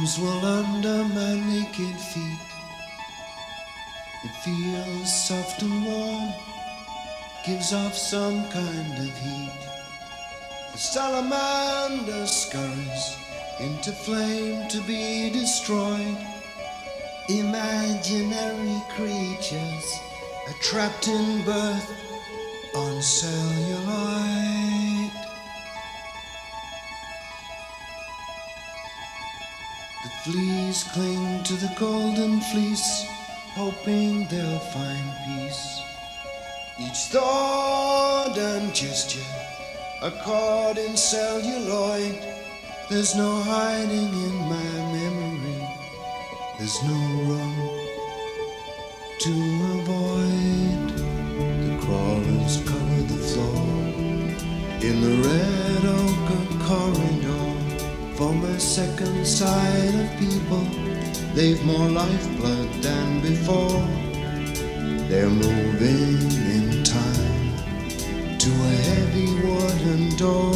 Is 0.06 0.20
lamb's 0.20 0.46
under 0.46 1.04
my 1.16 1.34
naked 1.50 1.98
feet. 2.00 2.48
It 4.24 4.34
feels 4.44 5.12
soft 5.28 5.64
and 5.64 5.84
warm, 5.84 6.30
gives 7.44 7.74
off 7.74 7.96
some 7.96 8.48
kind 8.50 8.94
of 9.00 9.18
heat. 9.24 9.62
The 10.74 10.78
salamander 10.78 12.28
scurries 12.28 13.18
into 13.60 13.92
flame 13.92 14.68
to 14.70 14.80
be 14.82 15.32
destroyed. 15.32 16.18
Imaginary 17.30 18.82
creatures 18.96 19.88
are 20.48 20.60
trapped 20.62 21.08
in 21.08 21.44
birth 21.46 21.90
on 22.76 23.02
celluloid. 23.02 24.95
Fleas 30.26 30.84
cling 30.86 31.44
to 31.44 31.54
the 31.54 31.72
golden 31.78 32.42
fleece, 32.42 33.06
hoping 33.54 34.26
they'll 34.28 34.60
find 34.74 35.08
peace. 35.24 35.82
Each 36.80 37.02
thought 37.14 38.36
and 38.36 38.74
gesture, 38.74 39.32
a 40.02 40.10
in 40.80 40.98
celluloid. 40.98 42.18
There's 42.90 43.16
no 43.16 43.32
hiding 43.44 44.14
in 44.28 44.36
my 44.54 44.72
memory. 44.98 45.62
There's 46.58 46.82
no 46.84 47.00
room 47.30 47.58
to 49.26 49.34
avoid. 49.78 50.88
The 51.66 51.78
crawlers 51.86 52.56
cover 52.70 53.02
the 53.14 53.22
floor 53.30 53.62
in 54.88 54.96
the 55.06 55.16
red 55.28 55.86
ochre 55.86 56.66
corridor. 56.66 57.05
A 58.56 58.60
second 58.60 59.28
side 59.28 59.96
of 59.96 60.18
people, 60.18 60.64
they've 61.34 61.62
more 61.66 61.90
lifeblood 61.90 62.72
than 62.82 63.20
before. 63.20 63.86
They're 65.10 65.30
moving 65.30 66.22
in 66.56 66.82
time 66.86 67.58
to 68.38 68.50
a 68.50 68.76
heavy 68.88 69.36
wooden 69.46 70.16
door 70.16 70.54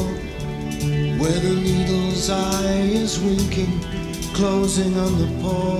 where 1.19 1.39
the 1.41 1.55
needle's 1.61 2.29
eye 2.29 2.87
is 3.03 3.19
winking, 3.19 3.81
closing 4.33 4.97
on 4.97 5.19
the 5.19 5.41
paw. 5.41 5.79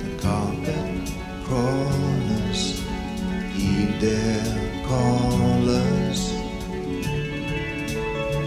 The 0.00 0.22
carpet 0.22 1.12
crawlers 1.44 2.80
heed 3.52 4.00
their 4.00 4.86
callers. 4.86 6.32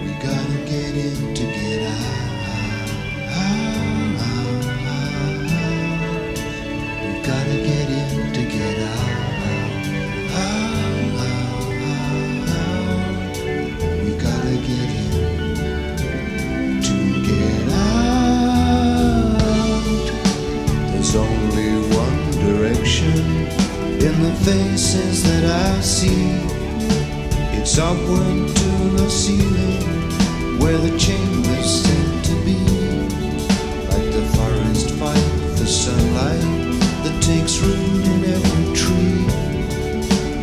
We 0.01 0.11
gotta 0.27 0.57
get 0.65 0.95
in 0.97 1.35
to 1.35 1.43
get 1.43 1.91
out. 1.91 2.26
In 23.99 24.21
the 24.21 24.33
faces 24.45 25.23
that 25.23 25.45
I 25.45 25.81
see. 25.81 26.29
It's 27.57 27.77
upward 27.79 28.47
to 28.55 28.69
the 28.97 29.09
ceiling 29.09 29.81
where 30.59 30.77
the 30.77 30.95
chamber's 30.97 31.83
said 31.83 32.23
to 32.25 32.35
be. 32.45 32.59
Like 33.89 34.09
the 34.13 34.25
forest 34.35 34.91
fight 34.91 35.29
the 35.57 35.65
sunlight 35.65 36.79
that 37.03 37.17
takes 37.23 37.59
root 37.59 38.05
in 38.13 38.25
every 38.35 38.67
tree. 38.81 39.25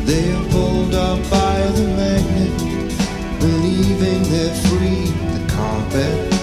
They 0.05 0.33
are 0.33 0.45
pulled 0.51 0.95
up 0.95 1.21
by 1.31 1.59
the 1.79 1.87
magnet, 2.01 2.91
believing 3.39 4.23
they're 4.33 4.55
free. 4.67 5.07
The 5.39 5.53
carpet 5.55 6.34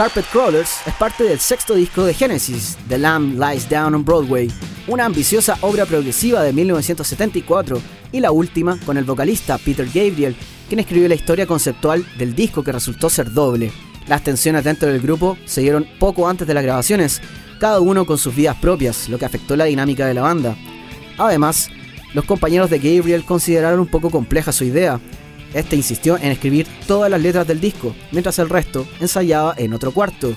Carpet 0.00 0.24
Crawlers 0.32 0.78
es 0.86 0.94
parte 0.94 1.24
del 1.24 1.38
sexto 1.38 1.74
disco 1.74 2.04
de 2.04 2.14
Genesis, 2.14 2.78
The 2.88 2.96
Lamb 2.96 3.38
Lies 3.38 3.68
Down 3.68 3.94
on 3.94 4.02
Broadway, 4.02 4.50
una 4.86 5.04
ambiciosa 5.04 5.58
obra 5.60 5.84
progresiva 5.84 6.42
de 6.42 6.54
1974 6.54 7.82
y 8.10 8.20
la 8.20 8.32
última 8.32 8.78
con 8.86 8.96
el 8.96 9.04
vocalista 9.04 9.58
Peter 9.58 9.84
Gabriel, 9.84 10.34
quien 10.68 10.78
escribió 10.78 11.06
la 11.06 11.16
historia 11.16 11.46
conceptual 11.46 12.02
del 12.16 12.34
disco 12.34 12.64
que 12.64 12.72
resultó 12.72 13.10
ser 13.10 13.30
doble. 13.30 13.72
Las 14.06 14.24
tensiones 14.24 14.64
dentro 14.64 14.88
del 14.88 15.02
grupo 15.02 15.36
se 15.44 15.60
dieron 15.60 15.86
poco 15.98 16.26
antes 16.26 16.48
de 16.48 16.54
las 16.54 16.64
grabaciones, 16.64 17.20
cada 17.58 17.80
uno 17.80 18.06
con 18.06 18.16
sus 18.16 18.34
vidas 18.34 18.56
propias, 18.56 19.06
lo 19.10 19.18
que 19.18 19.26
afectó 19.26 19.54
la 19.54 19.66
dinámica 19.66 20.06
de 20.06 20.14
la 20.14 20.22
banda. 20.22 20.56
Además, 21.18 21.68
los 22.14 22.24
compañeros 22.24 22.70
de 22.70 22.78
Gabriel 22.78 23.26
consideraron 23.26 23.80
un 23.80 23.86
poco 23.86 24.08
compleja 24.08 24.50
su 24.50 24.64
idea. 24.64 24.98
Este 25.54 25.76
insistió 25.76 26.16
en 26.16 26.30
escribir 26.30 26.66
todas 26.86 27.10
las 27.10 27.20
letras 27.20 27.46
del 27.46 27.60
disco, 27.60 27.94
mientras 28.12 28.38
el 28.38 28.48
resto 28.48 28.86
ensayaba 29.00 29.54
en 29.56 29.72
otro 29.72 29.92
cuarto, 29.92 30.34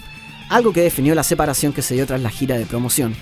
algo 0.49 0.73
que 0.73 0.81
definió 0.81 1.15
la 1.15 1.23
separación 1.23 1.73
que 1.73 1.81
se 1.81 1.93
dio 1.93 2.05
tras 2.05 2.21
la 2.21 2.29
gira 2.29 2.57
de 2.57 2.65
promoción. 2.65 3.15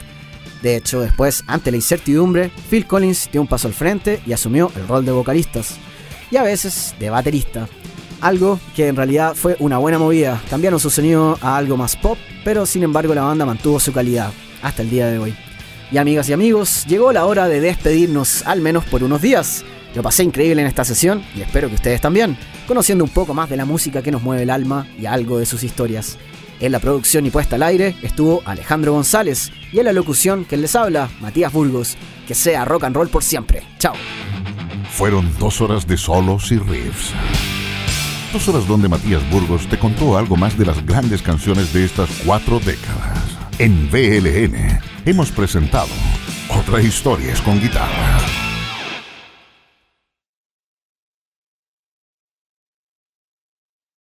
De 0.62 0.76
hecho, 0.76 1.02
después, 1.02 1.44
ante 1.48 1.72
la 1.72 1.78
incertidumbre, 1.78 2.52
Phil 2.70 2.86
Collins 2.86 3.30
dio 3.32 3.42
un 3.42 3.48
paso 3.48 3.68
al 3.68 3.74
frente 3.74 4.22
y 4.26 4.34
asumió 4.34 4.72
el 4.76 4.88
rol 4.88 5.06
de 5.06 5.12
vocalistas, 5.12 5.76
y 6.30 6.38
a 6.38 6.44
veces 6.44 6.96
de 7.00 7.10
baterista. 7.10 7.68
Algo 8.22 8.60
que 8.76 8.88
en 8.88 8.96
realidad 8.96 9.34
fue 9.34 9.56
una 9.60 9.80
buena 9.80 9.98
movida, 9.98 10.42
cambiaron 10.50 10.80
su 10.80 10.92
sonido 10.92 11.38
a 11.42 11.58
algo 11.58 11.78
más 11.78 11.96
pop, 11.96 12.18
pero 12.46 12.66
sin 12.66 12.84
embargo 12.84 13.16
la 13.16 13.24
banda 13.24 13.46
mantuvo 13.46 13.80
su 13.80 13.92
calidad, 13.92 14.32
hasta 14.62 14.84
el 14.84 14.92
día 14.92 15.08
de 15.08 15.18
hoy. 15.18 15.36
Y 15.92 15.98
amigas 15.98 16.30
y 16.30 16.34
amigos, 16.34 16.86
llegó 16.88 17.12
la 17.12 17.26
hora 17.26 17.48
de 17.48 17.60
despedirnos, 17.60 18.46
al 18.46 18.62
menos 18.62 18.86
por 18.86 19.04
unos 19.04 19.22
días. 19.22 19.66
Lo 19.96 20.04
pasé 20.04 20.24
increíble 20.24 20.62
en 20.62 20.68
esta 20.68 20.86
sesión 20.86 21.24
y 21.36 21.42
espero 21.42 21.68
que 21.68 21.76
ustedes 21.76 22.00
también, 22.00 22.38
conociendo 22.68 23.04
un 23.04 23.10
poco 23.10 23.34
más 23.34 23.50
de 23.50 23.58
la 23.58 23.66
música 23.66 24.02
que 24.02 24.12
nos 24.12 24.22
mueve 24.22 24.44
el 24.44 24.50
alma 24.50 24.88
y 24.98 25.06
algo 25.06 25.38
de 25.38 25.46
sus 25.46 25.64
historias. 25.64 26.18
En 26.62 26.72
la 26.72 26.80
producción 26.80 27.26
y 27.26 27.32
puesta 27.32 27.56
al 27.56 27.64
aire 27.64 27.96
estuvo 28.04 28.44
Alejandro 28.46 28.94
González 28.94 29.52
y 29.74 29.80
en 29.80 29.86
la 29.86 29.94
locución 29.94 30.46
que 30.46 30.58
les 30.58 30.76
habla, 30.76 31.10
Matías 31.20 31.52
Burgos. 31.52 31.98
Que 32.28 32.36
sea 32.36 32.64
rock 32.66 32.84
and 32.84 32.96
roll 32.96 33.10
por 33.10 33.24
siempre. 33.24 33.64
Chao. 33.80 33.96
Fueron 34.92 35.30
dos 35.40 35.60
horas 35.60 35.88
de 35.88 35.98
solos 35.98 36.52
y 36.52 36.60
riffs. 36.60 37.14
Dos 38.32 38.48
horas 38.48 38.68
donde 38.68 38.88
Matías 38.88 39.28
Burgos 39.32 39.68
te 39.68 39.80
contó 39.80 40.18
algo 40.18 40.38
más 40.38 40.58
de 40.58 40.66
las 40.66 40.86
grandes 40.86 41.22
canciones 41.22 41.74
de 41.74 41.84
estas 41.84 42.10
cuatro 42.26 42.60
décadas. 42.60 43.18
En 43.58 43.90
BLN 43.90 44.80
hemos 45.06 45.32
presentado 45.32 45.90
Otra 46.48 46.82
Historias 46.82 47.42
con 47.42 47.60
Guitarra. 47.60 48.21